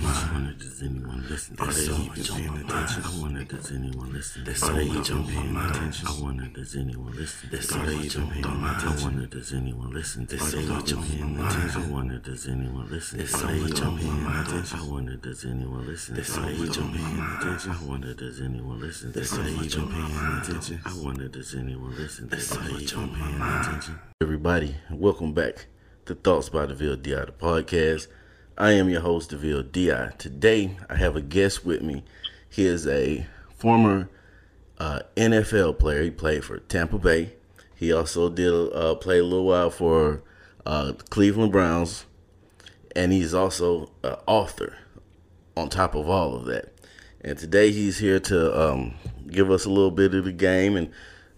I 0.00 0.30
wonder 0.32 0.52
does 0.54 0.82
anyone 0.82 1.26
listen? 1.28 1.56
Are 1.58 1.66
they 1.66 1.82
even 1.82 2.24
paying 2.24 2.64
attention? 2.64 3.02
I 3.04 3.20
wonder 3.20 3.44
does 3.44 3.70
anyone 3.72 4.12
listen? 4.12 4.42
Are 4.42 4.72
they 4.72 4.84
even 4.84 5.26
paying 5.26 5.56
attention? 5.56 6.08
I 6.08 6.20
wonder 6.22 6.46
does 6.48 6.76
anyone 6.76 7.12
listen? 7.12 7.50
Are 7.52 7.86
they 7.86 7.96
even 7.96 8.26
paying 8.28 8.44
attention? 8.44 8.88
I 8.88 9.04
wonder 9.04 9.26
does 9.26 9.52
anyone 9.52 9.92
listen? 9.92 10.22
Are 10.22 10.36
they 10.38 10.62
even 10.62 11.02
paying 11.02 11.36
attention? 11.36 11.82
I 11.82 11.88
wonder 11.92 12.18
does 12.18 12.48
anyone 12.48 12.90
listen? 12.90 13.20
Are 13.20 13.46
they 13.46 13.58
even 13.60 13.98
paying 13.98 14.26
attention? 14.26 14.78
I 14.80 14.88
wonder 14.88 15.16
does 15.18 15.44
anyone 15.44 15.86
listen? 15.86 16.16
Are 16.16 16.22
they 16.22 16.52
even 16.54 16.88
paying 16.88 17.20
attention? 17.20 17.70
I 17.70 17.84
wonder 17.84 18.14
does 18.14 18.40
anyone 18.40 18.80
listen? 18.80 19.08
Are 19.10 19.42
they 19.42 19.50
even 19.64 19.88
paying 19.88 20.38
attention? 20.40 20.80
I 20.86 20.94
wonder 21.04 21.28
does 21.28 21.54
anyone 21.54 21.96
listen? 21.96 22.24
Are 22.32 22.36
they 22.36 22.82
even 22.82 23.08
paying 23.10 23.40
attention? 23.42 23.98
Everybody, 24.22 24.74
welcome 24.90 25.34
back 25.34 25.66
to 26.06 26.14
Thoughts 26.14 26.48
by 26.48 26.64
DeVille 26.66 26.96
DI, 26.96 27.24
the 27.26 27.32
podcast. 27.32 28.08
I 28.58 28.72
am 28.72 28.90
your 28.90 29.00
host, 29.00 29.30
DeVille 29.30 29.62
DI. 29.62 30.12
Today, 30.18 30.76
I 30.90 30.96
have 30.96 31.16
a 31.16 31.22
guest 31.22 31.64
with 31.64 31.80
me. 31.80 32.04
He 32.50 32.66
is 32.66 32.86
a 32.86 33.26
former 33.56 34.10
uh, 34.78 35.00
NFL 35.16 35.78
player. 35.78 36.02
He 36.02 36.10
played 36.10 36.44
for 36.44 36.58
Tampa 36.58 36.98
Bay. 36.98 37.32
He 37.74 37.92
also 37.92 38.28
did 38.28 38.52
uh, 38.52 38.94
play 38.96 39.20
a 39.20 39.24
little 39.24 39.46
while 39.46 39.70
for 39.70 40.22
uh, 40.66 40.92
Cleveland 41.08 41.50
Browns, 41.50 42.04
and 42.94 43.10
he's 43.10 43.32
also 43.32 43.90
an 44.02 44.16
author. 44.26 44.76
On 45.54 45.68
top 45.68 45.94
of 45.94 46.08
all 46.08 46.34
of 46.34 46.46
that, 46.46 46.72
and 47.20 47.36
today 47.36 47.72
he's 47.72 47.98
here 47.98 48.18
to 48.20 48.58
um, 48.58 48.94
give 49.28 49.50
us 49.50 49.66
a 49.66 49.68
little 49.68 49.90
bit 49.90 50.14
of 50.14 50.24
the 50.24 50.32
game 50.32 50.76
and 50.76 50.90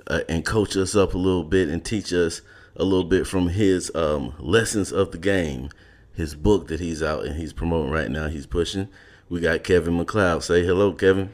uh, 0.06 0.20
and 0.28 0.44
coach 0.44 0.76
us 0.76 0.94
up 0.94 1.14
a 1.14 1.18
little 1.18 1.42
bit 1.42 1.68
and 1.68 1.84
teach 1.84 2.12
us 2.12 2.40
a 2.76 2.84
little 2.84 3.08
bit 3.08 3.26
from 3.26 3.48
his 3.48 3.90
um, 3.96 4.32
lessons 4.38 4.92
of 4.92 5.10
the 5.10 5.18
game, 5.18 5.68
his 6.14 6.34
book 6.34 6.68
that 6.68 6.80
he's 6.80 7.02
out 7.02 7.24
and 7.24 7.36
he's 7.36 7.52
promoting 7.52 7.92
right 7.92 8.10
now. 8.10 8.28
He's 8.28 8.46
pushing. 8.46 8.88
We 9.28 9.40
got 9.40 9.64
Kevin 9.64 9.98
McLeod. 9.98 10.42
Say 10.42 10.64
hello, 10.64 10.92
Kevin. 10.92 11.32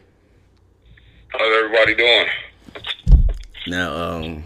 How's 1.29 1.57
everybody 1.57 1.95
doing? 1.95 2.27
Now, 3.67 3.95
um, 3.95 4.45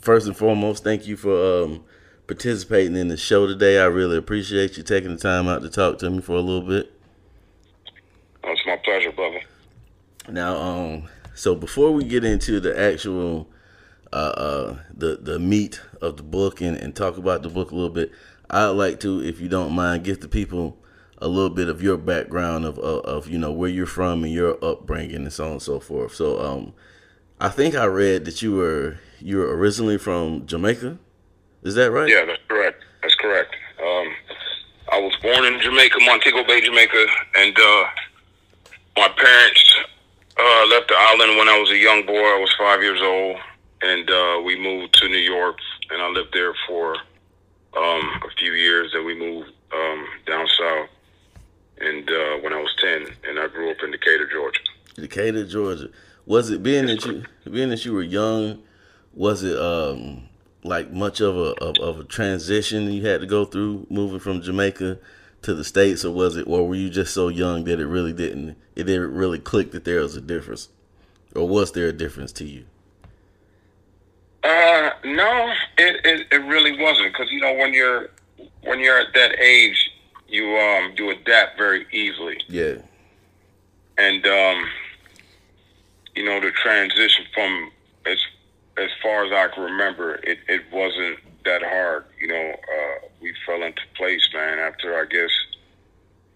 first 0.00 0.26
and 0.26 0.36
foremost, 0.36 0.84
thank 0.84 1.06
you 1.06 1.16
for 1.16 1.64
um, 1.64 1.84
participating 2.26 2.96
in 2.96 3.08
the 3.08 3.16
show 3.16 3.46
today. 3.46 3.78
I 3.78 3.86
really 3.86 4.16
appreciate 4.16 4.76
you 4.76 4.82
taking 4.82 5.10
the 5.10 5.20
time 5.20 5.48
out 5.48 5.62
to 5.62 5.68
talk 5.68 5.98
to 5.98 6.10
me 6.10 6.20
for 6.20 6.36
a 6.36 6.40
little 6.40 6.66
bit. 6.66 6.92
Oh, 8.44 8.52
it's 8.52 8.62
my 8.66 8.76
pleasure, 8.76 9.12
brother. 9.12 9.40
Now, 10.28 10.56
um, 10.56 11.08
so 11.34 11.54
before 11.54 11.90
we 11.92 12.04
get 12.04 12.24
into 12.24 12.60
the 12.60 12.78
actual 12.78 13.48
uh, 14.12 14.16
uh, 14.16 14.76
the 14.92 15.16
the 15.16 15.38
meat 15.38 15.80
of 16.00 16.16
the 16.16 16.22
book 16.22 16.60
and, 16.60 16.76
and 16.76 16.94
talk 16.94 17.16
about 17.16 17.42
the 17.42 17.48
book 17.48 17.70
a 17.70 17.74
little 17.74 17.90
bit, 17.90 18.12
I'd 18.52 18.66
like 18.68 19.00
to, 19.00 19.22
if 19.22 19.40
you 19.40 19.48
don't 19.48 19.72
mind, 19.72 20.04
give 20.04 20.20
the 20.20 20.28
people 20.28 20.76
a 21.18 21.28
little 21.28 21.50
bit 21.50 21.68
of 21.68 21.82
your 21.82 21.96
background 21.96 22.64
of, 22.64 22.78
of, 22.78 23.04
of 23.04 23.28
you 23.28 23.38
know 23.38 23.52
where 23.52 23.70
you're 23.70 23.86
from 23.86 24.24
and 24.24 24.32
your 24.32 24.62
upbringing 24.62 25.16
and 25.16 25.32
so 25.32 25.46
on 25.46 25.52
and 25.52 25.62
so 25.62 25.80
forth. 25.80 26.14
So, 26.14 26.40
um, 26.40 26.74
I 27.40 27.48
think 27.48 27.74
I 27.74 27.86
read 27.86 28.24
that 28.26 28.42
you 28.42 28.54
were 28.54 28.98
you 29.18 29.38
were 29.38 29.56
originally 29.56 29.98
from 29.98 30.46
Jamaica. 30.46 30.98
Is 31.62 31.74
that 31.76 31.90
right? 31.90 32.08
Yeah, 32.08 32.24
that's 32.24 32.42
correct. 32.48 32.84
That's 33.02 33.14
correct. 33.14 33.56
Um, 33.80 34.14
I 34.92 34.98
was 35.00 35.16
born 35.22 35.44
in 35.46 35.60
Jamaica, 35.60 35.98
Montego 36.02 36.44
Bay, 36.44 36.60
Jamaica, 36.60 37.06
and 37.36 37.56
uh, 37.58 37.84
my 38.96 39.08
parents 39.08 39.74
uh, 40.38 40.66
left 40.66 40.88
the 40.88 40.96
island 40.96 41.38
when 41.38 41.48
I 41.48 41.58
was 41.58 41.70
a 41.70 41.76
young 41.76 42.04
boy. 42.04 42.12
I 42.12 42.38
was 42.38 42.54
five 42.58 42.82
years 42.82 43.00
old, 43.00 43.36
and 43.82 44.10
uh, 44.10 44.42
we 44.44 44.58
moved 44.60 44.94
to 45.00 45.08
New 45.08 45.16
York, 45.16 45.56
and 45.90 46.02
I 46.02 46.08
lived 46.10 46.32
there 46.32 46.54
for 46.66 46.96
um, 47.76 48.20
a 48.24 48.30
few 48.38 48.52
years. 48.52 48.92
Then 48.92 49.04
we 49.04 49.18
moved 49.18 49.50
um, 49.72 50.06
down 50.26 50.46
south, 50.58 50.88
and 51.78 52.08
uh, 52.08 52.36
when 52.42 52.52
I 52.52 52.60
was 52.60 52.74
ten, 52.80 53.06
and 53.28 53.38
I 53.38 53.48
grew 53.48 53.70
up 53.70 53.78
in 53.82 53.90
Decatur, 53.90 54.28
Georgia. 54.30 54.60
Decatur, 54.96 55.46
Georgia. 55.46 55.88
Was 56.26 56.50
it 56.50 56.62
being 56.62 56.86
that 56.86 57.04
you 57.04 57.24
being 57.50 57.70
that 57.70 57.84
you 57.84 57.92
were 57.92 58.02
young? 58.02 58.62
Was 59.14 59.42
it 59.42 59.58
um, 59.58 60.28
like 60.64 60.92
much 60.92 61.20
of 61.20 61.36
a 61.36 61.54
of, 61.62 61.76
of 61.78 62.00
a 62.00 62.04
transition 62.04 62.92
you 62.92 63.06
had 63.06 63.20
to 63.20 63.26
go 63.26 63.44
through 63.44 63.86
moving 63.90 64.20
from 64.20 64.42
Jamaica 64.42 64.98
to 65.42 65.54
the 65.54 65.64
states, 65.64 66.04
or 66.04 66.12
was 66.12 66.36
it, 66.36 66.46
or 66.46 66.68
were 66.68 66.74
you 66.74 66.88
just 66.88 67.12
so 67.12 67.28
young 67.28 67.64
that 67.64 67.80
it 67.80 67.86
really 67.86 68.12
didn't 68.12 68.56
it 68.76 68.84
didn't 68.84 69.12
really 69.12 69.38
click 69.38 69.72
that 69.72 69.84
there 69.84 70.00
was 70.00 70.16
a 70.16 70.20
difference, 70.20 70.68
or 71.34 71.48
was 71.48 71.72
there 71.72 71.88
a 71.88 71.92
difference 71.92 72.32
to 72.32 72.44
you? 72.44 72.64
Uh, 74.44 74.90
no, 75.04 75.52
it 75.78 76.04
it, 76.04 76.26
it 76.32 76.44
really 76.46 76.76
wasn't 76.80 77.12
because 77.12 77.30
you 77.30 77.40
know 77.40 77.54
when 77.54 77.72
you're 77.72 78.08
when 78.64 78.80
you're 78.80 78.98
at 78.98 79.14
that 79.14 79.38
age, 79.38 79.90
you 80.28 80.56
um 80.56 80.92
you 80.96 81.10
adapt 81.10 81.56
very 81.56 81.86
easily, 81.92 82.40
Yeah, 82.48 82.78
and 83.98 84.26
um, 84.26 84.68
you 86.16 86.24
know 86.24 86.40
the 86.40 86.50
transition 86.50 87.24
from 87.32 87.70
as 88.04 88.18
as 88.78 88.90
far 89.00 89.24
as 89.24 89.32
I 89.32 89.54
can 89.54 89.62
remember, 89.62 90.14
it 90.24 90.38
it 90.48 90.62
wasn't 90.72 91.18
that 91.44 91.62
hard. 91.62 92.04
You 92.20 92.28
know, 92.28 92.50
uh, 92.52 93.06
we 93.20 93.32
fell 93.46 93.62
into 93.62 93.82
place, 93.96 94.28
man. 94.34 94.58
After 94.58 94.98
I 94.98 95.04
guess 95.04 95.30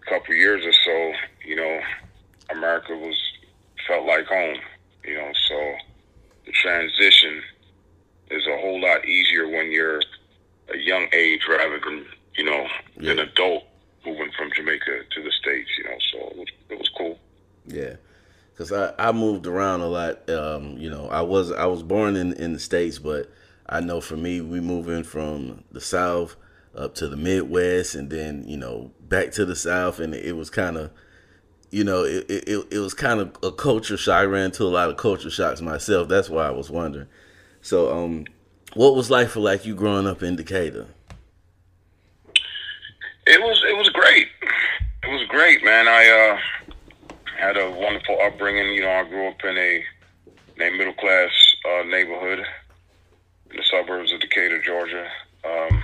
a 0.01 0.09
couple 0.09 0.33
years 0.33 0.65
or 0.65 0.73
so, 0.85 1.13
you 1.45 1.57
know, 1.57 1.81
America 2.51 2.95
was 2.95 3.21
felt 3.85 4.05
like 4.05 4.27
home. 4.27 4.59
You 5.03 5.15
know, 5.15 5.31
so 5.47 5.75
the 6.45 6.51
transition 6.53 7.41
is 8.31 8.45
a 8.47 8.57
whole 8.57 8.81
lot 8.81 9.05
easier 9.05 9.47
when 9.47 9.71
you're 9.71 10.01
a 10.73 10.77
young 10.77 11.07
age 11.13 11.41
rather 11.49 11.79
than 11.79 12.05
you 12.35 12.43
know 12.43 12.67
an 12.97 13.19
adult 13.19 13.63
moving 14.05 14.31
from 14.37 14.49
Jamaica 14.55 15.03
to 15.11 15.23
the 15.23 15.31
states. 15.31 15.69
You 15.77 15.83
know, 15.85 15.97
so 16.11 16.17
it 16.29 16.37
was, 16.37 16.47
it 16.69 16.79
was 16.79 16.89
cool. 16.97 17.19
yeah. 17.65 17.95
Because 18.51 18.71
I, 18.71 18.91
I 18.97 19.11
moved 19.11 19.45
around 19.45 19.81
a 19.81 19.87
lot. 19.87 20.27
Um, 20.31 20.77
you 20.79 20.89
know, 20.89 21.07
I 21.09 21.21
was 21.21 21.51
I 21.51 21.65
was 21.67 21.83
born 21.83 22.15
in 22.15 22.33
in 22.33 22.53
the 22.53 22.59
states, 22.59 22.97
but 22.97 23.31
I 23.67 23.81
know 23.81 24.01
for 24.01 24.17
me, 24.17 24.41
we 24.41 24.59
moving 24.59 25.03
from 25.03 25.63
the 25.71 25.81
south 25.81 26.35
up 26.75 26.95
to 26.95 27.07
the 27.07 27.17
Midwest, 27.17 27.93
and 27.93 28.09
then 28.09 28.45
you 28.47 28.57
know 28.57 28.91
back 28.99 29.31
to 29.33 29.45
the 29.45 29.55
south, 29.55 29.99
and 29.99 30.15
it 30.15 30.35
was 30.35 30.49
kind 30.49 30.77
of 30.77 30.91
you 31.69 31.83
know, 31.83 32.03
it, 32.03 32.25
it, 32.29 32.67
it 32.71 32.79
was 32.79 32.93
kind 32.93 33.19
of 33.19 33.35
a 33.43 33.51
culture 33.51 33.97
shock. 33.97 34.21
I 34.21 34.23
ran 34.23 34.45
into 34.45 34.63
a 34.63 34.65
lot 34.65 34.89
of 34.89 34.97
culture 34.97 35.29
shocks 35.29 35.61
myself. 35.61 36.07
That's 36.07 36.29
why 36.29 36.47
I 36.47 36.51
was 36.51 36.69
wondering. 36.69 37.07
So, 37.67 37.91
um, 37.91 38.23
what 38.75 38.95
was 38.95 39.11
life 39.11 39.31
for 39.31 39.41
like 39.41 39.65
you 39.65 39.75
growing 39.75 40.07
up 40.07 40.23
in 40.23 40.37
Decatur? 40.37 40.87
It 43.25 43.41
was 43.41 43.61
it 43.67 43.75
was 43.75 43.89
great. 43.89 44.29
It 45.03 45.09
was 45.09 45.27
great, 45.27 45.65
man. 45.65 45.85
I 45.85 46.07
uh, 46.07 46.73
had 47.37 47.57
a 47.57 47.69
wonderful 47.69 48.19
upbringing. 48.21 48.73
You 48.73 48.83
know, 48.83 48.91
I 48.91 49.03
grew 49.03 49.27
up 49.27 49.43
in 49.43 49.57
a, 49.57 49.83
a 50.61 50.77
middle 50.77 50.93
class 50.93 51.29
uh, 51.69 51.83
neighborhood 51.83 52.39
in 53.51 53.57
the 53.57 53.63
suburbs 53.63 54.13
of 54.13 54.21
Decatur, 54.21 54.61
Georgia. 54.61 55.09
Um, 55.43 55.83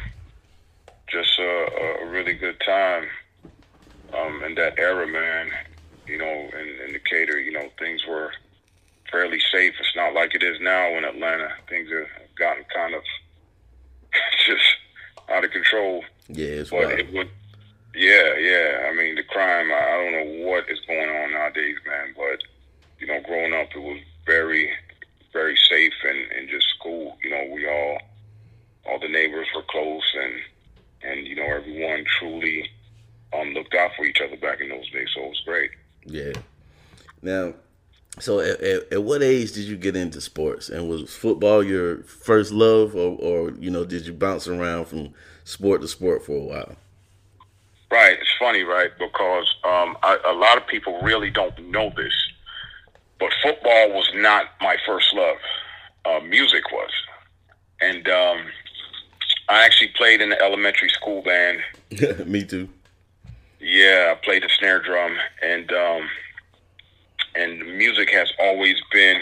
just 1.10 1.38
a, 1.38 2.00
a 2.04 2.08
really 2.08 2.34
good 2.34 2.62
time 2.66 3.08
um, 4.18 4.42
in 4.46 4.56
that 4.56 4.80
era, 4.80 5.06
man. 5.06 5.52
You 6.08 6.18
know, 6.18 6.50
in, 6.58 6.86
in 6.86 6.94
Decatur, 6.94 7.42
you 7.42 7.52
know, 7.52 7.68
things 7.78 8.06
were 8.08 8.32
fairly 9.14 9.40
safe. 9.52 9.74
It's 9.80 9.96
not 9.96 10.14
like 10.14 10.34
it 10.36 10.44
is 10.44 10.60
now 10.60 10.88
in 10.98 11.06
Atlanta. 11.06 11.50
Things 11.70 11.88
have 11.92 12.08
gotten 12.36 12.66
kind 12.76 12.96
of 12.96 13.04
just 14.46 14.66
out 15.30 15.46
of 15.46 15.52
control. 15.52 16.04
Yeah, 16.28 16.48
it's 16.66 16.72
But 16.72 16.88
wild. 16.88 17.00
it 17.00 17.14
would, 17.14 17.30
yeah, 17.96 18.36
yeah. 18.38 18.90
I 18.90 18.96
mean, 18.96 19.16
the 19.16 19.24
crime. 19.24 19.72
I 19.72 19.76
I 19.76 19.98
don't 20.04 20.12
know 20.42 20.48
what 20.50 20.68
is 20.70 20.80
going 20.88 21.10
on 21.10 21.32
nowadays, 21.32 21.78
man. 21.86 22.14
But 22.18 22.40
you 23.00 23.08
know, 23.08 23.22
growing 23.22 23.54
up, 23.54 23.70
it 23.76 23.80
was 23.80 24.00
very, 24.26 24.70
very 25.32 25.56
safe 25.70 25.94
and 26.04 26.32
and 26.32 26.50
just 26.50 26.68
cool. 26.82 27.16
You 27.24 27.30
know, 27.30 27.50
we 27.54 27.70
all, 27.70 28.00
all 28.90 29.00
the 29.00 29.08
neighbors 29.08 29.48
were 29.56 29.64
close, 29.70 30.04
and 30.20 30.34
and 31.12 31.28
you 31.28 31.36
know, 31.36 31.44
everyone 31.46 32.04
truly 32.20 32.68
um 33.32 33.50
looked 33.54 33.76
out 33.76 33.92
for 33.96 34.06
each 34.06 34.22
other 34.22 34.38
back 34.38 34.60
in 34.60 34.70
those 34.70 34.90
days. 34.90 35.10
So 35.14 35.24
it 35.26 35.30
was 35.30 35.42
great. 35.46 35.72
Yeah. 36.06 36.34
Now, 37.22 37.54
so 38.20 38.40
at, 38.40 38.62
at, 38.62 38.94
at 38.94 39.04
what 39.04 39.24
age 39.24 39.54
did 39.54 39.64
you 39.64 39.76
get 39.76 39.96
into 39.96 40.22
sports? 40.22 40.70
And 40.70 40.88
was 40.88 41.14
football 41.14 41.64
your 41.64 42.04
first 42.04 42.52
love, 42.52 42.96
or, 42.96 43.18
or 43.20 43.52
you 43.52 43.72
know, 43.72 43.86
did 43.86 44.06
you 44.06 44.14
bounce 44.14 44.48
around 44.48 44.86
from 44.86 45.14
sport 45.44 45.82
to 45.82 45.88
sport 45.88 46.26
for 46.26 46.38
a 46.38 46.44
while? 46.44 46.76
Right. 47.92 48.18
It's 48.20 48.30
funny, 48.40 48.64
right? 48.64 48.92
Because 48.98 49.56
um, 49.64 49.98
I, 50.04 50.18
a 50.28 50.34
lot 50.34 50.58
of 50.58 50.68
people 50.68 51.00
really 51.02 51.30
don't 51.30 51.58
know 51.70 51.92
this, 51.96 52.14
but 53.20 53.30
football 53.42 53.90
was 53.92 54.10
not 54.16 54.46
my 54.62 54.78
first 54.86 55.14
love. 55.14 55.38
Uh, 56.06 56.20
music 56.20 56.64
was, 56.72 56.92
and 57.80 58.10
um, 58.10 58.38
I 59.48 59.64
actually 59.64 59.92
played 59.96 60.20
in 60.20 60.30
the 60.30 60.42
elementary 60.42 60.90
school 60.90 61.22
band. 61.22 61.62
Me 62.26 62.44
too. 62.44 62.68
Yeah, 63.62 64.14
I 64.14 64.26
played 64.26 64.44
the 64.44 64.50
snare 64.60 64.82
drum, 64.82 65.16
and 65.42 65.72
um, 65.72 66.10
and 67.36 67.60
music 67.78 68.10
has 68.12 68.32
always 68.40 68.76
been, 68.92 69.22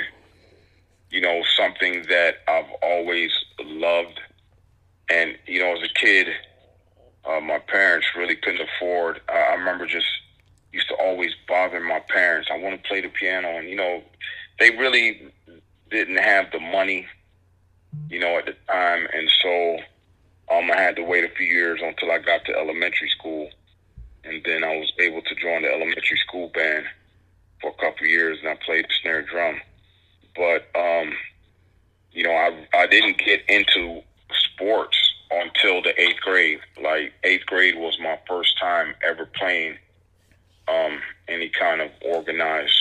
you 1.10 1.22
know, 1.22 1.44
something 1.58 2.06
that 2.10 2.38
I've 2.48 2.70
always 2.82 3.32
loved. 3.64 4.20
And 5.10 5.38
you 5.46 5.60
know, 5.60 5.76
as 5.76 5.84
a 5.84 5.94
kid, 5.94 6.28
uh, 7.26 7.40
my 7.40 7.60
parents 7.60 8.08
really 8.16 8.36
couldn't 8.36 8.68
afford. 8.76 9.22
I, 9.30 9.38
I 9.38 9.54
remember 9.56 9.86
just 9.86 10.06
used 10.72 10.88
to 10.90 10.96
always 10.96 11.32
bothering 11.48 11.88
my 11.88 12.00
parents. 12.00 12.50
I 12.52 12.58
want 12.58 12.82
to 12.82 12.88
play 12.88 13.02
the 13.02 13.10
piano, 13.10 13.58
and 13.58 13.70
you 13.70 13.76
know, 13.76 14.02
they 14.60 14.72
really 14.72 15.32
didn't 15.90 16.18
have 16.18 16.52
the 16.52 16.60
money, 16.60 17.08
you 18.10 18.20
know, 18.20 18.38
at 18.38 18.46
the 18.46 18.56
time, 18.68 19.08
and 19.14 19.30
so 19.42 19.78
um, 20.56 20.72
I 20.72 20.78
had 20.78 20.96
to 20.96 21.04
wait 21.04 21.26
a 21.26 21.30
few 21.30 21.46
years 21.46 21.82
until 21.84 22.12
I 22.12 22.20
got 22.20 22.46
to 22.46 22.56
elementary 22.56 23.10
school, 23.10 23.50
and 24.24 24.42
then 24.46 24.64
I 24.64 24.78
was 24.78 24.92
able 25.00 25.22
to 25.22 25.36
join 25.36 25.64
the 25.64 25.70
elementary 25.70 26.18
school 26.18 26.50
band 26.54 26.86
for 27.62 27.72
a 27.72 27.74
couple 27.74 28.08
years, 28.08 28.40
and 28.40 28.50
I 28.50 28.58
played 28.66 28.86
the 28.86 28.94
snare 29.02 29.22
drum. 29.22 29.62
But 30.36 30.68
um, 30.76 31.14
you 32.12 32.24
know, 32.24 32.32
I 32.32 32.68
I 32.74 32.88
didn't 32.88 33.18
get 33.18 33.42
into 33.48 34.02
sports 34.34 34.98
until 35.32 35.82
the 35.82 36.00
eighth 36.00 36.20
grade. 36.22 36.60
Like 36.82 37.14
eighth 37.24 37.46
grade 37.46 37.76
was 37.78 37.98
my 38.00 38.18
first 38.28 38.58
time 38.60 38.94
ever 39.08 39.26
playing 39.26 39.78
um, 40.68 41.00
any 41.28 41.50
kind 41.50 41.82
of 41.82 41.92
organized 42.06 42.74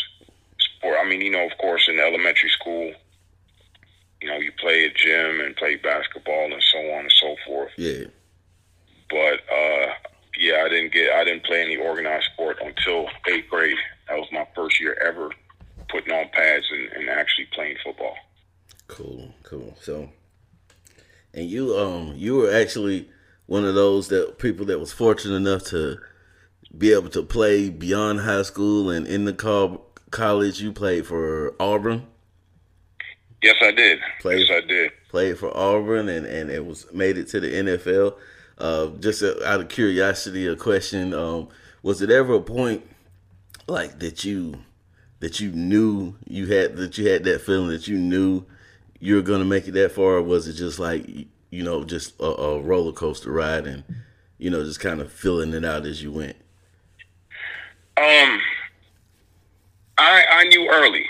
sport. 0.58 0.96
I 1.00 1.08
mean, 1.08 1.20
you 1.20 1.30
know, 1.30 1.46
of 1.46 1.56
course, 1.58 1.88
in 1.88 1.98
elementary 1.98 2.50
school, 2.50 2.92
you 4.20 4.28
know, 4.28 4.36
you 4.36 4.52
play 4.60 4.86
at 4.86 4.96
gym 4.96 5.40
and 5.40 5.56
play 5.56 5.76
basketball 5.76 6.52
and 6.52 6.62
so 6.62 6.78
on 6.78 7.00
and 7.00 7.12
so 7.12 7.36
forth. 7.46 7.72
Yeah. 7.76 8.04
But 9.08 9.40
uh, 9.52 9.92
yeah, 10.38 10.62
I 10.64 10.68
didn't 10.68 10.92
get, 10.92 11.12
I 11.12 11.24
didn't 11.24 11.44
play 11.44 11.62
any 11.62 11.76
organized 11.76 12.28
sport 12.32 12.58
until 12.62 13.08
eighth 13.28 13.48
grade. 13.48 13.76
That 14.10 14.18
was 14.18 14.28
my 14.32 14.46
first 14.56 14.80
year 14.80 14.98
ever 15.00 15.30
putting 15.88 16.12
on 16.12 16.28
pads 16.32 16.66
and, 16.72 16.88
and 16.94 17.08
actually 17.08 17.46
playing 17.52 17.76
football. 17.84 18.16
Cool, 18.88 19.32
cool. 19.44 19.76
So, 19.80 20.10
and 21.32 21.48
you, 21.48 21.76
um, 21.78 22.14
you 22.16 22.34
were 22.34 22.52
actually 22.52 23.08
one 23.46 23.64
of 23.64 23.76
those 23.76 24.08
that 24.08 24.38
people 24.38 24.66
that 24.66 24.80
was 24.80 24.92
fortunate 24.92 25.36
enough 25.36 25.62
to 25.66 25.98
be 26.76 26.92
able 26.92 27.08
to 27.10 27.22
play 27.22 27.70
beyond 27.70 28.20
high 28.20 28.42
school 28.42 28.90
and 28.90 29.06
in 29.06 29.26
the 29.26 29.32
co- 29.32 29.82
college. 30.10 30.60
You 30.60 30.72
played 30.72 31.06
for 31.06 31.54
Auburn. 31.60 32.08
Yes, 33.42 33.56
I 33.62 33.70
did. 33.70 34.00
Played, 34.20 34.48
yes, 34.48 34.62
I 34.64 34.66
did. 34.66 34.92
Played 35.08 35.38
for 35.38 35.56
Auburn 35.56 36.08
and, 36.08 36.26
and 36.26 36.50
it 36.50 36.66
was 36.66 36.92
made 36.92 37.16
it 37.16 37.28
to 37.28 37.38
the 37.38 37.48
NFL. 37.48 38.16
Uh, 38.58 38.88
just 38.98 39.22
out 39.22 39.60
of 39.60 39.68
curiosity, 39.68 40.48
a 40.48 40.56
question: 40.56 41.14
um, 41.14 41.48
Was 41.82 42.02
it 42.02 42.10
ever 42.10 42.34
a 42.34 42.40
point 42.40 42.82
like 43.66 43.98
that 44.00 44.24
you 44.24 44.54
that 45.20 45.38
you 45.38 45.52
knew 45.52 46.16
you 46.26 46.46
had 46.46 46.76
that 46.76 46.98
you 46.98 47.08
had 47.08 47.24
that 47.24 47.40
feeling 47.42 47.68
that 47.68 47.86
you 47.86 47.98
knew 47.98 48.44
you 48.98 49.14
were 49.16 49.22
gonna 49.22 49.44
make 49.44 49.66
it 49.66 49.72
that 49.72 49.92
far, 49.92 50.14
or 50.14 50.22
was 50.22 50.48
it 50.48 50.54
just 50.54 50.78
like 50.78 51.06
you 51.50 51.62
know 51.62 51.84
just 51.84 52.18
a, 52.20 52.24
a 52.24 52.60
roller 52.60 52.92
coaster 52.92 53.30
ride 53.30 53.66
and 53.66 53.84
you 54.38 54.50
know 54.50 54.64
just 54.64 54.80
kind 54.80 55.00
of 55.00 55.12
filling 55.12 55.54
it 55.54 55.64
out 55.64 55.86
as 55.86 56.02
you 56.02 56.12
went? 56.12 56.36
Um, 57.96 58.40
I 59.98 60.24
I 60.30 60.44
knew 60.48 60.68
early. 60.70 61.06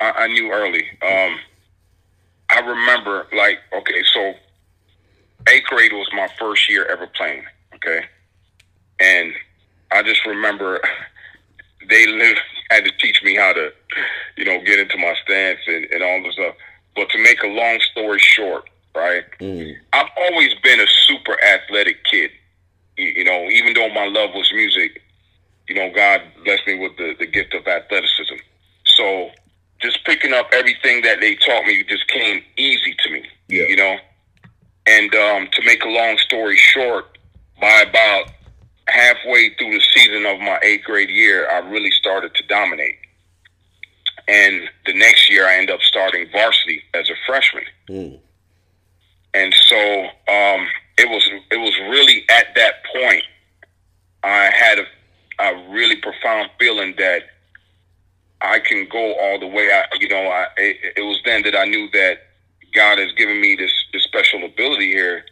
I, 0.00 0.10
I 0.10 0.26
knew 0.28 0.50
early. 0.50 0.84
Um, 1.02 1.38
I 2.50 2.60
remember 2.60 3.26
like 3.34 3.58
okay, 3.72 4.02
so 4.12 4.34
eighth 5.48 5.66
grade 5.66 5.92
was 5.92 6.08
my 6.14 6.28
first 6.38 6.68
year 6.70 6.86
ever 6.86 7.06
playing. 7.06 7.44
Okay, 7.74 8.04
and 9.00 9.32
I 9.92 10.02
just 10.02 10.24
remember 10.26 10.80
they 11.88 12.06
live 12.06 12.36
had 12.70 12.84
to 12.84 12.90
teach 12.98 13.22
me 13.22 13.36
how 13.36 13.52
to, 13.52 13.72
you 14.36 14.44
know, 14.44 14.60
get 14.64 14.78
into 14.78 14.96
my 14.96 15.14
stance 15.24 15.60
and, 15.66 15.86
and 15.86 16.02
all 16.02 16.22
this 16.22 16.34
stuff. 16.34 16.54
But 16.94 17.10
to 17.10 17.22
make 17.22 17.42
a 17.42 17.48
long 17.48 17.80
story 17.92 18.18
short, 18.18 18.68
right? 18.94 19.24
Mm. 19.40 19.76
I've 19.92 20.10
always 20.16 20.54
been 20.62 20.80
a 20.80 20.86
super 20.86 21.36
athletic 21.42 22.04
kid. 22.04 22.30
You, 22.96 23.12
you 23.16 23.24
know, 23.24 23.48
even 23.50 23.74
though 23.74 23.88
my 23.88 24.06
love 24.06 24.30
was 24.34 24.50
music, 24.54 25.02
you 25.68 25.74
know, 25.74 25.90
God 25.94 26.22
blessed 26.44 26.66
me 26.66 26.78
with 26.78 26.96
the, 26.96 27.14
the 27.18 27.26
gift 27.26 27.54
of 27.54 27.66
athleticism. 27.66 28.36
So 28.84 29.30
just 29.80 30.04
picking 30.04 30.32
up 30.32 30.48
everything 30.52 31.02
that 31.02 31.20
they 31.20 31.36
taught 31.36 31.64
me 31.64 31.84
just 31.84 32.06
came 32.08 32.42
easy 32.56 32.94
to 33.04 33.10
me. 33.10 33.24
Yeah. 33.48 33.64
You 33.64 33.76
know? 33.76 33.96
And 34.86 35.14
um, 35.14 35.48
to 35.52 35.62
make 35.64 35.84
a 35.84 35.88
long 35.88 36.18
story 36.18 36.56
short, 36.56 37.18
by 37.60 37.84
about 37.88 38.30
halfway 38.90 39.54
through 39.54 39.72
the 39.72 39.84
season 39.94 40.26
of 40.26 40.40
my 40.40 40.58
eighth 40.62 40.84
grade 40.84 41.10
year, 41.10 41.48
I 41.50 41.58
really 41.58 41.90
started 41.90 42.34
to 42.34 42.42
dominate. 42.46 42.96
And 44.28 44.68
the 44.86 44.94
next 44.94 45.30
year, 45.30 45.46
I 45.46 45.56
end 45.56 45.70
up 45.70 45.80
starting 45.80 46.28
varsity 46.30 46.82
as 46.94 47.08
a 47.10 47.14
freshman. 47.26 47.64
Mm. 47.88 48.18
And 49.34 49.54
so 49.54 50.04
um, 50.28 50.66
it 50.98 51.08
was 51.08 51.28
it 51.50 51.56
was 51.56 51.78
really 51.88 52.24
at 52.30 52.46
that 52.56 52.84
point 52.92 53.24
I 54.22 54.50
had 54.50 54.78
a, 54.78 54.86
a 55.42 55.70
really 55.70 55.96
profound 55.96 56.50
feeling 56.58 56.94
that 56.98 57.22
I 58.40 58.58
can 58.58 58.86
go 58.90 59.14
all 59.20 59.38
the 59.38 59.46
way. 59.46 59.70
I, 59.72 59.84
you 59.98 60.08
know, 60.08 60.26
I, 60.28 60.46
it, 60.56 60.94
it 60.96 61.02
was 61.02 61.20
then 61.24 61.42
that 61.44 61.56
I 61.56 61.64
knew 61.64 61.88
that 61.92 62.18
God 62.74 62.98
has 62.98 63.12
given 63.12 63.40
me 63.40 63.56
this 63.56 63.72
this 63.92 64.04
special 64.04 64.44
ability 64.44 64.88
here, 64.88 65.24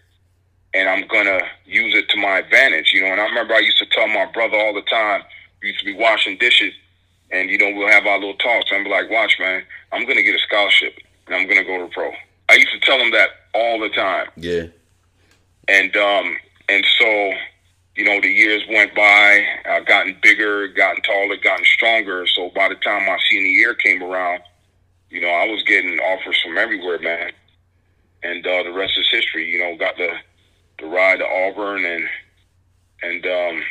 and 0.79 0.89
I'm 0.89 1.09
gonna 1.09 1.41
use 1.67 1.93
it 1.97 2.09
to 2.11 2.17
my 2.17 2.39
advantage. 2.39 2.93
You 2.95 3.01
know, 3.03 3.09
and 3.09 3.21
I 3.21 3.25
remember 3.25 3.55
I 3.55 3.59
used 3.59 3.79
to 3.79 3.87
tell 3.87 4.07
my 4.07 4.27
brother 4.27 4.57
all 4.57 4.73
the 4.73 4.83
time. 4.83 5.23
We 5.61 5.69
used 5.69 5.81
to 5.81 5.87
be 5.87 5.95
washing 5.95 6.39
dishes, 6.39 6.73
and 7.33 7.51
you 7.51 7.59
know 7.59 7.73
we'll 7.77 7.89
have 7.91 8.07
our 8.07 8.19
little 8.19 8.35
talks. 8.37 8.71
And 8.71 8.87
I'm 8.87 8.91
like, 8.91 9.11
"Watch, 9.11 9.37
man, 9.41 9.65
I'm 9.93 10.07
gonna 10.07 10.23
get 10.23 10.37
a 10.37 10.39
scholarship, 10.39 10.95
and 11.27 11.35
I'm 11.35 11.49
gonna 11.49 11.65
go 11.65 11.79
to 11.79 11.93
pro." 11.93 12.13
I 12.49 12.55
used 12.55 12.71
to 12.73 12.81
tell 12.81 12.99
him 12.99 13.11
that 13.11 13.31
all 13.55 13.81
the 13.81 13.89
time, 13.91 14.29
Yeah. 14.37 14.67
and 15.67 15.97
um, 15.97 16.37
and 16.69 16.87
so 16.99 17.33
you 17.97 18.05
know 18.05 18.21
the 18.21 18.29
years 18.29 18.63
went 18.71 18.95
by. 18.95 19.45
I've 19.69 19.87
gotten 19.87 20.17
bigger, 20.23 20.69
gotten 20.69 21.03
taller, 21.03 21.37
gotten 21.43 21.65
stronger. 21.65 22.25
So 22.29 22.51
by 22.55 22.69
the 22.69 22.77
time 22.77 23.05
my 23.05 23.19
senior 23.29 23.51
year 23.51 23.75
came 23.75 24.01
around, 24.03 24.43
you 25.11 25.21
know 25.21 25.29
I 25.29 25.47
was 25.47 25.63
getting 25.65 25.99
offers 25.99 26.41
from 26.41 26.57
everywhere, 26.57 27.01
man. 27.01 27.33
And 28.23 28.45
uh, 28.47 28.63
the 28.65 28.73
rest 28.73 28.95
is 28.97 29.09
history. 29.11 29.51
You 29.51 29.59
know, 29.61 29.77
got 29.77 29.97
the 29.97 30.11
the 30.79 30.87
ride 30.87 31.19
to 31.19 31.25
Auburn 31.27 31.85
and 31.85 32.05
and 33.03 33.27
um, 33.27 33.63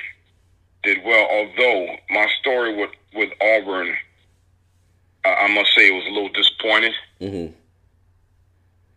did 0.83 0.99
well. 1.03 1.27
Although 1.29 1.95
my 2.09 2.27
story 2.39 2.75
with 2.75 2.91
with 3.13 3.29
Auburn, 3.41 3.95
I, 5.25 5.33
I 5.33 5.53
must 5.53 5.73
say 5.75 5.87
it 5.87 5.91
was 5.93 6.05
a 6.05 6.09
little 6.11 6.29
disappointed. 6.29 6.93
hmm 7.19 7.47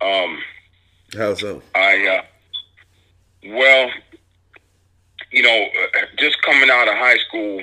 Um, 0.07 0.39
How 1.17 1.35
so? 1.35 1.63
I 1.75 2.07
uh, 2.07 2.23
well, 3.53 3.91
you 5.33 5.43
know, 5.43 5.67
just 6.19 6.41
coming 6.43 6.71
out 6.71 6.89
of 6.89 6.95
high 6.95 7.17
school, 7.29 7.63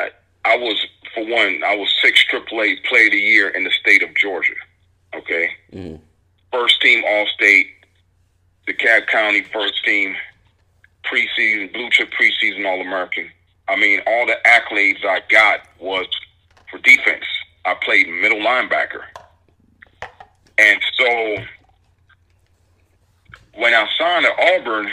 I, 0.00 0.10
I 0.44 0.56
was 0.56 0.76
for 1.14 1.24
one, 1.24 1.62
I 1.64 1.74
was 1.76 1.92
six 2.02 2.24
AAA 2.30 2.84
Player 2.84 3.06
of 3.06 3.12
the 3.12 3.18
Year 3.18 3.48
in 3.48 3.64
the 3.64 3.70
state 3.70 4.02
of 4.02 4.14
Georgia. 4.16 4.54
Okay, 5.14 5.50
hmm 5.72 5.96
first 6.52 6.80
team 6.80 7.02
All 7.06 7.26
State, 7.26 7.66
DeKalb 8.86 9.06
County 9.08 9.42
first 9.52 9.84
team, 9.84 10.14
preseason 11.04 11.72
blue 11.72 11.88
chip 11.90 12.10
preseason 12.12 12.66
All 12.66 12.80
American. 12.80 13.28
I 13.68 13.76
mean, 13.76 14.00
all 14.06 14.26
the 14.26 14.36
accolades 14.46 15.04
I 15.04 15.20
got 15.28 15.60
was 15.80 16.06
for 16.70 16.78
defense. 16.78 17.24
I 17.64 17.74
played 17.82 18.08
middle 18.08 18.38
linebacker, 18.38 19.02
and 20.58 20.80
so 20.96 21.36
when 23.54 23.74
I 23.74 23.88
signed 23.98 24.24
at 24.26 24.38
Auburn, 24.60 24.88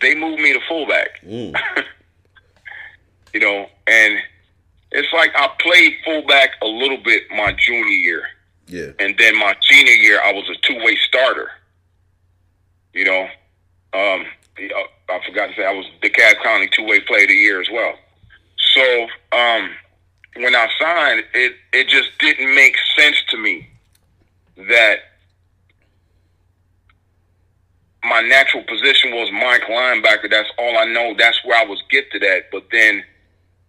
they 0.00 0.14
moved 0.14 0.40
me 0.40 0.52
to 0.52 0.60
fullback. 0.68 1.20
Mm. 1.24 1.58
you 3.34 3.40
know, 3.40 3.66
and 3.88 4.18
it's 4.92 5.12
like 5.12 5.32
I 5.34 5.48
played 5.58 5.94
fullback 6.04 6.50
a 6.62 6.66
little 6.66 6.98
bit 6.98 7.24
my 7.30 7.52
junior 7.58 7.88
year, 7.88 8.22
Yeah. 8.68 8.90
and 9.00 9.16
then 9.18 9.36
my 9.36 9.56
senior 9.68 9.94
year 9.94 10.20
I 10.24 10.32
was 10.32 10.48
a 10.48 10.54
two 10.66 10.76
way 10.84 10.96
starter. 11.08 11.50
You 12.94 13.04
know, 13.04 13.22
um, 13.92 14.24
I 14.56 15.20
forgot 15.26 15.48
to 15.48 15.54
say 15.56 15.66
I 15.66 15.72
was 15.72 15.84
DeKalb 16.02 16.42
County 16.42 16.68
two 16.72 16.84
way 16.84 17.00
player 17.00 17.22
of 17.22 17.28
the 17.28 17.34
year 17.34 17.60
as 17.60 17.68
well. 17.72 17.94
So 18.74 19.02
um, 19.36 19.70
when 20.36 20.54
I 20.54 20.68
signed, 20.80 21.24
it 21.34 21.52
it 21.72 21.88
just 21.88 22.10
didn't 22.20 22.54
make 22.54 22.76
sense 22.96 23.16
to 23.30 23.36
me 23.36 23.68
that 24.56 24.98
my 28.04 28.20
natural 28.20 28.62
position 28.64 29.12
was 29.12 29.30
Mike 29.32 29.62
linebacker. 29.62 30.30
That's 30.30 30.50
all 30.58 30.78
I 30.78 30.84
know. 30.84 31.14
That's 31.18 31.38
where 31.44 31.60
I 31.60 31.64
was 31.64 31.82
gifted 31.90 32.22
at. 32.22 32.50
But 32.52 32.64
then, 32.70 33.02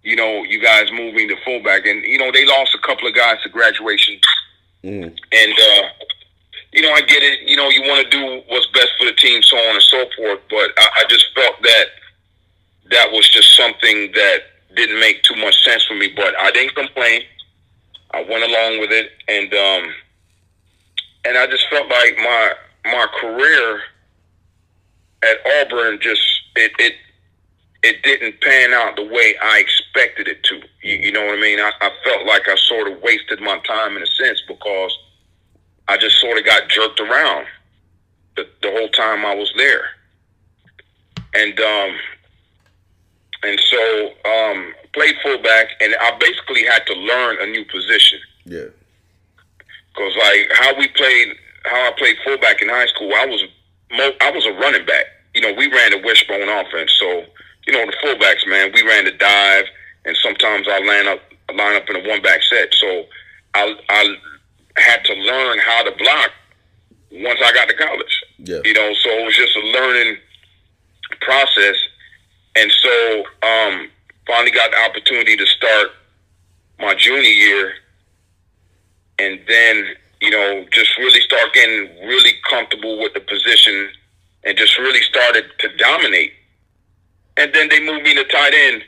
you 0.03 0.15
know, 0.15 0.43
you 0.43 0.61
guys 0.61 0.91
moving 0.91 1.27
to 1.29 1.35
fullback, 1.43 1.85
and 1.85 2.03
you 2.03 2.17
know 2.17 2.31
they 2.31 2.45
lost 2.45 2.75
a 2.75 2.85
couple 2.87 3.07
of 3.07 3.15
guys 3.15 3.37
to 3.43 3.49
graduation, 3.49 4.19
Mm. 4.83 5.17
and 5.31 5.53
uh, 5.53 5.83
you 6.75 6.81
know 6.81 6.91
I 6.91 7.01
get 7.01 7.23
it. 7.23 7.47
You 7.47 7.55
know 7.55 7.69
you 7.69 7.81
want 7.83 8.03
to 8.03 8.09
do 8.09 8.43
what's 8.49 8.67
best 8.67 8.89
for 8.99 9.05
the 9.05 9.13
team, 9.13 9.41
so 9.41 9.57
on 9.57 9.75
and 9.75 9.83
so 9.83 10.05
forth. 10.17 10.41
But 10.49 10.71
I, 10.77 10.87
I 10.99 11.05
just 11.09 11.25
felt 11.33 11.55
that 11.63 11.85
that 12.91 13.11
was 13.11 13.27
just 13.29 13.55
something 13.55 14.11
that 14.13 14.39
didn't 14.75 14.99
make 14.99 15.23
too 15.23 15.35
much 15.37 15.55
sense 15.63 15.85
for 15.85 15.95
me. 15.95 16.11
But 16.15 16.35
I 16.39 16.51
didn't 16.51 16.75
complain. 16.75 17.21
I 18.11 18.21
went 18.29 18.43
along 18.43 18.79
with 18.81 18.91
it, 18.91 19.11
and 19.27 19.53
um, 19.53 19.93
and 21.23 21.37
I 21.37 21.47
just 21.47 21.65
felt 21.69 21.89
like 21.89 22.17
my 22.17 22.53
my 22.85 23.07
career 23.21 23.81
at 25.23 25.37
Auburn 25.61 25.99
just 26.01 26.21
it 26.57 26.73
it 26.77 26.93
it 27.83 28.03
didn't 28.03 28.41
pan 28.41 28.73
out 28.73 28.95
the 28.95 29.03
way 29.03 29.35
I 29.41 29.59
expected 29.59 30.27
it 30.27 30.43
to. 30.43 30.61
You, 30.81 30.95
you 30.97 31.11
know 31.11 31.25
what 31.25 31.37
I 31.37 31.41
mean? 31.41 31.59
I, 31.59 31.71
I 31.81 31.91
felt 32.03 32.25
like 32.25 32.49
I 32.49 32.55
sort 32.55 32.91
of 32.91 33.01
wasted 33.01 33.39
my 33.39 33.59
time 33.59 33.95
in 33.95 34.03
a 34.03 34.07
sense 34.07 34.41
because 34.47 34.97
I 35.87 35.97
just 35.97 36.19
sort 36.19 36.37
of 36.37 36.45
got 36.45 36.69
jerked 36.69 36.99
around 36.99 37.45
the, 38.35 38.47
the 38.61 38.71
whole 38.71 38.89
time 38.89 39.25
I 39.25 39.35
was 39.35 39.51
there. 39.55 39.85
And 41.33 41.59
um, 41.59 41.97
and 43.43 43.59
so 43.59 44.09
um, 44.25 44.73
played 44.93 45.15
fullback, 45.21 45.67
and 45.81 45.93
I 45.99 46.17
basically 46.19 46.63
had 46.63 46.85
to 46.87 46.93
learn 46.93 47.37
a 47.41 47.45
new 47.45 47.65
position. 47.65 48.19
Yeah. 48.45 48.65
Because 49.93 50.15
like 50.17 50.49
how 50.53 50.77
we 50.77 50.87
played, 50.89 51.35
how 51.65 51.89
I 51.89 51.91
played 51.97 52.15
fullback 52.23 52.61
in 52.61 52.69
high 52.69 52.87
school, 52.87 53.11
I 53.15 53.25
was 53.25 53.43
mo- 53.91 54.17
I 54.21 54.31
was 54.31 54.45
a 54.45 54.53
running 54.53 54.85
back. 54.85 55.05
You 55.33 55.41
know, 55.41 55.53
we 55.53 55.67
ran 55.71 55.91
the 55.91 56.01
wishbone 56.03 56.47
offense, 56.47 56.93
so 56.97 57.25
you 57.67 57.73
know 57.73 57.85
the 57.85 57.95
fullbacks, 58.03 58.47
man, 58.47 58.71
we 58.73 58.81
ran 58.83 59.05
the 59.05 59.11
dive, 59.11 59.65
and 60.05 60.15
sometimes 60.17 60.67
I 60.69 60.79
line 60.79 61.07
up 61.07 61.19
line 61.53 61.75
up 61.75 61.89
in 61.89 61.95
a 61.97 62.09
one 62.09 62.21
back 62.21 62.41
set. 62.43 62.73
So 62.73 63.05
I 63.53 63.75
I 63.89 64.15
had 64.77 65.03
to 65.05 65.13
learn 65.13 65.59
how 65.59 65.83
to 65.83 65.91
block 65.97 66.31
once 67.11 67.39
I 67.43 67.53
got 67.53 67.67
to 67.69 67.75
college. 67.75 68.23
Yeah. 68.39 68.59
You 68.63 68.73
know, 68.73 68.93
so 68.93 69.09
it 69.09 69.25
was 69.25 69.35
just 69.35 69.55
a 69.55 69.59
learning 69.59 70.17
process, 71.21 71.75
and 72.55 72.71
so 72.71 73.23
um, 73.43 73.89
finally 74.27 74.51
got 74.51 74.71
the 74.71 74.79
opportunity 74.89 75.37
to 75.37 75.45
start 75.45 75.91
my 76.79 76.93
junior 76.95 77.21
year, 77.21 77.73
and 79.19 79.39
then 79.47 79.95
you 80.21 80.29
know 80.29 80.65
just 80.71 80.97
really 80.97 81.21
start 81.21 81.53
getting 81.53 81.89
really 82.05 82.33
comfortable 82.49 82.99
with 82.99 83.13
the 83.13 83.21
position, 83.21 83.89
and 84.43 84.57
just 84.57 84.77
really 84.77 85.01
started 85.01 85.45
to 85.59 85.69
dominate. 85.77 86.33
And 87.37 87.53
then 87.53 87.69
they 87.69 87.81
moved 87.81 88.03
me 88.03 88.15
to 88.15 88.23
tight 88.25 88.53
end 88.53 88.83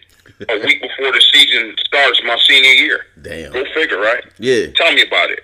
a 0.49 0.57
week 0.65 0.81
before 0.81 1.11
the 1.11 1.21
season 1.33 1.75
starts, 1.79 2.21
my 2.23 2.37
senior 2.47 2.71
year. 2.71 3.05
Damn. 3.21 3.51
Go 3.51 3.63
figure, 3.73 3.99
right? 3.99 4.23
Yeah. 4.39 4.67
Tell 4.75 4.93
me 4.93 5.01
about 5.05 5.31
it. 5.31 5.43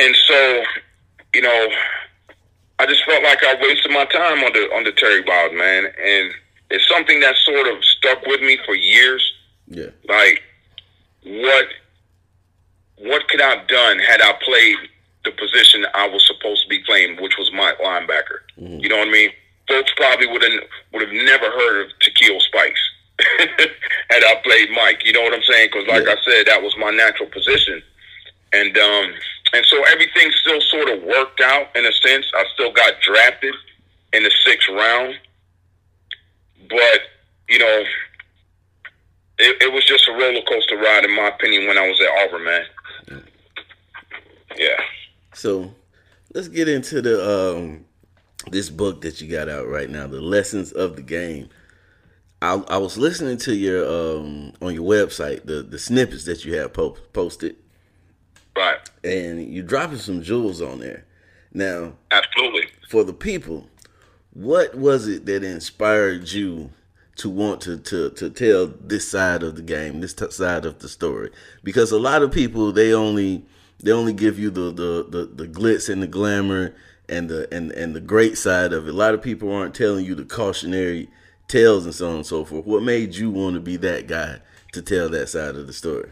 And 0.00 0.16
so, 0.26 0.62
you 1.34 1.42
know, 1.42 1.68
I 2.78 2.86
just 2.86 3.04
felt 3.04 3.22
like 3.22 3.44
I 3.44 3.54
wasted 3.60 3.92
my 3.92 4.06
time 4.06 4.42
on 4.42 4.52
the 4.52 4.60
on 4.74 4.84
the 4.84 4.92
Terry 4.92 5.22
Wild 5.26 5.54
man, 5.54 5.84
and 5.86 6.32
it's 6.70 6.88
something 6.88 7.20
that 7.20 7.36
sort 7.44 7.66
of 7.66 7.84
stuck 7.84 8.24
with 8.26 8.40
me 8.40 8.58
for 8.64 8.74
years. 8.74 9.22
Yeah. 9.68 9.90
Like, 10.08 10.42
what 11.24 11.66
what 12.98 13.28
could 13.28 13.40
I 13.40 13.56
have 13.56 13.68
done 13.68 13.98
had 13.98 14.20
I 14.22 14.32
played 14.42 14.76
the 15.24 15.32
position 15.32 15.84
I 15.94 16.08
was 16.08 16.26
supposed 16.26 16.62
to 16.62 16.68
be 16.68 16.82
playing, 16.84 17.20
which 17.20 17.36
was 17.38 17.52
my 17.52 17.74
linebacker? 17.82 18.40
You 18.56 18.88
know 18.88 18.98
what 18.98 19.08
I 19.08 19.10
mean? 19.10 19.30
Folks 19.68 19.92
probably 19.96 20.26
would 20.26 20.42
have 20.42 20.52
would 20.92 21.02
have 21.02 21.12
never 21.12 21.50
heard 21.50 21.84
of 21.84 21.90
Takeo 22.00 22.38
Spikes 22.38 22.80
had 23.38 24.24
I 24.24 24.40
played 24.42 24.70
Mike. 24.70 25.04
You 25.04 25.12
know 25.12 25.22
what 25.22 25.34
I'm 25.34 25.42
saying? 25.42 25.68
Because, 25.70 25.86
like 25.86 26.04
Yeah. 26.06 26.12
I 26.14 26.16
said, 26.24 26.46
that 26.46 26.62
was 26.62 26.74
my 26.78 26.90
natural 26.90 27.28
position, 27.28 27.82
and 28.54 28.76
um, 28.78 29.12
and 29.52 29.64
so 29.66 29.82
everything 29.84 30.30
still 30.40 30.60
sort 30.60 30.88
of 30.88 31.02
worked 31.02 31.40
out 31.40 31.74
in 31.74 31.84
a 31.84 31.92
sense. 31.92 32.26
I 32.34 32.44
still 32.54 32.72
got 32.72 32.94
drafted 33.02 33.54
in 34.12 34.22
the 34.22 34.30
sixth 34.44 34.68
round, 34.68 35.14
but 36.68 37.00
you 37.48 37.58
know, 37.58 37.84
it, 39.38 39.62
it 39.62 39.72
was 39.72 39.84
just 39.84 40.08
a 40.08 40.12
roller 40.12 40.42
coaster 40.48 40.76
ride, 40.76 41.04
in 41.04 41.14
my 41.14 41.28
opinion, 41.28 41.66
when 41.66 41.78
I 41.78 41.88
was 41.88 42.00
at 42.00 42.08
Auburn, 42.24 42.44
man. 42.44 43.24
Yeah. 44.56 44.80
So 45.34 45.74
let's 46.34 46.48
get 46.48 46.68
into 46.68 47.00
the 47.00 47.56
um 47.58 47.84
this 48.50 48.70
book 48.70 49.02
that 49.02 49.20
you 49.20 49.28
got 49.28 49.48
out 49.48 49.68
right 49.68 49.90
now, 49.90 50.06
the 50.06 50.20
lessons 50.20 50.72
of 50.72 50.96
the 50.96 51.02
game. 51.02 51.48
I, 52.42 52.54
I 52.68 52.78
was 52.78 52.96
listening 52.96 53.36
to 53.38 53.54
your 53.54 53.86
um 53.86 54.52
on 54.62 54.74
your 54.74 54.84
website 54.84 55.44
the 55.44 55.62
the 55.62 55.78
snippets 55.78 56.24
that 56.24 56.44
you 56.44 56.54
have 56.56 56.72
po- 56.72 56.96
posted, 57.12 57.56
Right. 58.60 58.78
and 59.02 59.52
you're 59.52 59.64
dropping 59.64 59.98
some 59.98 60.22
jewels 60.22 60.60
on 60.60 60.78
there. 60.80 61.04
Now, 61.52 61.94
Absolutely. 62.10 62.68
for 62.88 63.02
the 63.04 63.12
people, 63.14 63.66
what 64.32 64.74
was 64.74 65.08
it 65.08 65.26
that 65.26 65.42
inspired 65.42 66.30
you 66.30 66.70
to 67.16 67.28
want 67.28 67.60
to 67.62 67.76
to 67.78 68.10
to 68.10 68.30
tell 68.30 68.66
this 68.66 69.10
side 69.10 69.42
of 69.42 69.56
the 69.56 69.62
game, 69.62 70.00
this 70.00 70.14
t- 70.14 70.30
side 70.30 70.64
of 70.64 70.78
the 70.78 70.88
story? 70.88 71.30
Because 71.64 71.90
a 71.90 71.98
lot 71.98 72.22
of 72.22 72.30
people 72.30 72.70
they 72.72 72.92
only 72.94 73.44
they 73.82 73.90
only 73.92 74.12
give 74.12 74.38
you 74.38 74.50
the 74.50 74.70
the 74.72 75.06
the, 75.08 75.24
the 75.26 75.48
glitz 75.48 75.88
and 75.88 76.02
the 76.02 76.06
glamour 76.06 76.74
and 77.08 77.28
the 77.28 77.52
and 77.52 77.72
and 77.72 77.96
the 77.96 78.00
great 78.00 78.38
side 78.38 78.72
of 78.72 78.86
it. 78.86 78.94
A 78.94 78.96
lot 78.96 79.14
of 79.14 79.22
people 79.22 79.52
aren't 79.52 79.74
telling 79.74 80.04
you 80.04 80.14
the 80.14 80.24
cautionary 80.24 81.08
tales 81.48 81.84
and 81.84 81.94
so 81.94 82.10
on 82.10 82.16
and 82.16 82.26
so 82.26 82.44
forth. 82.44 82.64
What 82.66 82.82
made 82.84 83.16
you 83.16 83.30
want 83.30 83.54
to 83.54 83.60
be 83.60 83.76
that 83.78 84.06
guy 84.06 84.38
to 84.72 84.82
tell 84.82 85.08
that 85.08 85.28
side 85.28 85.56
of 85.56 85.66
the 85.66 85.72
story? 85.72 86.10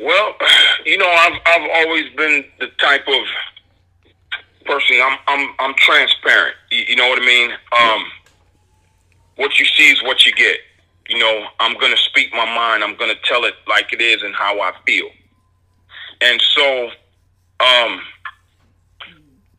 Well, 0.00 0.34
you 0.86 0.98
know, 0.98 1.08
I've 1.08 1.40
I've 1.46 1.70
always 1.74 2.10
been 2.16 2.44
the 2.60 2.68
type 2.78 3.06
of 3.08 3.24
person. 4.64 4.96
I'm 5.02 5.18
I'm 5.26 5.54
I'm 5.58 5.74
transparent. 5.74 6.56
You, 6.70 6.84
you 6.88 6.96
know 6.96 7.08
what 7.08 7.20
I 7.20 7.26
mean? 7.26 7.50
Um, 7.78 8.04
what 9.36 9.58
you 9.58 9.64
see 9.64 9.90
is 9.90 10.02
what 10.02 10.24
you 10.26 10.32
get. 10.32 10.58
You 11.08 11.18
know, 11.18 11.46
I'm 11.60 11.78
gonna 11.78 11.96
speak 11.96 12.32
my 12.32 12.44
mind. 12.44 12.82
I'm 12.84 12.96
gonna 12.96 13.14
tell 13.24 13.44
it 13.44 13.54
like 13.68 13.92
it 13.92 14.00
is 14.00 14.22
and 14.22 14.34
how 14.34 14.60
I 14.60 14.72
feel. 14.86 15.08
And 16.20 16.40
so, 16.40 16.90
um, 17.60 18.00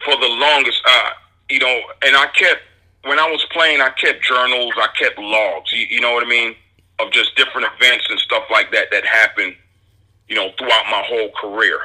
for 0.05 0.15
the 0.15 0.27
longest, 0.27 0.81
uh, 0.87 1.09
you 1.49 1.59
know, 1.59 1.81
and 2.05 2.15
I 2.15 2.27
kept 2.27 2.61
when 3.03 3.19
I 3.19 3.29
was 3.29 3.45
playing, 3.51 3.81
I 3.81 3.89
kept 3.89 4.23
journals, 4.23 4.73
I 4.77 4.87
kept 4.97 5.19
logs. 5.19 5.71
You, 5.73 5.85
you 5.89 5.99
know 5.99 6.13
what 6.13 6.25
I 6.25 6.29
mean? 6.29 6.55
Of 6.99 7.11
just 7.11 7.35
different 7.35 7.67
events 7.75 8.05
and 8.09 8.17
stuff 8.19 8.43
like 8.49 8.71
that 8.71 8.89
that 8.91 9.05
happened 9.05 9.55
you 10.27 10.35
know, 10.35 10.49
throughout 10.57 10.85
my 10.89 11.03
whole 11.05 11.29
career. 11.39 11.79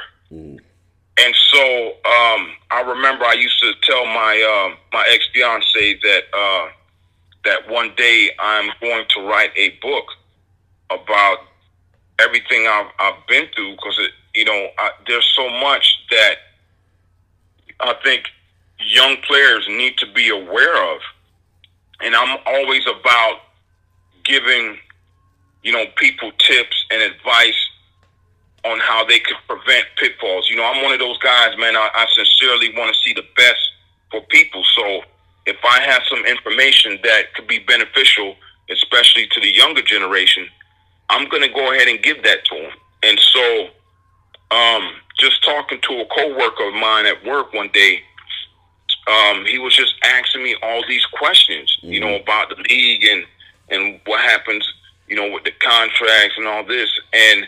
And 1.21 1.35
so 1.35 1.87
um, 1.89 2.53
I 2.71 2.81
remember 2.85 3.25
I 3.25 3.33
used 3.33 3.59
to 3.59 3.73
tell 3.83 4.05
my 4.05 4.71
uh, 4.71 4.75
my 4.93 5.05
ex 5.11 5.27
fiance 5.33 5.99
that 6.01 6.23
uh, 6.33 6.67
that 7.45 7.69
one 7.69 7.93
day 7.97 8.31
I'm 8.39 8.71
going 8.79 9.05
to 9.15 9.21
write 9.27 9.51
a 9.57 9.69
book 9.81 10.05
about 10.89 11.39
everything 12.19 12.67
I've, 12.67 12.87
I've 12.99 13.27
been 13.27 13.47
through 13.55 13.71
because 13.71 13.99
you 14.33 14.45
know 14.45 14.67
I, 14.77 14.91
there's 15.07 15.29
so 15.35 15.49
much 15.49 15.99
that 16.11 16.35
I 17.81 17.95
think 18.03 18.23
young 18.79 19.17
players 19.27 19.67
need 19.67 19.97
to 19.97 20.11
be 20.13 20.29
aware 20.29 20.95
of, 20.95 21.01
and 22.01 22.15
I'm 22.15 22.37
always 22.45 22.83
about 22.87 23.39
giving 24.23 24.77
you 25.63 25.73
know 25.73 25.85
people 25.97 26.31
tips 26.37 26.85
and 26.91 27.01
advice 27.01 27.68
on 28.65 28.79
how 28.79 29.05
they 29.05 29.19
could 29.19 29.37
prevent 29.47 29.85
pitfalls. 29.97 30.49
You 30.49 30.57
know, 30.57 30.65
I'm 30.65 30.83
one 30.83 30.93
of 30.93 30.99
those 30.99 31.17
guys, 31.19 31.57
man. 31.57 31.75
I, 31.75 31.89
I 31.93 32.07
sincerely 32.13 32.75
want 32.75 32.93
to 32.93 33.01
see 33.01 33.13
the 33.13 33.25
best 33.35 33.59
for 34.11 34.21
people. 34.21 34.63
So 34.75 35.01
if 35.45 35.57
I 35.63 35.81
have 35.81 36.01
some 36.09 36.25
information 36.25 36.99
that 37.03 37.33
could 37.35 37.47
be 37.47 37.59
beneficial, 37.59 38.35
especially 38.69 39.27
to 39.27 39.39
the 39.39 39.49
younger 39.49 39.81
generation, 39.81 40.47
I'm 41.09 41.27
going 41.29 41.43
to 41.43 41.49
go 41.49 41.73
ahead 41.73 41.87
and 41.87 42.01
give 42.01 42.23
that 42.23 42.45
to 42.45 42.55
them. 42.55 42.71
And 43.03 43.19
so, 43.19 43.67
um, 44.51 44.91
just 45.19 45.43
talking 45.43 45.79
to 45.81 46.01
a 46.01 46.05
coworker 46.05 46.67
of 46.67 46.73
mine 46.73 47.05
at 47.05 47.25
work 47.25 47.53
one 47.53 47.69
day, 47.73 48.01
um, 49.07 49.45
he 49.45 49.57
was 49.57 49.75
just 49.75 49.93
asking 50.03 50.43
me 50.43 50.55
all 50.61 50.83
these 50.87 51.05
questions, 51.05 51.77
you 51.81 51.99
know, 51.99 52.15
about 52.15 52.49
the 52.49 52.55
league 52.69 53.03
and 53.03 53.25
and 53.71 53.99
what 54.05 54.19
happens, 54.21 54.67
you 55.07 55.15
know, 55.15 55.31
with 55.31 55.43
the 55.43 55.51
contracts 55.51 56.35
and 56.37 56.47
all 56.47 56.63
this, 56.63 56.89
and 57.13 57.45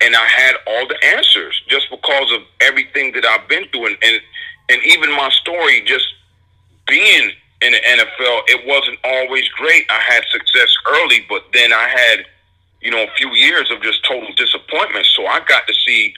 and 0.00 0.14
I 0.14 0.26
had 0.26 0.54
all 0.66 0.86
the 0.86 1.04
answers 1.16 1.60
just 1.68 1.90
because 1.90 2.32
of 2.32 2.42
everything 2.60 3.12
that 3.12 3.24
I've 3.24 3.48
been 3.48 3.68
through, 3.68 3.86
and 3.86 3.96
and, 4.02 4.20
and 4.70 4.82
even 4.84 5.10
my 5.10 5.30
story, 5.30 5.82
just 5.84 6.06
being 6.86 7.32
in 7.62 7.72
the 7.72 7.78
NFL, 7.78 8.42
it 8.46 8.66
wasn't 8.66 8.98
always 9.04 9.48
great. 9.50 9.84
I 9.90 10.00
had 10.00 10.22
success 10.30 10.72
early, 10.88 11.26
but 11.28 11.44
then 11.52 11.72
I 11.72 11.88
had, 11.88 12.24
you 12.80 12.90
know, 12.90 13.02
a 13.02 13.10
few 13.16 13.34
years 13.34 13.70
of 13.70 13.82
just 13.82 14.04
total 14.04 14.32
disappointment. 14.34 15.06
So 15.06 15.26
I 15.26 15.40
got 15.40 15.66
to 15.66 15.74
see 15.74 16.14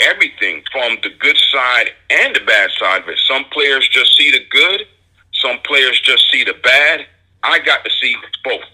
everything 0.00 0.62
from 0.72 0.98
the 1.02 1.10
good 1.20 1.38
side 1.52 1.90
and 2.10 2.34
the 2.34 2.40
bad 2.40 2.70
side 2.78 3.02
of 3.02 3.08
it. 3.08 3.18
Some 3.28 3.44
players 3.52 3.88
just 3.88 4.16
see 4.16 4.32
the 4.32 4.44
good, 4.50 4.86
some 5.32 5.58
players 5.64 6.00
just 6.00 6.28
see 6.30 6.42
the 6.42 6.54
bad. 6.62 7.06
I 7.44 7.60
got 7.60 7.84
to 7.84 7.90
see 8.00 8.16
both. 8.42 8.64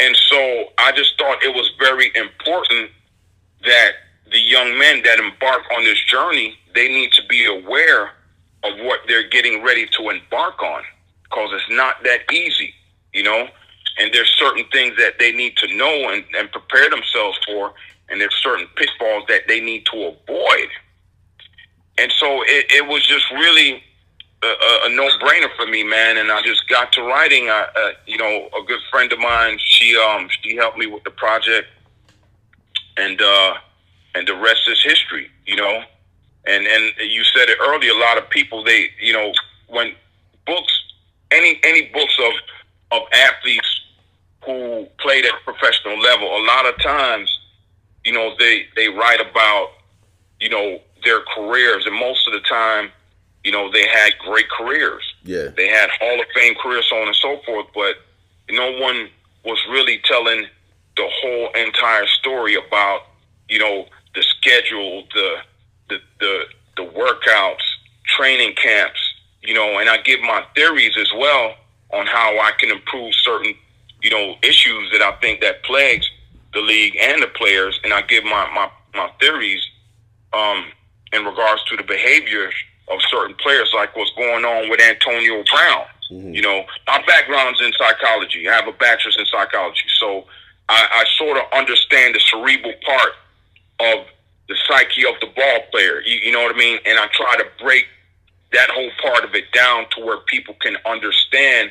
And 0.00 0.14
so 0.16 0.72
I 0.76 0.92
just 0.92 1.16
thought 1.18 1.42
it 1.42 1.54
was 1.54 1.70
very 1.78 2.10
important 2.14 2.90
that 3.64 3.92
the 4.30 4.40
young 4.40 4.78
men 4.78 5.02
that 5.04 5.18
embark 5.18 5.62
on 5.76 5.84
this 5.84 6.02
journey, 6.04 6.58
they 6.74 6.88
need 6.88 7.12
to 7.12 7.22
be 7.28 7.46
aware 7.46 8.12
of 8.64 8.78
what 8.80 9.00
they're 9.06 9.28
getting 9.28 9.62
ready 9.62 9.86
to 9.98 10.10
embark 10.10 10.62
on 10.62 10.82
because 11.24 11.50
it's 11.52 11.70
not 11.70 12.02
that 12.04 12.20
easy, 12.32 12.74
you 13.12 13.22
know? 13.22 13.48
And 13.98 14.12
there's 14.12 14.30
certain 14.38 14.64
things 14.72 14.96
that 14.96 15.18
they 15.18 15.32
need 15.32 15.56
to 15.58 15.76
know 15.76 16.10
and, 16.10 16.24
and 16.36 16.50
prepare 16.50 16.90
themselves 16.90 17.38
for, 17.46 17.74
and 18.08 18.20
there's 18.20 18.34
certain 18.42 18.66
pitfalls 18.76 19.24
that 19.28 19.42
they 19.46 19.60
need 19.60 19.86
to 19.86 19.96
avoid. 19.96 20.68
And 21.98 22.12
so 22.18 22.42
it, 22.42 22.66
it 22.70 22.86
was 22.86 23.06
just 23.06 23.30
really 23.30 23.82
a, 24.42 24.86
a 24.86 24.88
no-brainer 24.90 25.54
for 25.56 25.66
me, 25.66 25.84
man. 25.84 26.16
And 26.16 26.30
I 26.30 26.42
just 26.42 26.68
got 26.68 26.92
to 26.92 27.02
writing. 27.02 27.48
I, 27.48 27.68
uh, 27.74 27.92
you 28.06 28.18
know, 28.18 28.48
a 28.58 28.64
good 28.66 28.80
friend 28.90 29.12
of 29.12 29.18
mine, 29.18 29.58
she 29.60 29.96
um 29.96 30.28
she 30.42 30.56
helped 30.56 30.78
me 30.78 30.86
with 30.86 31.04
the 31.04 31.10
project, 31.10 31.68
and 32.96 33.20
uh, 33.20 33.54
and 34.14 34.26
the 34.26 34.34
rest 34.34 34.62
is 34.68 34.82
history. 34.82 35.30
You 35.46 35.56
know, 35.56 35.82
and 36.46 36.66
and 36.66 36.92
you 36.98 37.24
said 37.24 37.48
it 37.48 37.58
earlier. 37.60 37.92
A 37.92 37.98
lot 37.98 38.18
of 38.18 38.28
people, 38.30 38.64
they, 38.64 38.90
you 39.00 39.12
know, 39.12 39.32
when 39.68 39.94
books, 40.46 40.72
any 41.30 41.60
any 41.64 41.90
books 41.92 42.16
of 42.18 42.32
of 42.98 43.02
athletes 43.12 43.80
who 44.44 44.86
played 44.98 45.24
at 45.24 45.32
professional 45.44 45.98
level, 46.00 46.28
a 46.28 46.44
lot 46.44 46.66
of 46.66 46.80
times, 46.82 47.38
you 48.04 48.12
know, 48.12 48.34
they 48.38 48.66
they 48.76 48.88
write 48.88 49.20
about, 49.20 49.70
you 50.40 50.48
know, 50.48 50.80
their 51.04 51.20
careers, 51.34 51.86
and 51.86 51.94
most 51.94 52.26
of 52.26 52.32
the 52.32 52.40
time 52.40 52.90
you 53.44 53.52
know, 53.52 53.70
they 53.70 53.86
had 53.86 54.12
great 54.18 54.48
careers. 54.48 55.02
Yeah. 55.22 55.48
They 55.54 55.68
had 55.68 55.90
Hall 56.00 56.18
of 56.18 56.26
Fame 56.34 56.54
careers, 56.60 56.86
so 56.88 56.96
on 56.96 57.06
and 57.06 57.16
so 57.16 57.40
forth, 57.44 57.66
but 57.74 57.96
no 58.50 58.72
one 58.80 59.10
was 59.44 59.62
really 59.70 60.00
telling 60.04 60.46
the 60.96 61.08
whole 61.20 61.48
entire 61.54 62.06
story 62.06 62.54
about, 62.54 63.02
you 63.48 63.58
know, 63.58 63.86
the 64.14 64.22
schedule, 64.22 65.04
the 65.14 65.36
the 65.88 65.98
the, 66.20 66.44
the 66.76 66.82
workouts, 66.82 67.64
training 68.04 68.54
camps, 68.54 69.00
you 69.42 69.54
know, 69.54 69.78
and 69.78 69.88
I 69.88 69.98
give 70.02 70.20
my 70.20 70.44
theories 70.54 70.96
as 70.98 71.10
well 71.16 71.54
on 71.92 72.06
how 72.06 72.38
I 72.40 72.52
can 72.58 72.70
improve 72.70 73.14
certain, 73.14 73.54
you 74.02 74.10
know, 74.10 74.34
issues 74.42 74.90
that 74.92 75.02
I 75.02 75.12
think 75.20 75.40
that 75.40 75.62
plagues 75.64 76.08
the 76.52 76.60
league 76.60 76.96
and 77.00 77.22
the 77.22 77.26
players, 77.28 77.78
and 77.84 77.92
I 77.92 78.02
give 78.02 78.24
my 78.24 78.48
my, 78.54 78.70
my 78.94 79.10
theories 79.20 79.62
um, 80.32 80.66
in 81.12 81.24
regards 81.24 81.62
to 81.64 81.76
the 81.76 81.82
behavior 81.82 82.50
of 82.88 83.00
certain 83.08 83.34
players, 83.36 83.70
like 83.74 83.96
what's 83.96 84.12
going 84.12 84.44
on 84.44 84.68
with 84.68 84.80
Antonio 84.80 85.42
Brown. 85.50 85.84
Mm-hmm. 86.12 86.34
You 86.34 86.42
know, 86.42 86.64
my 86.86 87.02
background's 87.06 87.60
in 87.60 87.72
psychology. 87.72 88.48
I 88.48 88.54
have 88.54 88.68
a 88.68 88.72
bachelor's 88.72 89.16
in 89.18 89.26
psychology, 89.26 89.88
so 89.98 90.26
I, 90.68 90.88
I 90.92 91.04
sort 91.18 91.36
of 91.36 91.44
understand 91.52 92.14
the 92.14 92.20
cerebral 92.20 92.74
part 92.84 93.10
of 93.80 94.06
the 94.48 94.56
psyche 94.66 95.04
of 95.06 95.14
the 95.20 95.26
ball 95.34 95.60
player. 95.70 96.00
You, 96.00 96.18
you 96.22 96.32
know 96.32 96.42
what 96.42 96.54
I 96.54 96.58
mean? 96.58 96.78
And 96.86 96.98
I 96.98 97.06
try 97.12 97.36
to 97.36 97.46
break 97.62 97.86
that 98.52 98.70
whole 98.70 98.90
part 99.02 99.24
of 99.24 99.34
it 99.34 99.50
down 99.52 99.86
to 99.96 100.04
where 100.04 100.18
people 100.18 100.54
can 100.60 100.76
understand 100.86 101.70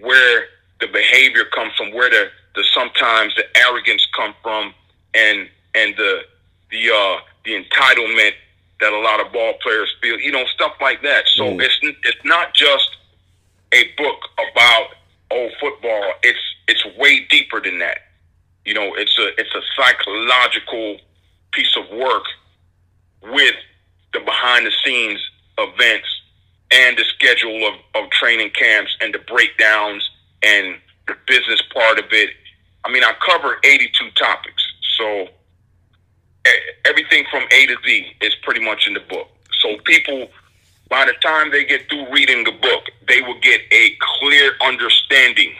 where 0.00 0.46
the 0.80 0.86
behavior 0.88 1.44
comes 1.44 1.72
from, 1.76 1.92
where 1.92 2.10
the, 2.10 2.30
the 2.54 2.64
sometimes 2.74 3.34
the 3.36 3.44
arrogance 3.56 4.06
come 4.16 4.34
from, 4.42 4.74
and 5.14 5.48
and 5.74 5.94
the 5.96 6.22
the 6.70 6.90
uh, 6.90 7.20
the 7.44 7.62
entitlement 7.62 8.32
that 8.80 8.92
a 8.92 8.98
lot 8.98 9.24
of 9.24 9.32
ball 9.32 9.54
players 9.62 9.94
feel, 10.00 10.18
you 10.18 10.32
know, 10.32 10.44
stuff 10.46 10.72
like 10.80 11.02
that. 11.02 11.24
So 11.34 11.44
mm. 11.44 11.62
it's 11.62 11.78
it's 11.82 12.24
not 12.24 12.54
just 12.54 12.96
a 13.72 13.84
book 13.96 14.20
about 14.34 14.88
old 15.30 15.52
football. 15.60 16.12
It's 16.22 16.38
it's 16.66 16.84
way 16.96 17.26
deeper 17.30 17.60
than 17.60 17.78
that. 17.80 17.98
You 18.70 18.74
know, 18.74 18.94
it's 18.94 19.18
a 19.18 19.30
it's 19.36 19.52
a 19.52 19.62
psychological 19.74 20.98
piece 21.50 21.76
of 21.76 21.90
work 21.98 22.22
with 23.20 23.56
the 24.12 24.20
behind 24.20 24.64
the 24.64 24.70
scenes 24.84 25.18
events 25.58 26.06
and 26.70 26.96
the 26.96 27.02
schedule 27.02 27.66
of, 27.66 27.74
of 27.96 28.08
training 28.12 28.50
camps 28.50 28.96
and 29.00 29.12
the 29.12 29.18
breakdowns 29.18 30.08
and 30.44 30.76
the 31.08 31.16
business 31.26 31.60
part 31.74 31.98
of 31.98 32.04
it. 32.12 32.30
I 32.84 32.92
mean, 32.92 33.02
I 33.02 33.12
cover 33.26 33.56
82 33.64 34.12
topics. 34.12 34.62
So 34.96 35.26
everything 36.84 37.24
from 37.28 37.42
A 37.50 37.66
to 37.66 37.76
Z 37.84 38.06
is 38.20 38.36
pretty 38.44 38.64
much 38.64 38.86
in 38.86 38.94
the 38.94 39.00
book. 39.00 39.26
So 39.62 39.78
people, 39.78 40.28
by 40.88 41.06
the 41.06 41.14
time 41.14 41.50
they 41.50 41.64
get 41.64 41.88
through 41.88 42.08
reading 42.12 42.44
the 42.44 42.52
book, 42.52 42.84
they 43.08 43.20
will 43.20 43.40
get 43.40 43.62
a 43.72 43.98
clear 43.98 44.52
understanding 44.64 45.54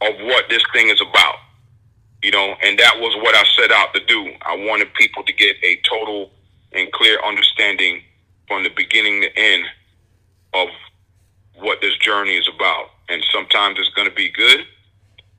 of 0.00 0.12
what 0.22 0.48
this 0.48 0.64
thing 0.74 0.88
is 0.88 1.00
about. 1.00 1.36
You 2.22 2.30
know, 2.30 2.54
and 2.62 2.78
that 2.78 2.96
was 2.98 3.14
what 3.22 3.34
I 3.34 3.44
set 3.56 3.70
out 3.70 3.94
to 3.94 4.04
do. 4.04 4.32
I 4.42 4.56
wanted 4.56 4.92
people 4.94 5.22
to 5.24 5.32
get 5.32 5.56
a 5.62 5.80
total 5.88 6.30
and 6.72 6.90
clear 6.92 7.18
understanding 7.24 8.02
from 8.48 8.62
the 8.62 8.70
beginning 8.70 9.22
to 9.22 9.38
end 9.38 9.64
of 10.54 10.68
what 11.54 11.80
this 11.80 11.96
journey 11.98 12.36
is 12.36 12.48
about. 12.54 12.90
And 13.08 13.24
sometimes 13.32 13.78
it's 13.78 13.90
going 13.90 14.08
to 14.08 14.14
be 14.14 14.30
good. 14.30 14.60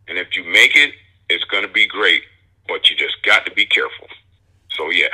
And 0.07 0.17
if 0.17 0.35
you 0.35 0.43
make 0.43 0.75
it, 0.75 0.93
it's 1.29 1.43
going 1.45 1.63
to 1.63 1.71
be 1.71 1.87
great. 1.87 2.23
But 2.67 2.89
you 2.89 2.95
just 2.95 3.21
got 3.23 3.45
to 3.45 3.51
be 3.51 3.65
careful. 3.65 4.07
So 4.71 4.89
yeah. 4.89 5.07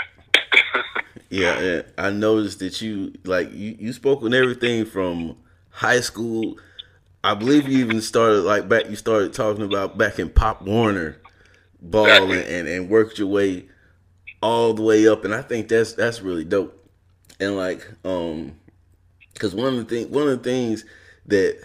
yeah, 1.30 1.82
I 1.98 2.10
noticed 2.10 2.60
that 2.60 2.82
you 2.82 3.14
like 3.24 3.52
you, 3.54 3.76
you 3.80 3.94
spoke 3.94 4.24
on 4.24 4.34
everything 4.34 4.86
from 4.86 5.38
high 5.70 6.02
school. 6.02 6.58
I 7.24 7.36
believe 7.36 7.68
you 7.68 7.80
even 7.80 8.02
started 8.02 8.42
like 8.42 8.68
back. 8.68 8.90
You 8.90 8.96
started 8.96 9.34
talking 9.34 9.64
about 9.64 9.98
back 9.98 10.20
in 10.20 10.30
Pop 10.30 10.62
Warner 10.64 11.18
ball 11.84 12.06
exactly. 12.06 12.40
and, 12.40 12.48
and, 12.48 12.68
and 12.68 12.90
worked 12.90 13.20
your 13.20 13.28
way 13.28 13.66
all 14.42 14.74
the 14.74 14.82
way 14.82 15.08
up, 15.08 15.24
and 15.24 15.34
I 15.34 15.42
think 15.42 15.68
that's 15.68 15.94
that's 15.94 16.22
really 16.22 16.44
dope. 16.44 16.80
And 17.40 17.56
like, 17.56 17.88
um, 18.04 18.56
because 19.34 19.54
one 19.54 19.68
of 19.68 19.76
the 19.76 19.86
thing, 19.86 20.12
one 20.12 20.28
of 20.28 20.44
the 20.44 20.50
things 20.50 20.86
that 21.28 21.62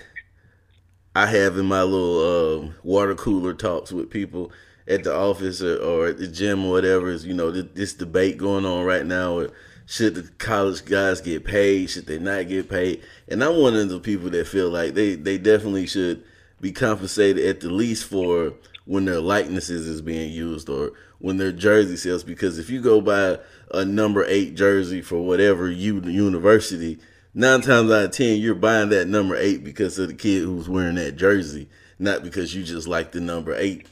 I 1.14 1.26
have 1.26 1.56
in 1.58 1.66
my 1.66 1.82
little 1.82 2.68
uh, 2.68 2.70
water 2.82 3.14
cooler 3.14 3.54
talks 3.54 3.92
with 3.92 4.10
people 4.10 4.52
at 4.86 5.04
the 5.04 5.14
office 5.14 5.60
or, 5.60 5.76
or 5.76 6.06
at 6.06 6.18
the 6.18 6.28
gym 6.28 6.64
or 6.64 6.72
whatever 6.72 7.10
is 7.10 7.26
you 7.26 7.34
know 7.34 7.50
this 7.50 7.94
debate 7.94 8.38
going 8.38 8.64
on 8.64 8.84
right 8.84 9.06
now. 9.06 9.38
or 9.38 9.50
should 9.86 10.14
the 10.14 10.22
college 10.36 10.84
guys 10.84 11.22
get 11.22 11.44
paid? 11.44 11.88
Should 11.88 12.06
they 12.06 12.18
not 12.18 12.48
get 12.48 12.68
paid? 12.68 13.02
And 13.26 13.42
I'm 13.42 13.56
one 13.56 13.74
of 13.74 13.88
the 13.88 13.98
people 13.98 14.28
that 14.30 14.46
feel 14.46 14.68
like 14.68 14.94
they 14.94 15.14
they 15.14 15.38
definitely 15.38 15.86
should 15.86 16.22
be 16.60 16.72
compensated 16.72 17.44
at 17.44 17.60
the 17.60 17.70
least 17.70 18.04
for 18.04 18.52
when 18.88 19.04
their 19.04 19.20
likenesses 19.20 19.86
is 19.86 20.00
being 20.00 20.32
used 20.32 20.66
or 20.70 20.92
when 21.18 21.36
their 21.36 21.52
jersey 21.52 21.94
sales. 21.94 22.24
Because 22.24 22.58
if 22.58 22.70
you 22.70 22.80
go 22.80 23.02
buy 23.02 23.38
a 23.70 23.84
number 23.84 24.24
eight 24.24 24.54
jersey 24.54 25.02
for 25.02 25.18
whatever 25.18 25.70
you 25.70 26.00
university, 26.00 26.98
nine 27.34 27.60
times 27.60 27.90
out 27.90 28.06
of 28.06 28.10
ten 28.12 28.38
you're 28.38 28.54
buying 28.54 28.88
that 28.88 29.06
number 29.06 29.36
eight 29.36 29.62
because 29.62 29.98
of 29.98 30.08
the 30.08 30.14
kid 30.14 30.42
who's 30.44 30.70
wearing 30.70 30.94
that 30.94 31.16
jersey, 31.16 31.68
not 31.98 32.22
because 32.22 32.54
you 32.54 32.64
just 32.64 32.88
like 32.88 33.12
the 33.12 33.20
number 33.20 33.54
eight. 33.54 33.86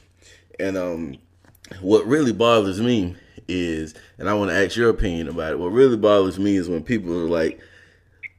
And 0.59 0.75
um, 0.75 1.17
what 1.79 2.07
really 2.07 2.33
bothers 2.33 2.81
me 2.81 3.15
is, 3.47 3.93
and 4.17 4.27
I 4.27 4.33
want 4.33 4.49
to 4.49 4.57
ask 4.57 4.75
your 4.75 4.89
opinion 4.89 5.27
about 5.27 5.51
it. 5.51 5.59
What 5.59 5.73
really 5.73 5.97
bothers 5.97 6.39
me 6.39 6.57
is 6.57 6.67
when 6.67 6.81
people 6.81 7.13
are 7.13 7.29
like, 7.29 7.59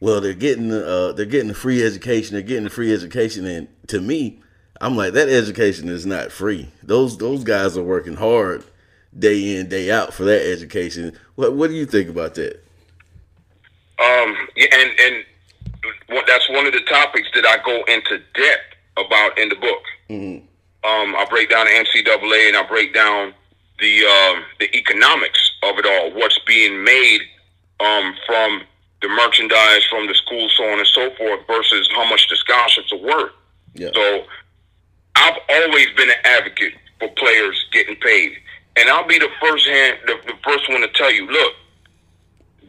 "Well, 0.01 0.21
they're 0.21 0.35
getting 0.35 0.73
uh, 0.73 1.13
they're 1.13 1.25
getting 1.25 1.51
a 1.51 1.55
free 1.55 1.85
education. 1.85 2.35
They're 2.35 2.43
getting 2.43 2.67
a 2.67 2.71
free 2.71 2.93
education." 2.93 3.47
And 3.47 3.69
to 3.87 4.01
me, 4.01 4.41
I'm 4.81 4.97
like, 4.97 5.13
that 5.15 5.29
education 5.29 5.89
is 5.89 6.07
not 6.07 6.31
free. 6.31 6.69
Those 6.83 7.19
those 7.19 7.45
guys 7.45 7.77
are 7.77 7.83
working 7.83 8.15
hard 8.15 8.65
day 9.17 9.57
in 9.57 9.69
day 9.69 9.91
out 9.91 10.15
for 10.15 10.25
that 10.25 10.47
education. 10.47 11.19
What 11.35 11.55
what 11.55 11.69
do 11.69 11.75
you 11.75 11.87
think 11.87 12.09
about 12.09 12.35
that? 12.35 12.63
Um, 13.99 14.37
yeah, 14.57 14.69
and 14.73 14.91
and 15.01 15.25
that's 16.27 16.49
one 16.51 16.67
of 16.67 16.73
the 16.73 16.83
topics 16.83 17.29
that 17.35 17.45
I 17.47 17.59
go 17.65 17.83
into 17.93 18.19
depth 18.35 18.77
about 18.97 19.39
in 19.39 19.49
the 19.49 19.57
book. 19.57 19.83
Mm-hmm. 20.09 20.47
Um, 20.89 21.17
I 21.17 21.27
break 21.29 21.51
down 21.51 21.67
the 21.67 21.73
NCAA 21.73 22.49
and 22.49 22.57
I 22.57 22.67
break 22.69 22.95
down 22.95 23.35
the 23.81 24.05
um, 24.05 24.45
the 24.61 24.75
economics 24.77 25.53
of 25.65 25.79
it 25.79 25.87
all. 25.87 26.13
What's 26.19 26.39
being 26.47 26.85
made 26.85 27.21
um, 27.81 28.15
from 28.27 28.63
the 29.03 29.09
merchandise 29.09 29.85
from 29.91 30.07
the 30.07 30.15
school, 30.15 30.49
so 30.57 30.65
on 30.65 30.79
and 30.79 30.89
so 30.89 31.11
forth, 31.17 31.47
versus 31.47 31.89
how 31.95 32.09
much 32.09 32.29
the 32.29 32.37
scholarships 32.37 32.93
are 32.93 32.99
worth. 32.99 33.33
Yeah. 33.75 33.91
So 33.95 34.25
I've 35.19 35.39
always 35.49 35.87
been 35.97 36.09
an 36.09 36.17
advocate 36.25 36.75
for 37.01 37.09
players 37.17 37.67
getting 37.73 37.97
paid, 37.97 38.33
and 38.77 38.89
I'll 38.89 39.07
be 39.07 39.19
the 39.19 39.31
first 39.41 39.67
hand, 39.67 39.99
the, 40.07 40.15
the 40.27 40.35
first 40.45 40.69
one 40.71 40.81
to 40.83 40.89
tell 40.95 41.13
you, 41.13 41.27
look, 41.27 41.55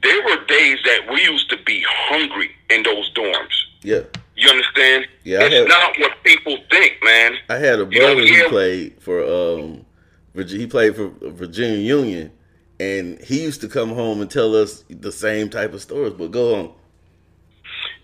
there 0.01 0.23
were 0.23 0.45
days 0.45 0.79
that 0.85 1.11
we 1.11 1.21
used 1.21 1.49
to 1.51 1.57
be 1.63 1.83
hungry 1.87 2.49
in 2.69 2.83
those 2.83 3.13
dorms. 3.13 3.53
Yeah. 3.83 4.01
You 4.35 4.49
understand? 4.49 5.05
Yeah, 5.23 5.43
it's 5.43 5.55
had, 5.55 5.67
not 5.67 5.99
what 5.99 6.23
people 6.23 6.57
think, 6.71 6.97
man. 7.03 7.33
I 7.49 7.57
had 7.57 7.79
a 7.79 7.85
brother 7.85 8.21
you 8.21 8.37
know, 8.37 8.43
who 8.43 8.49
played 8.49 9.01
for 9.01 9.23
um, 9.23 9.85
he 10.33 10.65
played 10.65 10.95
for 10.95 11.09
Virginia 11.21 11.77
Union, 11.77 12.31
and 12.79 13.19
he 13.19 13.43
used 13.43 13.59
to 13.61 13.67
come 13.67 13.89
home 13.89 14.21
and 14.21 14.31
tell 14.31 14.55
us 14.55 14.85
the 14.89 15.11
same 15.11 15.49
type 15.49 15.73
of 15.73 15.81
stories. 15.81 16.13
But 16.13 16.31
go 16.31 16.55
on. 16.55 16.73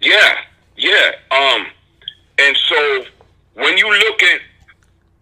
Yeah, 0.02 0.36
yeah. 0.76 1.12
Um, 1.32 1.68
and 2.38 2.58
so 2.58 3.06
when 3.56 3.78
you 3.78 3.90
look 3.90 4.24
at 4.24 4.42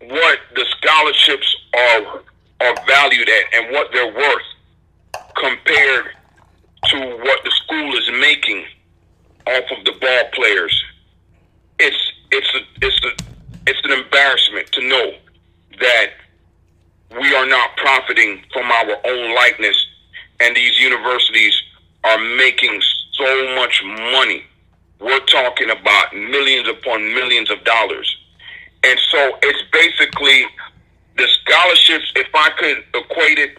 what 0.10 0.40
the 0.56 0.66
scholarships 0.78 1.56
are 1.76 2.22
are 2.62 2.76
valued 2.88 3.28
at 3.30 3.46
and 3.56 3.74
what 3.74 3.88
they're 3.92 4.14
worth 4.14 4.50
compared 5.36 6.06
to 6.86 6.98
what 7.24 7.44
the 7.44 7.52
school 7.64 7.96
is 7.96 8.10
making 8.20 8.64
off 9.48 9.64
of 9.78 9.84
the 9.86 9.92
ball 10.00 10.24
players 10.34 10.84
it's 11.80 12.12
it's 12.32 12.54
a, 12.56 12.86
it's 12.86 13.06
a, 13.06 13.10
it's 13.68 13.80
an 13.84 13.92
embarrassment 13.92 14.72
to 14.72 14.88
know 14.88 15.14
that 15.80 16.08
we 17.20 17.36
are 17.36 17.46
not 17.46 17.76
profiting 17.78 18.44
from 18.52 18.72
our 18.72 18.98
own 19.06 19.36
likeness, 19.36 19.76
and 20.40 20.56
these 20.56 20.80
universities 20.80 21.62
are 22.04 22.18
making 22.18 22.82
so 23.12 23.56
much 23.56 23.84
money. 23.86 24.44
We're 25.00 25.20
talking 25.26 25.70
about 25.70 26.16
millions 26.16 26.68
upon 26.68 27.14
millions 27.14 27.52
of 27.52 27.64
dollars. 27.64 28.13
And 28.84 29.00
so 29.10 29.38
it's 29.44 29.62
basically 29.72 30.46
the 31.18 31.28
scholarships, 31.42 32.12
if 32.16 32.28
I 32.34 32.50
could 32.58 32.84
equate 32.94 33.40
it, 33.40 33.58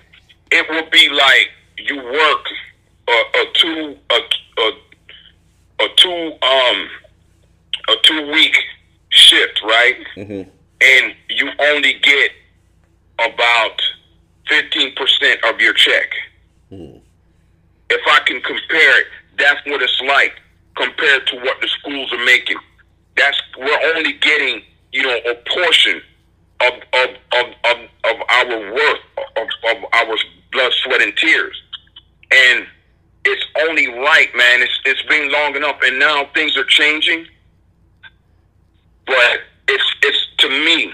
it 0.51 0.69
would 0.71 0.91
be 0.91 1.09
like 1.09 1.51
you 1.79 1.97
work 1.97 2.47
a, 3.09 3.13
a 3.13 3.45
two 3.55 3.97
a, 4.11 4.21
a, 4.61 4.73
a 5.85 5.89
two 5.97 6.33
um 6.43 6.89
a 7.89 7.95
two 8.03 8.33
week 8.33 8.57
shift, 9.11 9.63
right? 9.63 9.97
Mm-hmm. 10.17 10.51
And 10.81 11.15
you 11.31 11.51
only 11.59 11.95
get 12.01 12.31
about 13.19 13.81
fifteen 14.49 14.95
percent 14.95 15.43
of 15.45 15.61
your 15.61 15.73
check. 15.73 16.11
Mm-hmm. 16.73 16.99
If 17.91 18.01
I 18.07 18.21
can 18.27 18.41
compare 18.41 19.01
it, 19.01 19.07
that's 19.39 19.65
what 19.67 19.83
it's 19.83 20.01
like 20.03 20.35
compared 20.77 21.27
to 21.29 21.37
what 21.37 21.61
the 21.61 21.69
schools 21.69 22.13
are 22.13 22.25
making. 22.25 22.57
That's 23.17 23.41
we're 23.59 23.95
only 23.95 24.15
getting, 24.15 24.63
you 24.95 25.03
know, 25.03 25.19
a 25.27 25.35
portion 25.51 26.01
of 26.61 26.73
of 26.93 27.09
of, 27.33 27.47
of, 27.65 27.77
of 28.05 28.17
our 28.29 28.73
worth 28.73 29.01
of, 29.37 29.49
of 29.71 29.85
our 29.93 30.17
blood, 30.53 30.73
sweat, 30.85 31.03
and 31.03 31.15
tears. 31.17 31.61
And 32.31 32.67
it's 33.25 33.45
only 33.69 33.89
right, 33.89 34.29
man. 34.37 34.63
It's 34.63 34.79
it's 34.85 35.03
been 35.03 35.31
long 35.33 35.57
enough, 35.57 35.81
and 35.83 35.99
now 35.99 36.29
things 36.33 36.57
are 36.57 36.65
changing. 36.65 37.27
But 39.05 39.41
it's 39.67 39.85
it's 40.03 40.29
to 40.39 40.49
me, 40.49 40.93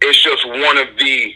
it's 0.00 0.22
just 0.22 0.46
one 0.46 0.78
of 0.78 0.86
the 0.96 1.34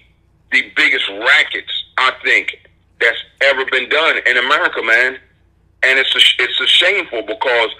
the 0.52 0.72
biggest 0.76 1.08
rackets 1.08 1.84
I 1.98 2.12
think 2.24 2.60
that's 3.00 3.18
ever 3.44 3.64
been 3.66 3.88
done 3.88 4.18
in 4.24 4.36
America, 4.36 4.82
man. 4.82 5.18
And 5.82 5.98
it's 5.98 6.14
a, 6.14 6.42
it's 6.42 6.60
a 6.60 6.66
shameful 6.66 7.22
because 7.22 7.70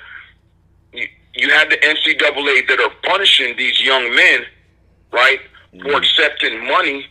you, 1.37 1.51
have 1.51 1.70
the 1.70 1.77
NCAA 1.77 2.68
that 2.68 2.81
are 2.81 2.92
punishing 3.05 3.57
these 3.57 3.81
young 3.81 4.14
men, 4.14 4.40
right, 5.12 5.40
for 5.72 5.79
mm-hmm. 5.79 5.94
accepting 5.94 6.66
money. 6.66 7.07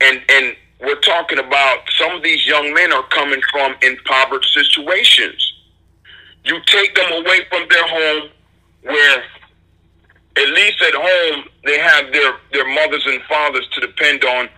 And 0.00 0.20
and 0.28 0.56
we're 0.80 1.00
talking 1.00 1.38
about 1.38 1.78
some 1.98 2.16
of 2.16 2.22
these 2.22 2.46
young 2.46 2.74
men 2.74 2.92
are 2.92 3.06
coming 3.08 3.40
from 3.50 3.74
impoverished 3.82 4.52
situations. 4.52 5.52
You 6.44 6.60
take 6.66 6.94
them 6.94 7.10
away 7.12 7.40
from 7.48 7.66
their 7.70 7.86
home 7.86 8.28
where 8.82 9.22
at 10.36 10.48
least 10.48 10.82
at 10.82 10.94
home 10.94 11.44
they 11.64 11.78
have 11.78 12.12
their, 12.12 12.34
their 12.52 12.68
mothers 12.68 13.04
and 13.06 13.22
fathers 13.22 13.66
to 13.72 13.80
depend 13.80 14.24
on, 14.24 14.48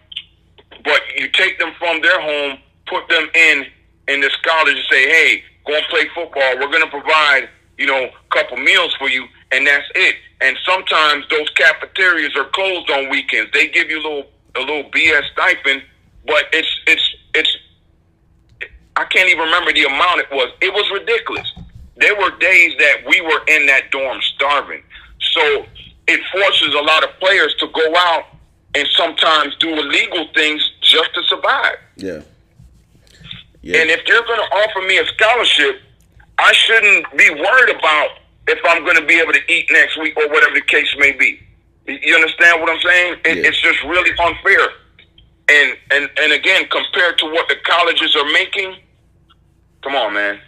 but 0.85 1.01
you 1.17 1.29
take 1.29 1.59
them 1.59 1.73
from 1.79 2.01
their 2.01 2.21
home, 2.21 2.59
put 2.87 3.09
them 3.09 3.29
in 3.35 3.67
in 4.09 4.21
this 4.21 4.35
college 4.37 4.77
and 4.77 4.85
say, 4.91 5.09
hey, 5.09 5.43
go 5.67 5.75
and 5.75 5.85
play 5.91 6.09
football. 6.15 6.59
We're 6.59 6.71
going 6.71 6.85
to 6.85 6.91
provide, 6.91 7.49
you 7.79 7.87
know, 7.87 8.05
a 8.05 8.35
couple 8.35 8.57
meals 8.57 8.95
for 8.99 9.09
you, 9.09 9.27
and 9.53 9.67
that's 9.67 9.87
it. 9.95 10.17
And 10.41 10.57
sometimes 10.65 11.27
those 11.29 11.49
cafeterias 11.51 12.37
are 12.37 12.45
closed 12.47 12.91
on 12.91 13.09
weekends. 13.11 13.51
They 13.53 13.69
give 13.69 13.91
you 13.91 13.99
a 13.99 14.05
little 14.05 14.27
a 14.57 14.61
little 14.61 14.91
BS 14.91 15.23
stipend, 15.33 15.83
but 16.27 16.45
it's 16.53 16.81
it's 16.87 17.15
it's. 17.35 17.57
I 18.97 19.05
can't 19.05 19.29
even 19.29 19.45
remember 19.45 19.73
the 19.73 19.85
amount 19.85 20.21
it 20.21 20.31
was. 20.31 20.51
It 20.63 20.73
was 20.73 20.91
ridiculous. 20.91 21.53
There 21.97 22.17
were 22.17 22.31
days 22.39 22.75
that 22.79 22.97
we 23.07 23.21
were 23.21 23.43
in 23.47 23.67
that 23.67 23.91
dorm 23.91 24.21
starving. 24.23 24.83
So 25.21 25.67
it 26.09 26.21
forces 26.33 26.75
a 26.75 26.83
lot 26.83 27.05
of 27.05 27.11
players 27.19 27.55
to 27.59 27.67
go 27.69 27.95
out 27.97 28.25
and 28.75 28.87
sometimes 28.97 29.57
do 29.57 29.69
illegal 29.69 30.29
things 30.35 30.71
just 30.81 31.13
to 31.15 31.23
survive. 31.25 31.77
Yeah. 31.97 32.21
Yeah. 33.63 33.81
And 33.81 33.91
if 33.91 34.07
they're 34.07 34.23
going 34.23 34.39
to 34.39 34.55
offer 34.55 34.87
me 34.87 34.99
a 34.99 35.07
scholarship, 35.07 35.81
I 36.39 36.53
shouldn't 36.53 37.17
be 37.17 37.31
worried 37.31 37.75
about 37.75 38.09
if 38.49 38.59
I'm 38.65 38.85
going 38.85 38.97
to 38.97 39.07
be 39.07 39.19
able 39.19 39.33
to 39.33 39.53
eat 39.53 39.67
next 39.71 39.99
week 39.99 40.17
or 40.17 40.29
whatever 40.29 40.55
the 40.55 40.61
case 40.61 40.95
may 40.99 41.13
be. 41.13 41.41
You 41.87 42.15
understand 42.15 42.61
what 42.61 42.71
I'm 42.71 42.81
saying? 42.81 43.17
It, 43.25 43.37
Yeah. 43.39 43.49
It's 43.49 43.61
just 43.61 43.83
really 43.85 44.11
unfair. 44.19 44.69
And 45.49 45.77
and 45.93 46.11
and 46.19 46.33
again, 46.33 46.67
compared 46.71 47.19
to 47.19 47.27
what 47.27 47.49
the 47.49 47.57
colleges 47.65 48.17
are 48.17 48.31
making, 48.33 48.77
come 49.83 49.95
on, 49.95 50.15
man. 50.15 50.41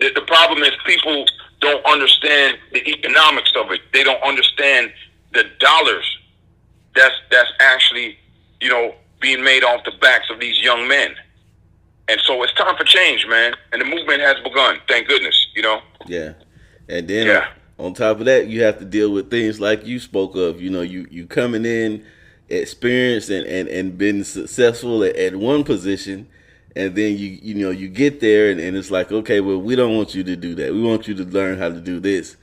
The, 0.00 0.10
the 0.12 0.22
problem 0.22 0.62
is 0.62 0.70
people 0.84 1.24
don't 1.60 1.84
understand 1.86 2.58
the 2.72 2.86
economics 2.88 3.52
of 3.56 3.70
it. 3.70 3.80
They 3.92 4.02
don't 4.02 4.22
understand 4.22 4.92
the 5.32 5.44
dollars 5.60 6.18
that's 6.96 7.14
that's 7.30 7.50
actually, 7.60 8.18
you 8.60 8.68
know, 8.68 8.94
being 9.20 9.42
made 9.44 9.62
off 9.62 9.84
the 9.84 9.92
backs 10.00 10.28
of 10.30 10.40
these 10.40 10.58
young 10.60 10.88
men. 10.88 11.14
And 12.08 12.20
so 12.20 12.42
it's 12.42 12.52
time 12.54 12.76
for 12.76 12.84
change, 12.84 13.26
man. 13.26 13.54
And 13.72 13.80
the 13.80 13.84
movement 13.84 14.20
has 14.20 14.36
begun. 14.44 14.78
Thank 14.88 15.08
goodness, 15.08 15.46
you 15.54 15.62
know. 15.62 15.80
Yeah. 16.06 16.34
And 16.88 17.08
then 17.08 17.26
Yeah. 17.26 17.48
on 17.78 17.94
top 17.94 18.20
of 18.20 18.26
that, 18.26 18.46
you 18.46 18.62
have 18.62 18.78
to 18.78 18.84
deal 18.84 19.10
with 19.10 19.30
things 19.30 19.60
like 19.60 19.84
you 19.84 19.98
spoke 19.98 20.36
of. 20.36 20.60
You 20.60 20.70
know, 20.70 20.82
you 20.82 21.06
you 21.10 21.26
coming 21.26 21.64
in 21.64 22.04
experienced 22.48 23.28
and 23.30 23.44
and, 23.46 23.68
and 23.68 23.98
been 23.98 24.22
successful 24.24 25.02
at, 25.02 25.16
at 25.16 25.34
one 25.34 25.64
position 25.64 26.28
and 26.76 26.94
then 26.94 27.18
you 27.18 27.38
you 27.42 27.54
know 27.54 27.70
you 27.70 27.88
get 27.88 28.20
there 28.20 28.50
and, 28.52 28.60
and 28.60 28.76
it's 28.76 28.88
like 28.90 29.10
okay 29.10 29.40
well 29.40 29.58
we 29.58 29.74
don't 29.74 29.96
want 29.96 30.14
you 30.14 30.22
to 30.22 30.36
do 30.36 30.54
that 30.54 30.72
we 30.72 30.80
want 30.80 31.08
you 31.08 31.14
to 31.14 31.24
learn 31.24 31.58
how 31.58 31.68
to 31.68 31.80
do 31.80 31.98
this 31.98 32.36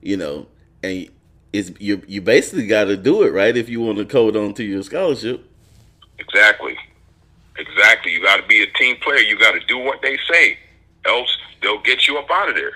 you 0.00 0.16
know 0.16 0.46
and 0.84 1.08
it's 1.52 1.72
you 1.80 2.00
you 2.06 2.20
basically 2.20 2.68
got 2.68 2.84
to 2.84 2.96
do 2.96 3.24
it 3.24 3.32
right 3.32 3.56
if 3.56 3.68
you 3.68 3.80
want 3.80 3.98
to 3.98 4.04
code 4.04 4.36
on 4.36 4.54
to 4.54 4.62
your 4.62 4.82
scholarship 4.84 5.44
Exactly. 6.20 6.76
Exactly. 7.58 8.12
You 8.12 8.22
got 8.22 8.40
to 8.40 8.46
be 8.46 8.62
a 8.62 8.66
team 8.78 8.96
player. 9.02 9.18
You 9.18 9.38
got 9.38 9.52
to 9.52 9.60
do 9.66 9.78
what 9.78 10.00
they 10.02 10.18
say. 10.30 10.58
Else, 11.04 11.36
they'll 11.62 11.82
get 11.82 12.06
you 12.06 12.18
up 12.18 12.30
out 12.30 12.48
of 12.48 12.54
there. 12.54 12.72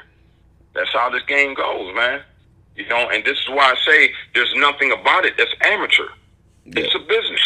That's 0.75 0.93
how 0.93 1.11
this 1.11 1.23
game 1.25 1.55
goes, 1.55 1.95
man. 1.95 2.23
You 2.77 2.89
know, 2.89 3.09
and 3.11 3.25
this 3.25 3.39
is 3.39 3.49
why 3.49 3.73
I 3.73 3.77
say 3.87 4.13
there's 4.35 4.53
nothing 4.57 4.93
about 4.93 5.25
it 5.25 5.35
that's 5.37 5.53
amateur. 5.63 6.09
It's 6.67 6.95
a 6.95 6.99
business. 7.01 7.41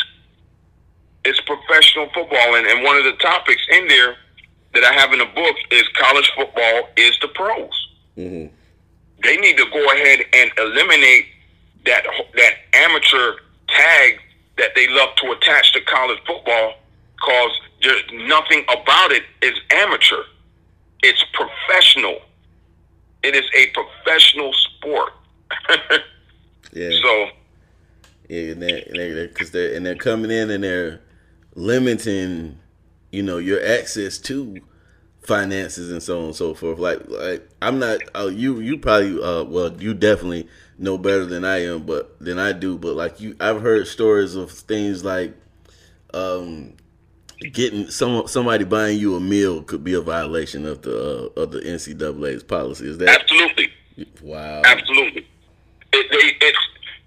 It's 1.24 1.40
professional 1.40 2.08
football. 2.14 2.54
And, 2.54 2.66
and 2.66 2.84
one 2.84 2.96
of 2.96 3.04
the 3.04 3.14
topics 3.14 3.62
in 3.70 3.88
there 3.88 4.16
that 4.74 4.84
I 4.84 4.92
have 4.92 5.12
in 5.12 5.18
the 5.18 5.26
book 5.26 5.56
is 5.70 5.82
college 5.94 6.30
football 6.36 6.88
is 6.96 7.18
the 7.20 7.28
pros. 7.28 7.88
hmm 8.14 8.46
They 9.22 9.36
need 9.38 9.56
to 9.56 9.64
go 9.72 9.92
ahead 9.92 10.20
and 10.32 10.50
eliminate 10.58 11.26
that 11.86 12.04
that 12.36 12.52
amateur 12.74 13.38
tag 13.68 14.20
that 14.58 14.70
they 14.74 14.86
love 14.88 15.10
to 15.16 15.32
attach 15.32 15.72
to 15.72 15.80
college 15.82 16.18
football 16.26 16.74
because 17.16 17.60
there's 17.82 18.02
nothing 18.12 18.64
about 18.64 19.12
it 19.12 19.24
is 19.42 19.58
amateur. 19.70 20.22
It's 21.02 21.24
professional. 21.32 22.20
It 23.22 23.34
is 23.34 23.44
a 23.54 23.66
professional 23.68 24.52
sport. 24.52 25.12
yeah 26.72 26.90
so 27.02 27.28
Yeah, 28.28 28.52
and 28.52 28.62
they're, 28.62 28.82
and 28.86 28.96
they're, 28.96 29.28
cause 29.28 29.50
they're 29.50 29.74
and 29.74 29.84
they're 29.84 29.94
coming 29.94 30.30
in 30.30 30.50
and 30.50 30.64
they're 30.64 31.00
limiting, 31.54 32.58
you 33.10 33.22
know, 33.22 33.38
your 33.38 33.64
access 33.64 34.18
to 34.18 34.60
finances 35.26 35.90
and 35.90 36.02
so 36.02 36.18
on 36.20 36.24
and 36.26 36.36
so 36.36 36.54
forth. 36.54 36.78
Like, 36.78 37.08
like 37.08 37.48
I'm 37.60 37.78
not. 37.78 38.00
Uh, 38.14 38.30
you 38.32 38.60
you 38.60 38.78
probably 38.78 39.20
uh, 39.22 39.44
well, 39.44 39.72
you 39.80 39.94
definitely 39.94 40.48
know 40.78 40.98
better 40.98 41.24
than 41.24 41.44
I 41.44 41.64
am, 41.64 41.84
but 41.84 42.18
than 42.20 42.38
I 42.38 42.52
do. 42.52 42.78
But 42.78 42.94
like 42.94 43.20
you, 43.20 43.36
I've 43.40 43.62
heard 43.62 43.86
stories 43.86 44.34
of 44.36 44.50
things 44.50 45.04
like, 45.04 45.34
um, 46.14 46.74
getting 47.52 47.90
some 47.90 48.26
somebody 48.26 48.64
buying 48.64 48.98
you 48.98 49.14
a 49.16 49.20
meal 49.20 49.62
could 49.62 49.84
be 49.84 49.94
a 49.94 50.00
violation 50.00 50.66
of 50.66 50.82
the 50.82 51.30
uh, 51.36 51.40
of 51.40 51.50
the 51.50 51.60
NCAA's 51.60 52.42
policy. 52.42 52.88
Is 52.88 52.98
that 52.98 53.08
absolutely, 53.08 53.72
wow? 54.22 54.62
absolutely. 54.64 55.26
It, 55.92 56.06
they 56.10 56.46
it's 56.46 56.58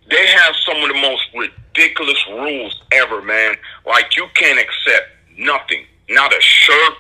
they 0.10 0.28
have 0.28 0.56
some 0.66 0.78
of 0.78 0.90
the 0.90 1.00
most 1.00 1.24
ridiculous 1.36 2.24
rules 2.30 2.82
ever, 2.92 3.22
man. 3.22 3.56
Like 3.86 4.16
you 4.16 4.28
can't 4.36 4.60
accept 4.60 5.08
nothing, 5.38 5.86
not 6.10 6.34
a 6.34 6.42
shirt, 6.42 6.94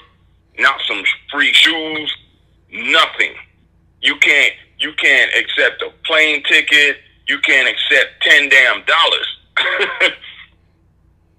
not 0.58 0.80
some 0.88 1.04
free 1.32 1.54
shoes, 1.54 2.16
nothing. 2.72 3.34
You 4.02 4.16
can't 4.18 4.54
you 4.80 4.94
can't 4.94 5.32
accept 5.36 5.82
a 5.82 5.92
plane 6.06 6.44
ticket. 6.44 6.98
You 7.28 7.40
can't 7.40 7.68
accept 7.68 8.22
ten 8.22 8.50
damn 8.50 8.84
dollars. 8.86 9.38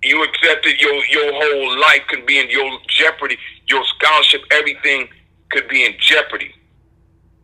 you 0.02 0.22
accepted 0.24 0.80
your 0.80 0.94
your 1.06 1.32
whole 1.32 1.80
life 1.80 2.02
could 2.08 2.26
be 2.26 2.38
in 2.38 2.50
your 2.50 2.78
jeopardy. 2.88 3.36
Your 3.66 3.84
scholarship, 3.84 4.42
everything 4.50 5.08
could 5.50 5.68
be 5.68 5.84
in 5.84 5.94
jeopardy. 6.00 6.54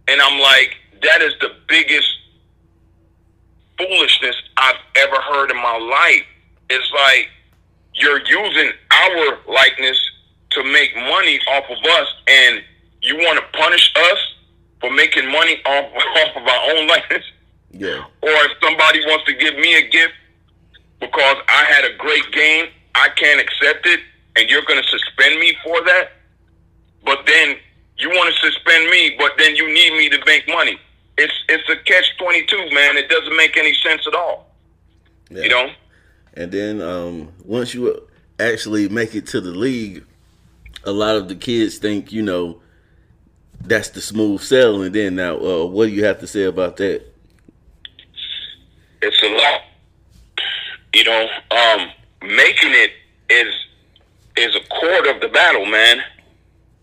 And 0.08 0.20
I'm 0.20 0.40
like, 0.40 0.76
that 1.02 1.20
is 1.22 1.34
the 1.40 1.50
biggest 1.68 2.08
foolishness 3.78 4.36
I've 4.56 4.80
ever 4.96 5.16
heard 5.20 5.50
in 5.50 5.56
my 5.56 5.76
life. 5.76 6.24
It's 6.70 6.90
like 6.92 7.28
you're 7.94 8.24
using 8.26 8.72
our 8.90 9.38
likeness 9.46 9.98
to 10.50 10.64
make 10.64 10.94
money 10.96 11.38
off 11.50 11.64
of 11.68 11.78
us, 11.84 12.08
and 12.28 12.62
you 13.02 13.16
want 13.16 13.38
to 13.38 13.58
punish 13.58 13.92
us 13.94 14.34
for 14.80 14.90
making 14.90 15.30
money 15.30 15.60
off, 15.66 15.92
off 15.94 16.36
of 16.36 16.46
our 16.46 16.76
own 16.76 16.86
likeness. 16.86 17.24
Yeah, 17.72 18.04
Or 18.22 18.30
if 18.30 18.52
somebody 18.62 19.00
wants 19.00 19.26
to 19.26 19.34
give 19.34 19.54
me 19.56 19.76
a 19.76 19.86
gift 19.88 20.14
because 21.00 21.36
I 21.48 21.64
had 21.64 21.84
a 21.84 21.96
great 21.96 22.30
game, 22.32 22.66
I 22.94 23.08
can't 23.10 23.40
accept 23.40 23.86
it, 23.86 24.00
and 24.36 24.48
you're 24.48 24.62
going 24.62 24.82
to 24.82 24.88
suspend 24.88 25.38
me 25.40 25.56
for 25.62 25.84
that. 25.84 26.12
But 27.04 27.26
then 27.26 27.56
you 27.98 28.10
want 28.10 28.34
to 28.34 28.40
suspend 28.50 28.90
me, 28.90 29.16
but 29.18 29.32
then 29.38 29.56
you 29.56 29.72
need 29.72 29.92
me 29.92 30.08
to 30.10 30.18
make 30.26 30.46
money. 30.48 30.78
it's 31.18 31.32
it's 31.48 31.68
a 31.68 31.76
catch 31.84 32.16
twenty 32.18 32.44
two, 32.46 32.68
man. 32.72 32.96
It 32.96 33.08
doesn't 33.08 33.36
make 33.36 33.56
any 33.56 33.74
sense 33.74 34.06
at 34.06 34.14
all. 34.14 34.54
Yeah. 35.30 35.42
You 35.42 35.48
know. 35.48 35.70
And 36.34 36.52
then 36.52 36.82
um, 36.82 37.32
once 37.44 37.72
you 37.72 38.06
actually 38.38 38.88
make 38.88 39.14
it 39.14 39.26
to 39.28 39.40
the 39.40 39.52
league, 39.52 40.04
a 40.84 40.92
lot 40.92 41.16
of 41.16 41.28
the 41.28 41.34
kids 41.34 41.78
think 41.78 42.12
you 42.12 42.22
know 42.22 42.60
that's 43.60 43.90
the 43.90 44.00
smooth 44.00 44.40
sell. 44.40 44.82
And 44.82 44.94
then 44.94 45.16
now, 45.16 45.36
uh, 45.36 45.64
what 45.64 45.86
do 45.86 45.92
you 45.92 46.04
have 46.04 46.20
to 46.20 46.26
say 46.26 46.44
about 46.44 46.76
that? 46.76 47.02
It's 49.02 49.22
a 49.22 49.28
lot. 49.28 49.62
You 50.96 51.04
know, 51.04 51.28
um, 51.50 51.90
making 52.22 52.72
it 52.72 52.92
is 53.28 53.54
is 54.38 54.56
a 54.56 54.66
quarter 54.70 55.10
of 55.10 55.20
the 55.20 55.28
battle, 55.28 55.66
man. 55.66 55.98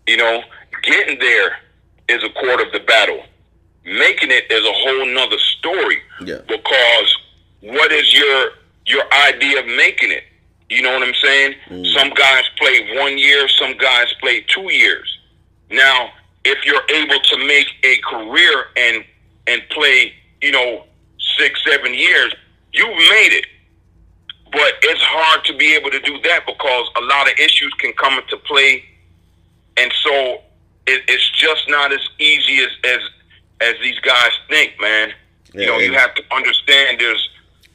You 0.06 0.18
know, 0.18 0.44
getting 0.84 1.18
there 1.18 1.58
is 2.08 2.22
a 2.22 2.28
quarter 2.28 2.64
of 2.64 2.70
the 2.70 2.78
battle. 2.78 3.24
Making 3.84 4.30
it 4.30 4.44
is 4.52 4.64
a 4.64 4.72
whole 4.72 5.06
nother 5.06 5.38
story. 5.38 5.98
Yeah. 6.24 6.38
Because 6.46 7.16
what 7.62 7.90
is 7.90 8.14
your 8.14 8.50
your 8.86 9.02
idea 9.26 9.58
of 9.58 9.66
making 9.66 10.12
it? 10.12 10.22
You 10.70 10.82
know 10.82 10.92
what 10.92 11.02
I'm 11.02 11.14
saying? 11.14 11.54
Mm. 11.68 11.92
Some 11.92 12.10
guys 12.10 12.44
play 12.56 12.96
one 12.96 13.18
year, 13.18 13.48
some 13.48 13.76
guys 13.78 14.14
play 14.20 14.42
two 14.42 14.72
years. 14.72 15.18
Now, 15.72 16.10
if 16.44 16.64
you're 16.64 16.88
able 16.88 17.18
to 17.18 17.46
make 17.48 17.66
a 17.82 17.96
career 18.08 18.66
and 18.76 19.04
and 19.48 19.60
play, 19.70 20.14
you 20.40 20.52
know, 20.52 20.84
six, 21.36 21.64
seven 21.64 21.92
years, 21.92 22.32
you've 22.72 22.96
made 23.10 23.32
it. 23.32 23.46
But 24.54 24.74
it's 24.82 25.02
hard 25.02 25.44
to 25.46 25.56
be 25.56 25.74
able 25.74 25.90
to 25.90 26.00
do 26.00 26.18
that 26.22 26.46
because 26.46 26.88
a 26.96 27.00
lot 27.02 27.30
of 27.30 27.38
issues 27.38 27.72
can 27.78 27.92
come 27.94 28.18
into 28.18 28.36
play, 28.38 28.84
and 29.76 29.92
so 30.02 30.42
it, 30.86 31.02
it's 31.08 31.30
just 31.30 31.68
not 31.68 31.92
as 31.92 32.00
easy 32.18 32.58
as 32.62 32.70
as 32.84 33.00
as 33.60 33.74
these 33.82 33.98
guys 34.00 34.30
think, 34.48 34.74
man. 34.80 35.12
Yeah, 35.52 35.60
you 35.60 35.66
know, 35.66 35.78
you 35.78 35.92
have 35.94 36.14
to 36.14 36.22
understand 36.34 37.00
there's 37.00 37.28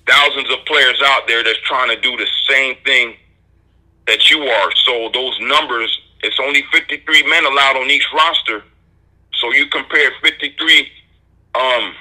thousands 0.08 0.52
of 0.52 0.65
players 0.65 1.02
out 1.04 1.28
there 1.28 1.44
that's 1.44 1.60
trying 1.60 1.89
to 1.89 2.02
do 2.02 2.15
the 2.18 2.28
same 2.48 2.76
thing 2.84 3.15
that 4.08 4.30
you 4.30 4.42
are. 4.42 4.72
So 4.86 5.10
those 5.13 5.39
numbers, 5.42 6.02
it's 6.24 6.39
only 6.39 6.63
53 6.74 7.24
men 7.24 7.46
allowed 7.46 7.78
on 7.78 7.89
each 7.89 8.08
roster. 8.13 8.63
So 9.36 9.52
you 9.54 9.68
compare 9.68 10.12
53 10.22 10.89
um, 11.56 11.94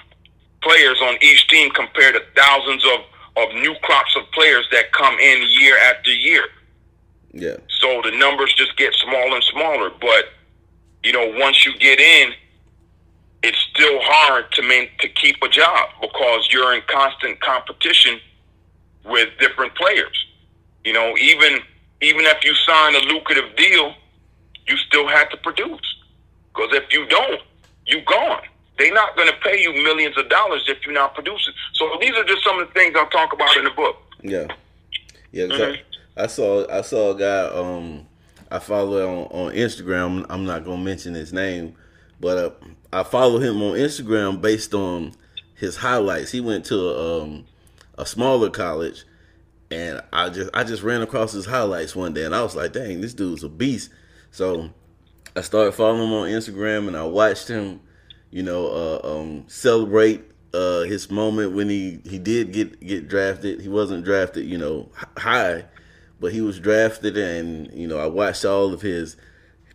players 0.62 1.01
on 1.03 1.17
each 1.21 1.47
team 1.49 1.71
compared 1.71 2.14
to 2.14 2.23
thousands 2.35 2.85
of, 2.87 3.01
of 3.42 3.55
new 3.55 3.74
crops 3.83 4.16
of 4.16 4.31
players 4.33 4.66
that 4.72 4.92
come 4.92 5.18
in 5.18 5.42
year 5.48 5.77
after 5.90 6.11
year. 6.11 6.44
Yeah. 7.33 7.57
So 7.81 8.03
the 8.03 8.12
numbers 8.16 8.53
just 8.55 8.77
get 8.77 8.94
smaller 8.94 9.37
and 9.37 9.44
smaller. 9.44 9.90
But, 10.01 10.31
you 11.05 11.12
know, 11.12 11.33
once 11.37 11.64
you 11.64 11.77
get 11.79 12.01
in– 12.01 12.33
it's 13.42 13.59
still 13.72 13.98
hard 14.03 14.51
to 14.53 14.62
main, 14.62 14.88
to 15.01 15.09
keep 15.09 15.37
a 15.42 15.48
job 15.48 15.90
because 16.01 16.48
you're 16.51 16.74
in 16.74 16.83
constant 16.88 17.40
competition 17.40 18.20
with 19.05 19.29
different 19.38 19.74
players. 19.74 20.27
You 20.85 20.92
know, 20.92 21.16
even 21.18 21.61
even 22.01 22.24
if 22.24 22.44
you 22.44 22.55
sign 22.55 22.94
a 22.94 23.01
lucrative 23.01 23.57
deal, 23.57 23.94
you 24.66 24.77
still 24.77 25.09
have 25.09 25.31
to 25.31 25.37
produce. 25.38 25.96
Because 26.53 26.70
if 26.72 26.92
you 26.92 27.07
don't, 27.07 27.40
you 27.87 28.01
gone. 28.03 28.42
They're 28.79 28.95
not 28.95 29.17
going 29.17 29.29
to 29.29 29.37
pay 29.43 29.61
you 29.61 29.73
millions 29.73 30.17
of 30.17 30.29
dollars 30.29 30.62
if 30.69 30.85
you're 30.85 30.95
not 30.95 31.14
producing. 31.14 31.55
So 31.75 31.91
these 32.01 32.12
are 32.12 32.25
just 32.25 32.45
some 32.45 32.61
of 32.61 32.69
the 32.69 32.75
things 32.75 32.95
I'll 32.97 33.09
talk 33.09 33.33
about 33.33 33.57
in 33.57 33.64
the 33.64 33.71
book. 33.71 33.97
Yeah, 34.23 34.47
yeah. 35.33 35.47
Mm-hmm. 35.47 35.75
I, 36.17 36.25
I 36.25 36.27
saw 36.27 36.67
I 36.71 36.81
saw 36.83 37.11
a 37.11 37.19
guy 37.19 37.41
um 37.55 38.07
I 38.51 38.59
follow 38.59 39.07
on 39.07 39.49
on 39.49 39.55
Instagram. 39.55 40.27
I'm 40.31 40.45
not 40.45 40.64
gonna 40.64 40.83
mention 40.83 41.14
his 41.14 41.33
name, 41.33 41.75
but 42.21 42.38
uh, 42.38 42.51
I 42.93 43.03
follow 43.03 43.38
him 43.38 43.62
on 43.62 43.75
Instagram 43.75 44.41
based 44.41 44.75
on 44.75 45.12
his 45.55 45.77
highlights. 45.77 46.31
He 46.31 46.41
went 46.41 46.64
to 46.67 46.77
a, 46.77 47.23
um, 47.23 47.47
a 47.99 48.07
smaller 48.07 48.49
college, 48.49 49.05
and 49.71 50.01
I 50.12 50.31
just 50.31 50.51
I 50.55 50.64
just 50.64 50.83
ran 50.83 51.03
across 51.03 51.33
his 51.33 51.47
highlights 51.47 51.95
one 51.95 52.14
day, 52.14 52.25
and 52.25 52.35
I 52.35 52.43
was 52.43 52.57
like, 52.57 52.73
"Dang, 52.73 53.01
this 53.01 53.14
dude's 53.14 53.45
a 53.45 53.49
beast." 53.49 53.91
So 54.31 54.71
I 55.37 55.43
started 55.43 55.73
following 55.73 56.05
him 56.09 56.12
on 56.12 56.29
Instagram, 56.29 56.88
and 56.88 56.97
I 56.97 57.05
watched 57.05 57.49
him, 57.49 57.81
you 58.31 58.43
know, 58.43 58.67
uh, 58.67 59.19
um, 59.19 59.45
celebrate 59.49 60.23
uh, 60.53 60.83
his 60.83 61.11
moment 61.11 61.53
when 61.53 61.69
he 61.69 62.01
he 62.05 62.19
did 62.19 62.53
get 62.53 62.81
get 62.81 63.09
drafted. 63.09 63.61
He 63.61 63.69
wasn't 63.69 64.05
drafted, 64.05 64.47
you 64.47 64.59
know, 64.59 64.91
high, 65.17 65.64
but 66.21 66.33
he 66.33 66.41
was 66.41 66.59
drafted, 66.59 67.17
and 67.17 67.73
you 67.73 67.87
know, 67.87 67.99
I 67.99 68.07
watched 68.07 68.45
all 68.45 68.73
of 68.73 68.83
his 68.83 69.17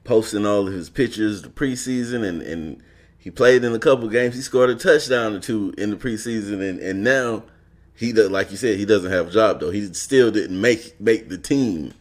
posting 0.03 0.45
all 0.45 0.67
of 0.67 0.73
his 0.73 0.89
pictures 0.89 1.43
the 1.43 1.49
preseason 1.49 2.27
and 2.27 2.41
and 2.41 2.83
he 3.23 3.31
played 3.31 3.63
in 3.63 3.73
a 3.73 3.79
couple 3.79 4.09
games. 4.09 4.35
He 4.35 4.41
scored 4.41 4.69
a 4.69 4.75
touchdown 4.75 5.33
or 5.33 5.39
two 5.39 5.73
in 5.77 5.91
the 5.91 5.95
preseason, 5.95 6.61
and, 6.61 6.77
and 6.79 7.05
now 7.05 7.43
he 7.95 8.11
does, 8.11 8.29
like 8.29 8.51
you 8.51 8.57
said, 8.57 8.77
he 8.77 8.83
doesn't 8.83 9.11
have 9.11 9.29
a 9.29 9.31
job 9.31 9.61
though. 9.61 9.71
He 9.71 9.93
still 9.93 10.29
didn't 10.29 10.59
make 10.59 10.99
make 10.99 11.29
the 11.29 11.37
team, 11.37 11.93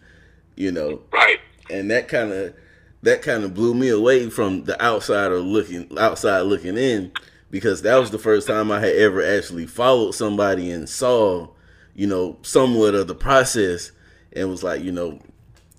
you 0.56 0.72
know. 0.72 1.00
Right. 1.12 1.38
And 1.70 1.92
that 1.92 2.08
kind 2.08 2.32
of 2.32 2.54
that 3.02 3.22
kind 3.22 3.44
of 3.44 3.54
blew 3.54 3.74
me 3.74 3.88
away 3.88 4.30
from 4.30 4.64
the 4.64 4.80
outsider 4.82 5.38
looking 5.40 5.88
outside 5.98 6.42
looking 6.42 6.76
in 6.76 7.12
because 7.50 7.82
that 7.82 7.96
was 7.96 8.10
the 8.10 8.18
first 8.18 8.46
time 8.46 8.70
I 8.70 8.80
had 8.80 8.96
ever 8.96 9.24
actually 9.24 9.66
followed 9.66 10.12
somebody 10.12 10.70
and 10.70 10.88
saw, 10.88 11.48
you 11.94 12.06
know, 12.06 12.38
somewhat 12.42 12.94
of 12.94 13.08
the 13.08 13.14
process 13.14 13.92
and 14.32 14.48
was 14.48 14.62
like, 14.62 14.82
you 14.82 14.92
know, 14.92 15.20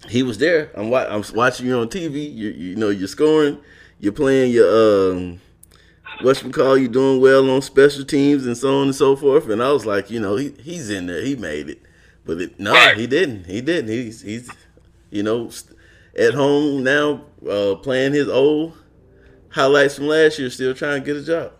he 0.09 0.21
was 0.21 0.37
there. 0.37 0.71
I'm 0.75 0.89
wa- 0.89 1.07
I'm 1.09 1.23
watching 1.33 1.65
you 1.67 1.77
on 1.77 1.87
TV. 1.87 2.33
You 2.33 2.49
you 2.49 2.75
know 2.75 2.89
you're 2.89 3.07
scoring 3.07 3.59
you're 3.99 4.11
playing 4.11 4.51
your 4.51 5.11
um 5.11 5.39
what 6.21 6.43
you 6.43 6.51
call 6.51 6.77
you 6.77 6.87
doing 6.87 7.21
well 7.21 7.49
on 7.49 7.61
special 7.61 8.03
teams 8.05 8.45
and 8.45 8.57
so 8.57 8.79
on 8.79 8.87
and 8.87 8.95
so 8.95 9.15
forth. 9.15 9.49
And 9.49 9.63
I 9.63 9.71
was 9.71 9.85
like, 9.85 10.11
you 10.11 10.19
know, 10.19 10.35
he 10.35 10.53
he's 10.61 10.89
in 10.89 11.07
there, 11.07 11.21
he 11.21 11.35
made 11.35 11.69
it, 11.69 11.81
but 12.25 12.41
it, 12.41 12.59
no, 12.59 12.73
right. 12.73 12.97
he 12.97 13.07
didn't. 13.07 13.45
He 13.45 13.61
didn't. 13.61 13.89
He's 13.89 14.21
he's 14.21 14.49
you 15.09 15.23
know 15.23 15.49
at 16.17 16.33
home 16.33 16.83
now 16.83 17.25
uh, 17.49 17.75
playing 17.75 18.13
his 18.13 18.27
old 18.27 18.77
highlights 19.49 19.95
from 19.95 20.07
last 20.07 20.39
year, 20.39 20.49
still 20.49 20.73
trying 20.73 21.01
to 21.01 21.05
get 21.05 21.15
a 21.15 21.23
job. 21.23 21.51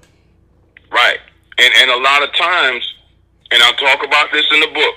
Right, 0.92 1.20
and 1.58 1.74
and 1.78 1.92
a 1.92 1.98
lot 1.98 2.24
of 2.24 2.34
times, 2.36 2.94
and 3.52 3.62
I'll 3.64 3.74
talk 3.74 4.04
about 4.06 4.32
this 4.32 4.46
in 4.52 4.60
the 4.60 4.68
book. 4.68 4.96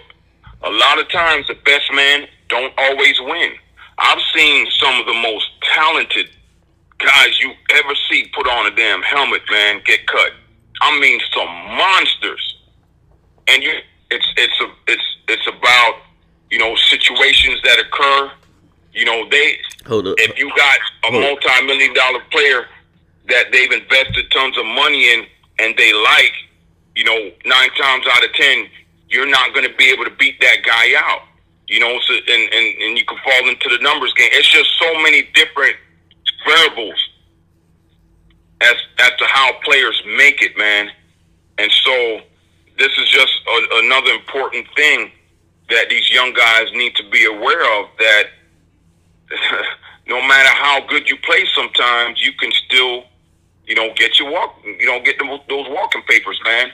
A 0.63 0.71
lot 0.71 0.99
of 0.99 1.09
times, 1.11 1.47
the 1.47 1.55
best 1.65 1.93
man 1.93 2.27
don't 2.49 2.73
always 2.79 3.19
win. 3.21 3.53
I've 3.99 4.23
seen 4.35 4.67
some 4.79 5.01
of 5.01 5.07
the 5.07 5.15
most 5.15 5.49
talented 5.75 6.31
guys 6.99 7.41
you 7.41 7.53
ever 7.71 7.95
see 8.11 8.31
put 8.35 8.47
on 8.47 8.67
a 8.67 8.75
damn 8.75 9.03
helmet, 9.03 9.43
man, 9.51 9.81
get 9.85 10.07
cut. 10.07 10.33
I 10.81 10.99
mean, 11.01 11.21
some 11.35 11.49
monsters. 11.49 12.57
And 13.49 13.63
you, 13.63 13.73
it's 14.11 14.27
it's 14.37 14.61
a 14.61 14.71
it's 14.89 15.17
it's 15.29 15.47
about 15.47 15.95
you 16.51 16.59
know 16.59 16.75
situations 16.77 17.61
that 17.65 17.79
occur. 17.79 18.31
You 18.97 19.05
know, 19.05 19.29
they 19.31 19.59
hold 19.85 20.07
up. 20.07 20.15
If 20.17 20.39
you 20.39 20.49
got 20.57 20.79
a 21.05 21.11
hold 21.13 21.23
multi-million 21.23 21.93
dollar 21.93 22.21
player 22.31 22.67
that 23.29 23.53
they've 23.53 23.71
invested 23.71 24.25
tons 24.31 24.57
of 24.57 24.65
money 24.65 25.13
in, 25.13 25.27
and 25.59 25.77
they 25.77 25.93
like, 25.93 26.33
you 26.97 27.05
know, 27.05 27.31
nine 27.45 27.69
times 27.79 28.07
out 28.11 28.25
of 28.25 28.33
ten, 28.33 28.67
you're 29.11 29.29
not 29.29 29.53
going 29.53 29.69
to 29.69 29.77
be 29.77 29.91
able 29.91 30.05
to 30.05 30.11
beat 30.13 30.41
that 30.41 30.65
guy 30.65 30.95
out. 30.97 31.21
You 31.69 31.79
know, 31.79 32.01
so 32.09 32.15
and, 32.15 32.55
and 32.55 32.83
and 32.83 32.97
you 32.97 33.05
can 33.05 33.19
fall 33.23 33.47
into 33.47 33.69
the 33.69 33.83
numbers 33.83 34.15
game. 34.15 34.31
It's 34.33 34.49
just 34.49 34.71
so 34.79 34.95
many 35.03 35.29
different 35.35 35.77
variables 36.47 37.09
as 38.63 38.77
as 38.99 39.11
to 39.19 39.27
how 39.27 39.53
players 39.63 40.03
make 40.17 40.41
it, 40.41 40.57
man. 40.57 40.89
And 41.59 41.71
so 41.71 42.21
this 42.79 42.97
is 42.97 43.11
just 43.11 43.33
a, 43.47 43.79
another 43.85 44.13
important 44.13 44.67
thing 44.75 45.11
that 45.69 45.91
these 45.91 46.11
young 46.11 46.33
guys 46.33 46.73
need 46.73 46.95
to 46.97 47.11
be 47.11 47.27
aware 47.27 47.81
of 47.81 47.89
that 47.99 48.25
no 50.09 50.21
matter 50.27 50.49
how 50.49 50.87
good 50.87 51.09
you 51.09 51.17
play 51.25 51.45
sometimes 51.55 52.23
you 52.23 52.33
can 52.33 52.53
still 52.53 53.05
you 53.67 53.75
know 53.75 53.93
get 53.95 54.19
your 54.19 54.31
walk 54.31 54.57
you 54.65 54.87
know 54.87 55.01
get 55.03 55.19
those 55.19 55.67
walking 55.69 56.03
papers 56.03 56.41
man 56.45 56.71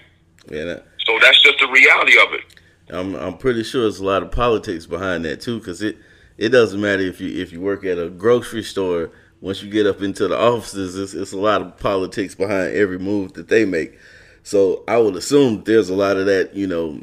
yeah 0.50 0.64
that, 0.64 0.86
so 0.98 1.18
that's 1.20 1.40
just 1.42 1.58
the 1.58 1.68
reality 1.68 2.18
of 2.18 2.32
it 2.32 2.42
I'm 2.90 3.14
I'm 3.14 3.38
pretty 3.38 3.62
sure 3.62 3.82
there's 3.82 4.00
a 4.00 4.04
lot 4.04 4.22
of 4.22 4.30
politics 4.30 4.86
behind 4.86 5.24
that 5.24 5.40
too 5.40 5.58
because 5.58 5.82
it 5.82 5.96
it 6.36 6.50
doesn't 6.50 6.80
matter 6.80 7.02
if 7.02 7.20
you 7.20 7.40
if 7.40 7.52
you 7.52 7.60
work 7.60 7.84
at 7.84 7.98
a 7.98 8.08
grocery 8.10 8.62
store 8.62 9.10
once 9.42 9.60
you 9.60 9.68
get 9.68 9.86
up 9.86 10.00
into 10.00 10.28
the 10.28 10.38
offices, 10.38 10.96
it's, 10.96 11.14
it's, 11.14 11.32
a 11.32 11.36
lot 11.36 11.60
of 11.60 11.76
politics 11.78 12.32
behind 12.34 12.74
every 12.76 12.98
move 12.98 13.32
that 13.32 13.48
they 13.48 13.64
make. 13.64 13.98
So 14.44 14.84
I 14.86 14.98
would 14.98 15.16
assume 15.16 15.64
there's 15.64 15.90
a 15.90 15.96
lot 15.96 16.16
of 16.16 16.26
that, 16.26 16.54
you 16.54 16.68
know, 16.68 17.02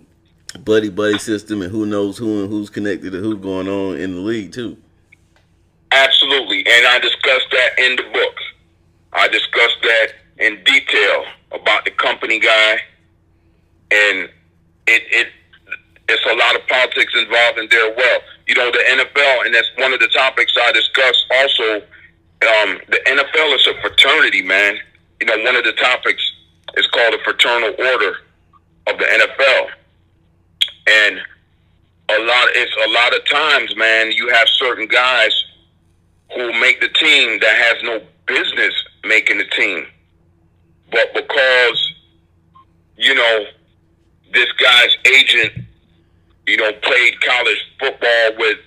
buddy 0.63 0.89
buddy 0.89 1.19
system, 1.19 1.61
and 1.61 1.69
who 1.69 1.85
knows 1.85 2.17
who 2.17 2.41
and 2.41 2.49
who's 2.49 2.69
connected 2.69 3.13
and 3.13 3.23
who's 3.23 3.39
going 3.39 3.67
on 3.67 3.97
in 3.97 4.15
the 4.15 4.21
league 4.21 4.53
too. 4.53 4.77
And 6.69 6.85
I 6.85 6.99
discussed 6.99 7.47
that 7.51 7.79
in 7.79 7.95
the 7.95 8.03
book. 8.13 8.35
I 9.13 9.27
discussed 9.27 9.81
that 9.81 10.07
in 10.37 10.63
detail 10.63 11.25
about 11.51 11.83
the 11.83 11.91
company 11.91 12.39
guy, 12.39 12.73
and 13.91 14.29
it 14.85 15.03
it 15.09 15.27
it's 16.09 16.25
a 16.25 16.35
lot 16.35 16.55
of 16.55 16.67
politics 16.67 17.13
involved 17.15 17.57
in 17.57 17.67
there. 17.69 17.93
Well, 17.95 18.19
you 18.47 18.55
know, 18.55 18.71
the 18.71 18.79
NFL, 18.79 19.45
and 19.45 19.53
that's 19.53 19.69
one 19.77 19.93
of 19.93 19.99
the 19.99 20.09
topics 20.09 20.53
I 20.61 20.71
discussed 20.71 21.25
also 21.31 21.81
um, 22.41 22.79
the 22.87 22.99
NFL 23.05 23.55
is 23.55 23.67
a 23.67 23.81
fraternity, 23.81 24.41
man. 24.43 24.77
You 25.19 25.27
know, 25.27 25.37
one 25.43 25.55
of 25.55 25.63
the 25.63 25.73
topics 25.73 26.23
is 26.77 26.87
called 26.87 27.13
the 27.13 27.19
Fraternal 27.23 27.73
Order 27.77 28.15
of 28.87 28.97
the 28.97 29.05
NFL, 29.05 29.69
and 30.87 31.19
a 32.09 32.19
lot. 32.23 32.47
It's 32.53 32.75
a 32.85 32.89
lot 32.91 33.15
of 33.15 33.25
times, 33.25 33.75
man. 33.75 34.11
You 34.11 34.29
have 34.29 34.47
certain 34.47 34.87
guys 34.87 35.33
who 36.35 36.59
make 36.59 36.79
the 36.81 36.89
team 36.89 37.39
that 37.39 37.55
has 37.55 37.83
no 37.83 38.01
business 38.25 38.73
making 39.03 39.37
the 39.37 39.45
team, 39.45 39.85
but 40.91 41.13
because 41.13 41.93
you 42.95 43.13
know 43.13 43.45
this 44.33 44.51
guy's 44.53 44.95
agent, 45.05 45.65
you 46.47 46.57
know, 46.57 46.71
played 46.81 47.19
college 47.21 47.65
football 47.79 48.37
with 48.37 48.57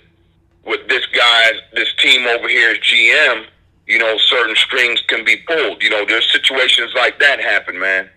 with 0.65 0.87
this 0.87 1.05
guy's 1.07 1.55
this 1.73 1.93
team 1.99 2.25
over 2.27 2.47
here 2.47 2.75
GM, 2.75 3.45
you 3.87 3.99
know, 3.99 4.17
certain 4.17 4.55
strings 4.55 5.01
can 5.07 5.25
be 5.25 5.37
pulled. 5.37 5.81
You 5.81 5.89
know, 5.89 6.05
there's 6.05 6.31
situations 6.31 6.93
like 6.95 7.19
that 7.19 7.39
happen, 7.39 7.79
man. 7.79 8.09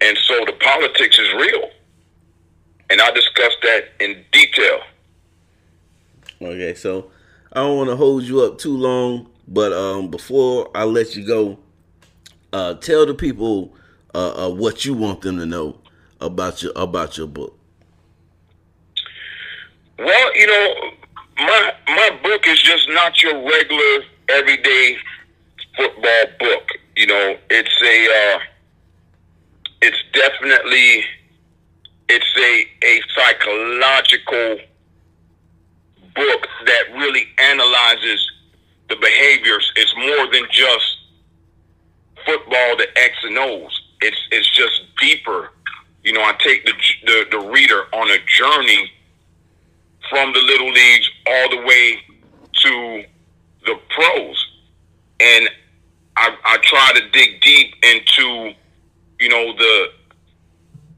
And 0.00 0.16
so 0.18 0.44
the 0.44 0.52
politics 0.52 1.18
is 1.18 1.32
real. 1.34 1.70
And 2.88 3.00
I 3.00 3.10
discussed 3.10 3.58
that 3.62 3.88
in 3.98 4.24
detail. 4.30 4.80
Okay, 6.40 6.74
so 6.74 7.10
I 7.52 7.60
don't 7.60 7.76
want 7.76 7.90
to 7.90 7.96
hold 7.96 8.24
you 8.24 8.42
up 8.42 8.58
too 8.58 8.76
long, 8.76 9.30
but 9.48 9.72
um, 9.72 10.10
before 10.10 10.70
I 10.74 10.84
let 10.84 11.14
you 11.16 11.26
go, 11.26 11.58
uh, 12.52 12.74
tell 12.74 13.06
the 13.06 13.14
people 13.14 13.74
uh, 14.14 14.46
uh, 14.46 14.50
what 14.50 14.84
you 14.84 14.94
want 14.94 15.20
them 15.20 15.38
to 15.38 15.46
know 15.46 15.78
about 16.20 16.62
your 16.62 16.72
about 16.76 17.16
your 17.16 17.26
book. 17.26 17.58
Well, 19.98 20.36
you 20.36 20.46
know, 20.46 20.90
my 21.38 21.72
my 21.88 22.18
book 22.22 22.46
is 22.46 22.60
just 22.62 22.88
not 22.90 23.22
your 23.22 23.34
regular 23.34 24.04
everyday 24.28 24.96
football 25.76 26.24
book. 26.38 26.68
You 26.96 27.06
know, 27.06 27.36
it's 27.50 27.82
a 27.82 28.34
uh, 28.34 28.38
it's 29.82 29.98
definitely 30.12 31.04
it's 32.08 32.36
a 32.36 32.66
a 32.84 33.00
psychological 33.14 34.58
book 36.16 36.46
that 36.66 36.84
really 36.94 37.26
analyzes 37.38 38.30
the 38.88 38.96
behaviors. 38.96 39.70
It's 39.76 39.94
more 39.96 40.32
than 40.32 40.44
just 40.50 40.98
football, 42.24 42.76
the 42.76 42.88
X 42.96 43.14
and 43.22 43.38
O's. 43.38 43.82
It's 44.00 44.20
it's 44.32 44.50
just 44.50 44.82
deeper. 45.00 45.50
You 46.02 46.12
know, 46.12 46.22
I 46.22 46.34
take 46.38 46.64
the 46.64 46.72
the, 47.04 47.26
the 47.30 47.38
reader 47.38 47.84
on 47.92 48.10
a 48.10 48.18
journey 48.26 48.90
from 50.10 50.32
the 50.32 50.40
little 50.40 50.70
leagues 50.70 51.10
all 51.26 51.50
the 51.50 51.62
way 51.66 51.98
to 52.52 53.04
the 53.66 53.78
pros, 53.90 54.46
and 55.20 55.50
I, 56.16 56.34
I 56.44 56.58
try 56.62 56.92
to 56.94 57.10
dig 57.10 57.40
deep 57.40 57.74
into, 57.82 58.54
you 59.20 59.28
know, 59.28 59.56
the 59.56 59.86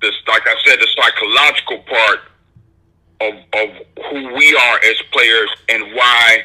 the 0.00 0.12
like 0.28 0.46
I 0.46 0.54
said, 0.64 0.78
the 0.78 0.88
psychological 0.96 1.78
part 1.78 2.20
of 3.20 3.34
of 3.52 3.68
who 4.10 4.34
we 4.34 4.54
are 4.54 4.80
as 4.84 4.96
players 5.12 5.50
and 5.68 5.94
why 5.94 6.44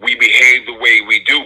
we 0.00 0.14
behave 0.16 0.66
the 0.66 0.74
way 0.74 1.00
we 1.06 1.22
do. 1.24 1.40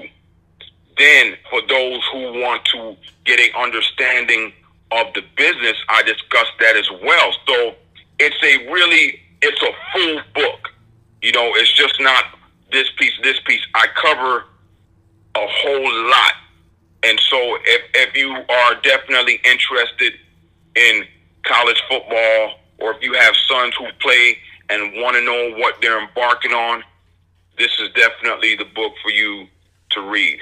Then, 0.99 1.37
for 1.51 1.61
those 1.69 2.01
who 2.13 2.41
want 2.41 2.65
to 2.67 2.97
get 3.25 3.39
a 3.39 3.59
understanding 3.59 4.53
of 4.93 5.13
the 5.15 5.23
business, 5.37 5.77
I 5.89 6.03
discuss 6.03 6.47
that 6.61 6.77
as 6.77 6.89
well. 7.03 7.33
So 7.47 7.75
it's 8.19 8.37
a 8.43 8.71
really 8.71 9.21
it's 9.43 9.63
a 9.63 9.73
full 9.93 10.21
book. 10.35 10.71
You 11.23 11.33
know, 11.33 11.51
it's 11.55 11.73
just 11.73 12.01
not 12.01 12.25
this 12.73 12.89
piece, 12.99 13.13
this 13.23 13.41
piece. 13.47 13.63
I 13.75 13.87
cover 14.01 14.45
a 15.35 15.47
whole 15.47 16.11
lot. 16.11 16.33
And 17.03 17.21
so 17.31 17.59
if, 17.65 17.83
if 17.95 18.17
you 18.17 18.31
are 18.33 18.75
definitely 18.83 19.41
interested 19.45 20.15
in 20.75 21.05
college 21.45 21.81
football 21.89 22.59
or 22.79 22.95
if 22.95 23.03
you 23.03 23.15
have 23.15 23.35
sons 23.49 23.75
who 23.79 23.87
play 24.01 24.39
and 24.69 25.01
want 25.01 25.17
to 25.17 25.25
know 25.25 25.57
what 25.59 25.81
they're 25.81 26.01
embarking 26.01 26.53
on, 26.53 26.83
this 27.59 27.71
is 27.81 27.89
definitely 27.95 28.57
the 28.57 28.65
book 28.65 28.93
for 29.03 29.11
you 29.11 29.47
to 29.91 30.01
read. 30.01 30.41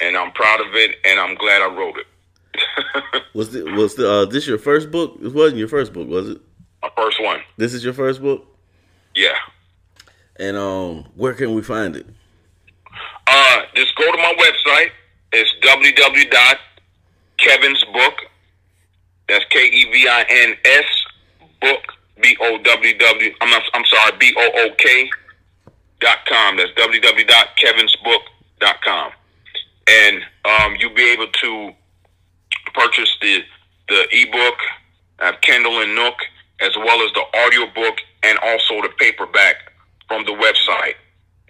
And 0.00 0.16
I'm 0.16 0.32
proud 0.32 0.60
of 0.60 0.74
it 0.74 0.96
and 1.04 1.20
I'm 1.20 1.34
glad 1.36 1.62
I 1.62 1.74
wrote 1.74 1.98
it. 1.98 2.06
was 3.34 3.52
the, 3.52 3.64
was 3.64 3.94
the, 3.94 4.10
uh, 4.10 4.24
this 4.26 4.46
your 4.46 4.58
first 4.58 4.90
book? 4.90 5.18
It 5.22 5.32
wasn't 5.32 5.58
your 5.58 5.68
first 5.68 5.92
book, 5.92 6.08
was 6.08 6.30
it? 6.30 6.40
My 6.82 6.90
first 6.96 7.22
one. 7.22 7.40
This 7.56 7.74
is 7.74 7.84
your 7.84 7.94
first 7.94 8.20
book? 8.20 8.44
Yeah. 9.14 9.38
And 10.36 10.56
um, 10.56 11.04
where 11.14 11.34
can 11.34 11.54
we 11.54 11.62
find 11.62 11.94
it? 11.96 12.06
Uh, 13.26 13.62
just 13.74 13.94
go 13.96 14.10
to 14.10 14.18
my 14.18 14.34
website. 14.38 14.90
It's 15.32 15.50
www.kevinsbook. 15.62 18.14
That's 19.28 19.44
K 19.50 19.66
E 19.66 19.92
V 19.92 20.08
I 20.08 20.24
N 20.28 20.56
S 20.64 20.84
book 21.60 21.91
B 22.22 22.36
O 22.40 22.56
W 22.58 22.98
W. 22.98 23.34
I'm 23.40 23.50
not, 23.50 23.62
I'm 23.74 23.84
sorry 23.84 24.12
B 24.18 24.32
O 24.36 24.50
O 24.54 24.70
K 24.78 25.10
dot 26.00 26.18
com. 26.26 26.56
That's 26.56 26.70
www.kevinsbook.com. 26.72 29.12
And 29.88 30.22
um, 30.44 30.76
you'll 30.78 30.94
be 30.94 31.10
able 31.10 31.26
to 31.26 31.72
purchase 32.74 33.16
the 33.20 33.42
the 33.88 34.06
ebook, 34.12 34.54
uh, 35.18 35.32
Kindle 35.42 35.82
and 35.82 35.92
Nook, 35.94 36.14
as 36.60 36.74
well 36.76 37.04
as 37.04 37.12
the 37.12 37.24
audio 37.38 37.66
book 37.74 37.98
and 38.22 38.38
also 38.38 38.80
the 38.80 38.88
paperback 38.98 39.56
from 40.08 40.24
the 40.24 40.32
website. 40.32 40.94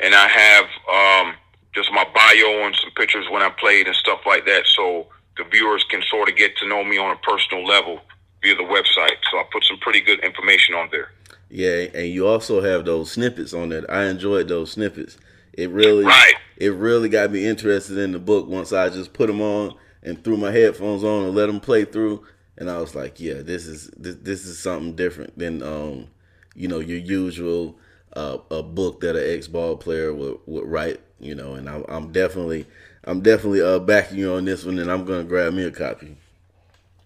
And 0.01 0.13
I 0.15 0.27
have 0.27 0.65
um, 0.91 1.35
just 1.75 1.93
my 1.93 2.05
bio 2.15 2.67
and 2.67 2.75
some 2.77 2.91
pictures 2.97 3.27
when 3.31 3.43
I 3.43 3.51
played 3.51 3.87
and 3.87 3.95
stuff 3.97 4.21
like 4.27 4.47
that, 4.47 4.67
so 4.67 5.07
the 5.37 5.45
viewers 5.45 5.85
can 5.91 6.03
sort 6.11 6.31
of 6.31 6.37
get 6.37 6.57
to 6.59 6.67
know 6.67 6.83
me 6.83 6.99
on 6.99 7.13
a 7.13 7.17
personal 7.17 7.65
level 7.65 8.01
via 8.43 8.55
the 8.55 8.63
website. 8.63 9.17
So 9.31 9.39
I 9.39 9.45
put 9.53 9.65
some 9.65 9.79
pretty 9.79 10.01
good 10.01 10.21
information 10.25 10.75
on 10.75 10.89
there. 10.91 11.11
Yeah, 11.49 11.87
and 11.95 12.09
you 12.09 12.27
also 12.27 12.63
have 12.63 12.85
those 12.85 13.13
snippets 13.13 13.53
on 13.53 13.69
there. 13.69 13.89
I 13.91 14.05
enjoyed 14.07 14.49
those 14.49 14.73
snippets. 14.73 15.19
It 15.53 15.71
really, 15.71 16.05
right. 16.05 16.35
it 16.57 16.73
really 16.73 17.09
got 17.09 17.31
me 17.31 17.47
interested 17.47 17.99
in 17.99 18.13
the 18.13 18.19
book 18.19 18.49
once 18.49 18.73
I 18.73 18.89
just 18.89 19.13
put 19.13 19.27
them 19.27 19.43
on 19.43 19.75
and 20.03 20.23
threw 20.25 20.37
my 20.37 20.51
headphones 20.51 21.05
on 21.05 21.25
and 21.25 21.35
let 21.35 21.47
them 21.47 21.61
play 21.61 21.85
through. 21.85 22.25
And 22.57 22.71
I 22.71 22.79
was 22.79 22.95
like, 22.95 23.21
yeah, 23.21 23.43
this 23.43 23.67
is 23.67 23.91
this, 23.97 24.17
this 24.17 24.47
is 24.47 24.59
something 24.59 24.95
different 24.95 25.39
than 25.39 25.63
um, 25.63 26.09
you 26.55 26.69
know, 26.69 26.81
your 26.81 26.99
usual 26.99 27.79
uh, 28.15 28.39
a 28.51 28.63
book 28.63 29.01
that 29.01 29.17
an 29.17 29.25
ex 29.25 29.49
ball 29.49 29.77
player 29.77 30.13
would, 30.13 30.39
would 30.47 30.67
write, 30.67 31.01
you 31.19 31.35
know, 31.35 31.55
and 31.55 31.69
I'm, 31.69 31.85
I'm 31.89 32.13
definitely 32.13 32.67
I'm 33.05 33.21
definitely 33.21 33.63
uh, 33.63 33.79
backing 33.79 34.19
you 34.19 34.35
on 34.35 34.45
this 34.45 34.65
one, 34.65 34.79
and 34.79 34.91
I'm 34.91 35.05
gonna 35.05 35.25
grab 35.25 35.55
me 35.55 35.65
a 35.65 35.71
copy. 35.71 36.17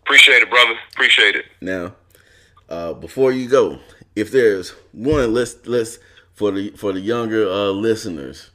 Appreciate 0.06 0.42
it, 0.42 0.50
brother. 0.50 0.74
Appreciate 0.92 1.34
it. 1.34 1.46
Now, 1.60 1.94
uh, 2.68 2.92
before 2.92 3.32
you 3.32 3.48
go, 3.48 3.80
if 4.14 4.30
there's 4.30 4.70
one, 4.92 5.34
let's 5.34 5.66
let's 5.66 5.98
for 6.32 6.52
the 6.52 6.70
for 6.70 6.92
the 6.92 7.00
younger 7.00 7.48
uh, 7.48 7.70
listeners, 7.70 8.50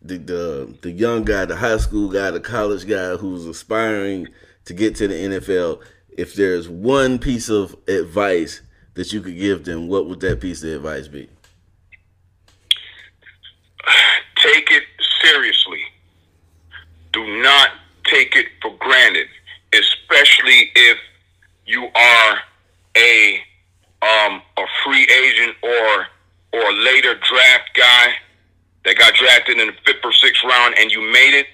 the, 0.00 0.16
the 0.16 0.74
the 0.80 0.90
young 0.90 1.24
guy, 1.24 1.44
the 1.44 1.56
high 1.56 1.76
school 1.76 2.08
guy, 2.08 2.30
the 2.30 2.40
college 2.40 2.88
guy 2.88 3.16
who's 3.16 3.44
aspiring 3.44 4.28
to 4.64 4.74
get 4.74 4.96
to 4.96 5.08
the 5.08 5.14
NFL. 5.14 5.82
If 6.16 6.34
there's 6.34 6.68
one 6.68 7.18
piece 7.18 7.50
of 7.50 7.76
advice 7.86 8.62
that 8.94 9.12
you 9.12 9.20
could 9.20 9.36
give 9.36 9.64
them, 9.64 9.88
what 9.88 10.06
would 10.06 10.20
that 10.20 10.40
piece 10.40 10.62
of 10.62 10.70
advice 10.70 11.08
be? 11.08 11.28
take 14.44 14.70
it 14.70 14.84
seriously. 15.22 15.80
Do 17.12 17.42
not 17.42 17.70
take 18.04 18.36
it 18.36 18.46
for 18.60 18.72
granted, 18.78 19.28
especially 20.44 20.70
if 20.74 20.98
you 21.66 21.88
are 21.94 22.38
a 22.96 23.38
um, 24.02 24.42
a 24.58 24.64
free 24.84 25.02
agent 25.02 25.56
or 25.62 26.06
or 26.52 26.70
a 26.70 26.72
later 26.72 27.14
draft 27.14 27.70
guy 27.74 28.12
that 28.84 28.98
got 28.98 29.14
drafted 29.14 29.58
in 29.58 29.68
the 29.68 29.72
fifth 29.86 30.04
or 30.04 30.12
sixth 30.12 30.44
round 30.44 30.74
and 30.78 30.90
you 30.90 31.00
made 31.12 31.38
it. 31.38 31.46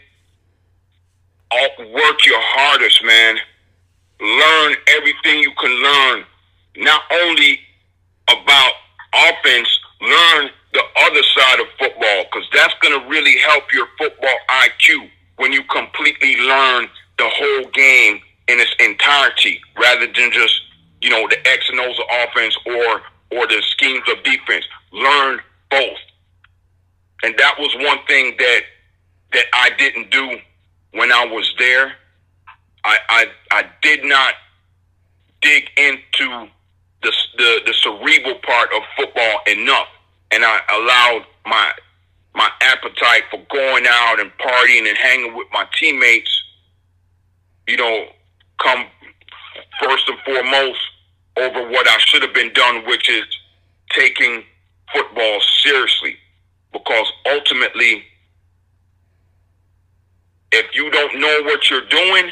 All, 1.52 1.92
work 1.92 2.26
your 2.26 2.40
hardest, 2.40 3.02
man. 3.04 3.36
Learn 4.20 4.76
everything 4.96 5.40
you 5.40 5.52
can 5.58 5.70
learn, 5.70 6.24
not 6.76 7.02
only 7.12 7.60
about 8.28 8.72
offense. 9.14 9.68
Learn 10.00 10.50
the 10.72 10.82
other 11.06 11.22
side 11.22 11.60
of 11.60 11.66
football 11.78 12.24
because 12.24 12.48
that's 12.52 12.74
going 12.82 13.00
to 13.00 13.08
really 13.08 13.36
help 13.38 13.64
your 13.72 13.86
football 13.98 14.36
IQ 14.50 15.08
when 15.36 15.52
you 15.52 15.62
completely 15.64 16.36
learn 16.36 16.88
the 17.18 17.28
whole 17.28 17.70
game 17.72 18.20
in 18.50 18.60
its 18.60 18.74
entirety 18.78 19.60
rather 19.78 20.06
than 20.06 20.32
just 20.32 20.60
you 21.00 21.10
know 21.10 21.26
the 21.28 21.38
X 21.48 21.68
and 21.70 21.80
O's 21.80 21.98
of 21.98 22.04
offense 22.28 22.56
or 22.66 23.02
or 23.38 23.46
the 23.46 23.62
schemes 23.62 24.02
of 24.10 24.22
defense. 24.24 24.64
Learn 24.92 25.40
both, 25.70 25.98
and 27.22 27.36
that 27.38 27.58
was 27.58 27.74
one 27.76 27.98
thing 28.06 28.34
that 28.38 28.62
that 29.32 29.44
I 29.52 29.70
didn't 29.78 30.10
do 30.10 30.38
when 30.92 31.12
I 31.12 31.24
was 31.26 31.52
there. 31.58 31.92
I 32.84 32.98
I, 33.08 33.26
I 33.52 33.64
did 33.82 34.04
not 34.04 34.34
dig 35.40 35.70
into 35.76 36.48
the, 37.02 37.12
the 37.38 37.60
the 37.66 37.74
cerebral 37.74 38.40
part 38.42 38.70
of 38.74 38.82
football 38.96 39.40
enough 39.46 39.88
and 40.30 40.44
I 40.44 40.60
allowed 40.70 41.26
my 41.46 41.72
my 42.34 42.48
appetite 42.60 43.24
for 43.30 43.40
going 43.50 43.84
out 43.88 44.20
and 44.20 44.30
partying 44.38 44.88
and 44.88 44.96
hanging 44.96 45.36
with 45.36 45.48
my 45.52 45.66
teammates, 45.76 46.30
you 47.66 47.76
know, 47.76 48.06
come 48.62 48.86
first 49.82 50.08
and 50.08 50.18
foremost 50.24 50.80
over 51.36 51.68
what 51.68 51.88
I 51.88 51.98
should 51.98 52.22
have 52.22 52.34
been 52.34 52.52
done, 52.52 52.86
which 52.86 53.08
is 53.08 53.24
taking 53.90 54.44
football 54.92 55.40
seriously. 55.62 56.16
Because 56.72 57.06
ultimately, 57.26 58.04
if 60.52 60.66
you 60.74 60.90
don't 60.90 61.20
know 61.20 61.42
what 61.44 61.70
you're 61.70 61.86
doing, 61.88 62.30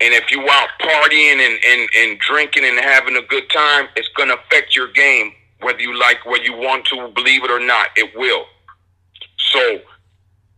and 0.00 0.14
if 0.14 0.30
you 0.30 0.40
out 0.48 0.68
partying 0.80 1.40
and, 1.40 1.58
and, 1.68 1.88
and 1.96 2.18
drinking 2.20 2.64
and 2.64 2.78
having 2.78 3.16
a 3.16 3.22
good 3.22 3.50
time, 3.50 3.88
it's 3.96 4.08
gonna 4.16 4.34
affect 4.34 4.76
your 4.76 4.92
game, 4.92 5.32
whether 5.60 5.80
you 5.80 5.98
like 5.98 6.24
whether 6.24 6.44
you 6.44 6.56
want 6.56 6.84
to 6.86 7.08
believe 7.14 7.42
it 7.42 7.50
or 7.50 7.58
not, 7.60 7.88
it 7.96 8.16
will. 8.16 8.44
So 9.52 9.80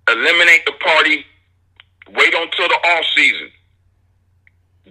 eliminate 0.09 0.67
the 0.67 0.73
party, 0.73 1.25
wait 2.13 2.35
until 2.35 2.69
the 2.69 2.75
off 2.75 3.05
season. 3.15 3.51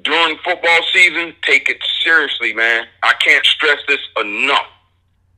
During 0.04 0.38
football 0.44 0.80
season, 0.94 1.34
take 1.42 1.70
it 1.70 1.78
seriously, 2.04 2.54
man. 2.54 2.86
I 3.04 3.14
can't 3.14 3.46
stress 3.46 3.80
this 3.88 4.00
enough. 4.22 4.68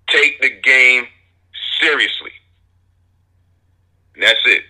Take 0.08 0.42
the 0.42 0.50
game 0.50 1.06
seriously. 1.80 2.32
And 4.16 4.24
that's 4.24 4.40
it. 4.46 4.64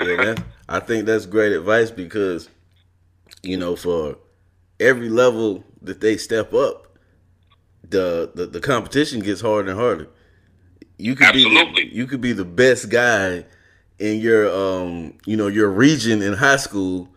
yeah, 0.00 0.16
man. 0.16 0.44
I 0.68 0.80
think 0.80 1.04
that's 1.04 1.26
great 1.26 1.52
advice 1.52 1.90
because, 1.90 2.48
you 3.42 3.56
know, 3.56 3.76
for 3.76 4.16
every 4.80 5.08
level 5.08 5.64
that 5.82 6.00
they 6.00 6.16
step 6.16 6.54
up, 6.54 6.84
the 7.90 8.30
the, 8.34 8.46
the 8.46 8.60
competition 8.60 9.20
gets 9.20 9.40
harder 9.40 9.70
and 9.70 9.78
harder. 9.78 10.08
You 10.96 11.14
could 11.14 11.26
Absolutely. 11.26 11.84
be 11.84 11.94
you 11.94 12.06
could 12.06 12.20
be 12.20 12.32
the 12.32 12.44
best 12.44 12.88
guy 12.88 13.44
in 13.98 14.20
your 14.20 14.50
um 14.54 15.14
you 15.26 15.36
know 15.36 15.48
your 15.48 15.68
region 15.68 16.22
in 16.22 16.34
high 16.34 16.56
school, 16.56 17.08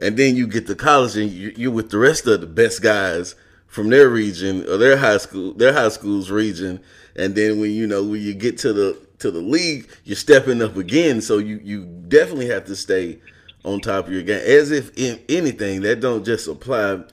and 0.00 0.16
then 0.16 0.36
you 0.36 0.46
get 0.46 0.66
to 0.66 0.74
college 0.74 1.16
and 1.16 1.30
you, 1.30 1.52
you're 1.56 1.70
with 1.70 1.90
the 1.90 1.98
rest 1.98 2.26
of 2.26 2.40
the 2.40 2.46
best 2.46 2.82
guys 2.82 3.34
from 3.66 3.90
their 3.90 4.08
region 4.08 4.68
or 4.68 4.76
their 4.76 4.96
high 4.96 5.18
school 5.18 5.52
their 5.54 5.72
high 5.72 5.88
school's 5.88 6.30
region, 6.30 6.80
and 7.16 7.34
then 7.34 7.60
when 7.60 7.70
you 7.72 7.86
know 7.86 8.02
when 8.02 8.20
you 8.20 8.34
get 8.34 8.58
to 8.58 8.72
the 8.72 9.04
to 9.18 9.30
the 9.30 9.40
league, 9.40 9.88
you're 10.04 10.16
stepping 10.16 10.62
up 10.62 10.76
again. 10.76 11.20
So 11.20 11.38
you 11.38 11.60
you 11.62 11.84
definitely 12.08 12.48
have 12.48 12.66
to 12.66 12.76
stay 12.76 13.18
on 13.64 13.80
top 13.80 14.06
of 14.06 14.12
your 14.12 14.22
game. 14.22 14.42
As 14.44 14.70
if 14.70 14.96
in 14.96 15.20
anything 15.28 15.80
that 15.82 16.00
don't 16.00 16.24
just 16.24 16.46
apply 16.48 17.04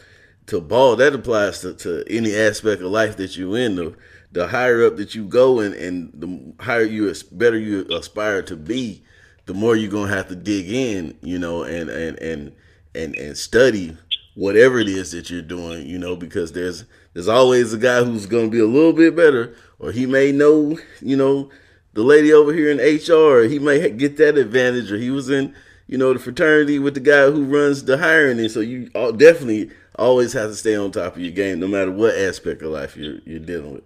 to 0.48 0.60
ball, 0.60 0.96
that 0.98 1.14
applies 1.16 1.62
to, 1.62 1.74
to 1.76 2.04
any 2.10 2.36
aspect 2.36 2.82
of 2.82 2.92
life 2.92 3.18
that 3.18 3.38
you 3.38 3.56
in. 3.56 3.76
The 3.76 3.96
the 4.34 4.48
higher 4.48 4.86
up 4.86 4.96
that 4.98 5.14
you 5.14 5.26
go 5.26 5.60
and, 5.60 5.74
and 5.74 6.12
the 6.14 6.64
higher 6.64 6.84
you 6.84 7.14
better 7.32 7.58
you 7.58 7.86
aspire 7.92 8.42
to 8.44 8.56
be, 8.56 9.04
the 9.46 9.54
more 9.54 9.76
you're 9.76 9.92
gonna 9.92 10.14
have 10.14 10.30
to 10.30 10.36
dig 10.36 10.70
in, 10.70 11.18
you 11.22 11.38
know, 11.38 11.64
and 11.64 11.90
and 11.90 12.18
and 12.20 12.52
and 12.96 13.16
and 13.16 13.38
study 13.38 13.98
whatever 14.36 14.80
it 14.80 14.88
is 14.88 15.12
that 15.12 15.30
you're 15.30 15.42
doing, 15.42 15.86
you 15.88 15.98
know, 15.98 16.16
because 16.16 16.54
there's 16.54 16.86
there's 17.14 17.28
always 17.28 17.74
a 17.74 17.78
guy 17.78 18.04
who's 18.04 18.26
gonna 18.26 18.50
be 18.50 18.60
a 18.60 18.66
little 18.66 18.94
bit 18.94 19.16
better, 19.16 19.56
or 19.80 19.92
he 19.92 20.06
may 20.06 20.32
know, 20.32 20.78
you 21.02 21.18
know, 21.18 21.50
the 21.94 22.04
lady 22.04 22.32
over 22.32 22.54
here 22.54 22.72
in 22.72 22.78
HR, 22.78 23.44
he 23.44 23.60
may 23.60 23.89
get 23.92 24.18
that 24.18 24.38
advantage, 24.38 24.92
or 24.92 24.98
he 24.98 25.10
was 25.10 25.30
in, 25.30 25.54
you 25.88 25.98
know, 25.98 26.14
the 26.14 26.20
fraternity 26.20 26.80
with 26.80 26.94
the 26.94 27.00
guy 27.02 27.30
who 27.30 27.44
runs 27.44 27.84
the 27.84 27.98
hiring, 27.98 28.39
and 28.39 28.52
so 28.52 28.62
you 28.62 28.89
definitely 29.18 29.72
always 29.96 30.34
have 30.34 30.50
to 30.50 30.56
stay 30.56 30.76
on 30.76 30.92
top 30.92 31.16
of 31.16 31.22
your 31.22 31.32
game, 31.32 31.60
no 31.60 31.68
matter 31.68 31.92
what 31.92 32.16
aspect 32.16 32.62
of 32.62 32.72
life 32.72 32.96
you're 32.96 33.20
you're 33.26 33.39
dealing 33.39 33.74
with. 33.74 33.84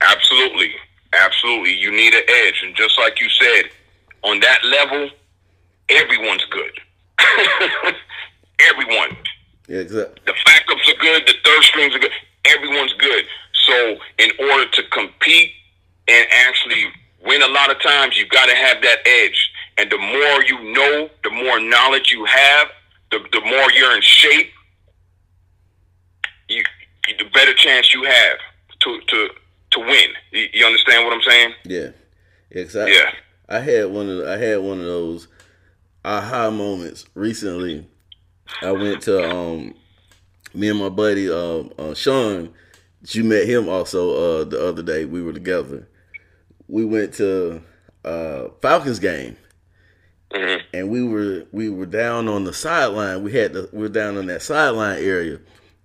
Absolutely, 0.00 0.74
absolutely. 1.12 1.74
You 1.74 1.92
need 1.92 2.14
an 2.14 2.22
edge, 2.28 2.62
and 2.64 2.74
just 2.74 2.98
like 2.98 3.20
you 3.20 3.28
said, 3.28 3.64
on 4.24 4.40
that 4.40 4.64
level, 4.64 5.10
everyone's 5.90 6.44
good. 6.46 6.80
Everyone. 8.70 9.16
Yeah, 9.68 9.78
exactly. 9.78 10.14
The 10.26 10.32
backups 10.32 10.88
are 10.88 10.98
good. 11.00 11.26
The 11.26 11.34
third 11.44 11.62
strings 11.62 11.94
are 11.94 11.98
good. 11.98 12.10
Everyone's 12.44 12.92
good. 12.94 13.24
So, 13.66 13.96
in 14.18 14.30
order 14.50 14.68
to 14.70 14.82
compete 14.90 15.52
and 16.08 16.26
actually 16.30 16.86
win, 17.24 17.42
a 17.42 17.48
lot 17.48 17.70
of 17.70 17.80
times 17.80 18.16
you've 18.16 18.28
got 18.28 18.46
to 18.46 18.54
have 18.54 18.82
that 18.82 18.98
edge. 19.06 19.50
And 19.78 19.90
the 19.90 19.98
more 19.98 20.44
you 20.44 20.72
know, 20.72 21.08
the 21.24 21.30
more 21.30 21.60
knowledge 21.60 22.10
you 22.10 22.24
have, 22.24 22.68
the, 23.10 23.20
the 23.32 23.40
more 23.40 23.70
you're 23.72 23.94
in 23.94 24.02
shape. 24.02 24.50
You, 26.48 26.64
the 27.18 27.24
better 27.32 27.54
chance 27.54 27.94
you 27.94 28.04
have 28.04 28.38
to 28.80 29.00
to 29.08 29.28
to 29.72 29.80
win. 29.80 30.10
You, 30.32 30.48
you 30.52 30.66
understand 30.66 31.04
what 31.04 31.14
I'm 31.14 31.22
saying? 31.22 31.54
Yeah, 31.64 31.88
exactly. 32.50 32.94
Yeah. 32.94 33.12
I 33.48 33.60
had 33.60 33.86
one 33.86 34.08
of 34.08 34.26
I 34.26 34.36
had 34.36 34.58
one 34.58 34.80
of 34.80 34.86
those 34.86 35.28
aha 36.04 36.50
moments 36.50 37.06
recently. 37.14 37.86
I 38.60 38.72
went 38.72 39.02
to 39.02 39.30
um 39.30 39.74
me 40.54 40.68
and 40.68 40.78
my 40.78 40.88
buddy 40.88 41.30
uh, 41.30 41.64
uh 41.78 41.94
Sean. 41.94 42.52
You 43.08 43.24
met 43.24 43.48
him 43.48 43.68
also 43.68 44.40
uh 44.40 44.44
the 44.44 44.66
other 44.66 44.82
day. 44.82 45.04
We 45.04 45.22
were 45.22 45.32
together. 45.32 45.88
We 46.68 46.84
went 46.84 47.14
to 47.14 47.62
uh 48.04 48.48
Falcons 48.60 48.98
game. 48.98 49.36
Mm-hmm. 50.30 50.66
And 50.72 50.88
we 50.88 51.02
were 51.02 51.46
we 51.52 51.68
were 51.68 51.86
down 51.86 52.28
on 52.28 52.44
the 52.44 52.52
sideline. 52.52 53.22
We 53.22 53.32
had 53.32 53.52
the 53.52 53.68
we 53.72 53.80
were 53.80 53.88
down 53.88 54.16
on 54.16 54.26
that 54.26 54.42
sideline 54.42 55.02
area, 55.02 55.40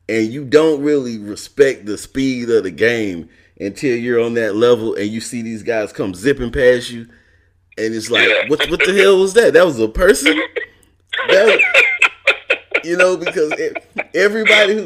and 0.08 0.32
you 0.32 0.46
don't 0.46 0.82
really 0.82 1.18
respect 1.18 1.86
the 1.86 1.98
speed 1.98 2.50
of 2.50 2.64
the 2.64 2.72
game 2.72 3.30
until 3.60 3.98
you're 3.98 4.22
on 4.22 4.36
that 4.36 4.56
level 4.56 4.94
and 4.96 5.10
you 5.10 5.20
see 5.20 5.42
these 5.42 5.64
guys 5.64 5.92
come 5.92 6.14
zipping 6.14 6.52
past 6.52 6.92
you, 6.92 7.08
and 7.78 7.94
it's 7.96 8.10
like, 8.10 8.28
Yeah. 8.28 8.48
what 8.50 8.70
what 8.70 8.80
the 8.86 8.94
hell 8.94 9.20
was 9.20 9.34
that? 9.34 9.54
That 9.54 9.66
was 9.66 9.80
a 9.80 9.88
person. 9.88 10.40
That 11.30 11.46
was- 11.46 11.62
you 12.84 12.96
know, 12.96 13.18
because 13.18 13.52
everybody 14.14 14.76
who 14.84 14.86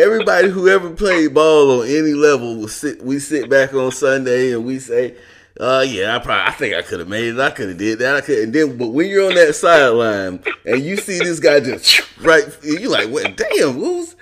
everybody 0.00 0.48
who 0.48 0.68
ever 0.68 0.90
played 0.90 1.34
ball 1.34 1.80
on 1.82 1.86
any 1.86 2.14
level 2.14 2.56
will 2.56 2.68
sit. 2.68 3.02
We 3.02 3.18
sit 3.18 3.50
back 3.50 3.74
on 3.74 3.90
Sunday 3.92 4.52
and 4.52 4.64
we 4.64 4.78
say, 4.78 5.16
"Uh, 5.60 5.84
yeah, 5.86 6.16
I 6.16 6.18
probably, 6.20 6.46
I 6.46 6.52
think 6.52 6.74
I 6.74 6.82
could 6.82 7.00
have 7.00 7.08
made 7.08 7.24
it. 7.34 7.38
I 7.40 7.50
could 7.50 7.68
have 7.68 7.78
did 7.78 7.98
that. 7.98 8.14
I 8.16 8.20
could." 8.22 8.38
And 8.38 8.52
then, 8.54 8.78
but 8.78 8.88
when 8.88 9.08
you're 9.10 9.26
on 9.26 9.34
that 9.34 9.54
sideline 9.54 10.42
and 10.64 10.82
you 10.82 10.96
see 10.96 11.18
this 11.18 11.40
guy 11.40 11.60
just 11.60 12.00
right, 12.22 12.44
you 12.62 12.88
like, 12.88 13.08
"What? 13.10 13.36
Damn, 13.36 13.72
who's 13.74 14.14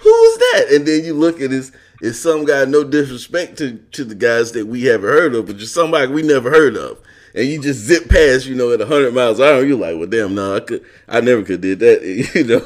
who 0.00 0.10
was 0.10 0.38
that?" 0.38 0.66
And 0.72 0.86
then 0.86 1.04
you 1.04 1.12
look 1.14 1.40
at 1.42 1.50
this. 1.50 1.72
It's 2.00 2.18
some 2.20 2.44
guy. 2.46 2.64
No 2.64 2.84
disrespect 2.84 3.58
to 3.58 3.76
to 3.92 4.04
the 4.04 4.14
guys 4.14 4.52
that 4.52 4.66
we 4.66 4.84
haven't 4.84 5.10
heard 5.10 5.34
of, 5.34 5.46
but 5.46 5.56
just 5.58 5.74
somebody 5.74 6.10
we 6.10 6.22
never 6.22 6.48
heard 6.48 6.76
of. 6.76 6.98
And 7.34 7.46
you 7.46 7.60
just 7.60 7.80
zip 7.80 8.08
past, 8.08 8.46
you 8.46 8.54
know, 8.54 8.70
at 8.72 8.78
100 8.80 9.12
miles 9.14 9.38
an 9.38 9.46
hour. 9.46 9.64
You're 9.64 9.78
like, 9.78 9.96
well, 9.96 10.06
damn, 10.06 10.34
no, 10.34 10.56
I 10.56 10.60
could, 10.60 10.84
I 11.08 11.20
never 11.20 11.42
could 11.42 11.60
did 11.60 11.78
that, 11.80 12.02
you 12.34 12.44
know. 12.44 12.56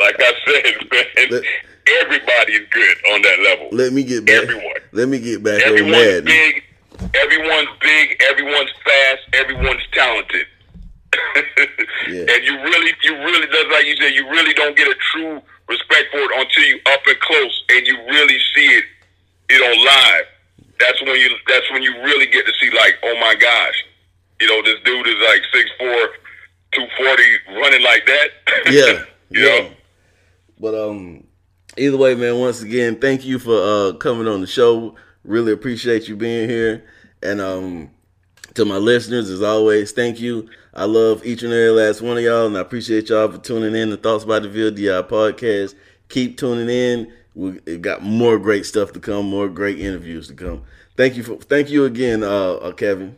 Like 0.00 0.16
I 0.18 0.32
said, 0.46 0.90
man, 0.90 1.28
Let- 1.30 1.44
everybody 2.02 2.52
is 2.54 2.68
good 2.70 2.96
on 3.12 3.22
that 3.22 3.38
level. 3.44 3.68
Let 3.72 3.92
me 3.92 4.04
get 4.04 4.24
back. 4.24 4.42
Everyone. 4.44 4.72
Let 4.92 5.08
me 5.08 5.18
get 5.18 5.42
back 5.42 5.62
on 5.66 5.72
Everyone's 5.72 6.24
big. 6.24 6.62
Everyone's 7.14 7.68
big. 7.80 8.22
Everyone's 8.30 8.70
fast. 8.84 9.20
Everyone's 9.32 9.82
talented. 9.92 10.46
Yeah. 12.08 12.24
And 12.28 12.44
you 12.44 12.56
really, 12.60 12.92
you 13.04 13.14
really, 13.16 13.46
that's 13.46 13.70
like 13.70 13.86
you 13.86 13.96
said, 13.96 14.12
you 14.12 14.28
really 14.28 14.52
don't 14.54 14.76
get 14.76 14.88
a 14.88 14.94
true 15.12 15.40
respect 15.68 16.10
for 16.10 16.18
it 16.18 16.30
until 16.34 16.64
you 16.64 16.80
up 16.86 17.00
and 17.06 17.18
close 17.20 17.64
and 17.70 17.86
you 17.86 17.96
really 18.06 18.38
see 18.54 18.66
it, 18.66 18.84
you 19.50 19.60
know, 19.60 19.82
live. 19.84 20.24
That's 20.82 21.00
when 21.00 21.14
you, 21.14 21.30
that's 21.46 21.70
when 21.70 21.82
you 21.82 21.94
really 22.02 22.26
get 22.26 22.44
to 22.46 22.52
see 22.60 22.70
like, 22.70 22.94
oh 23.04 23.14
my 23.20 23.34
gosh, 23.34 23.84
you 24.40 24.48
know, 24.48 24.62
this 24.62 24.80
dude 24.84 25.06
is 25.06 25.16
like 25.28 25.42
6'4", 25.54 26.06
240 26.74 27.60
running 27.60 27.82
like 27.82 28.06
that. 28.06 28.28
Yeah, 28.72 29.04
yeah. 29.30 29.60
know? 29.60 29.70
But 30.58 30.74
um, 30.74 31.24
either 31.76 31.96
way, 31.96 32.14
man. 32.14 32.38
Once 32.38 32.62
again, 32.62 33.00
thank 33.00 33.24
you 33.24 33.38
for 33.38 33.56
uh 33.56 33.92
coming 33.94 34.28
on 34.28 34.40
the 34.40 34.46
show. 34.46 34.94
Really 35.24 35.52
appreciate 35.52 36.08
you 36.08 36.16
being 36.16 36.48
here. 36.48 36.84
And 37.22 37.40
um, 37.40 37.90
to 38.54 38.64
my 38.64 38.76
listeners, 38.76 39.30
as 39.30 39.42
always, 39.42 39.92
thank 39.92 40.20
you. 40.20 40.48
I 40.74 40.84
love 40.84 41.24
each 41.24 41.42
and 41.42 41.52
every 41.52 41.70
last 41.70 42.00
one 42.00 42.16
of 42.16 42.24
y'all, 42.24 42.46
and 42.46 42.56
I 42.56 42.60
appreciate 42.60 43.08
y'all 43.08 43.30
for 43.30 43.38
tuning 43.38 43.74
in 43.74 43.90
to 43.90 43.96
Thoughts 43.96 44.24
by 44.24 44.40
the 44.40 44.48
VLDI 44.48 45.08
podcast. 45.08 45.74
Keep 46.08 46.38
tuning 46.38 46.68
in. 46.68 47.12
We 47.34 47.52
got 47.78 48.02
more 48.02 48.38
great 48.38 48.66
stuff 48.66 48.92
to 48.92 49.00
come, 49.00 49.26
more 49.26 49.48
great 49.48 49.78
interviews 49.78 50.28
to 50.28 50.34
come. 50.34 50.64
Thank 50.96 51.16
you 51.16 51.22
for 51.22 51.36
thank 51.36 51.70
you 51.70 51.84
again, 51.84 52.22
uh, 52.22 52.52
uh 52.54 52.72
Kevin. 52.72 53.16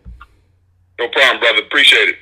No 0.98 1.08
problem, 1.08 1.40
brother. 1.40 1.62
Appreciate 1.62 2.08
it. 2.08 2.16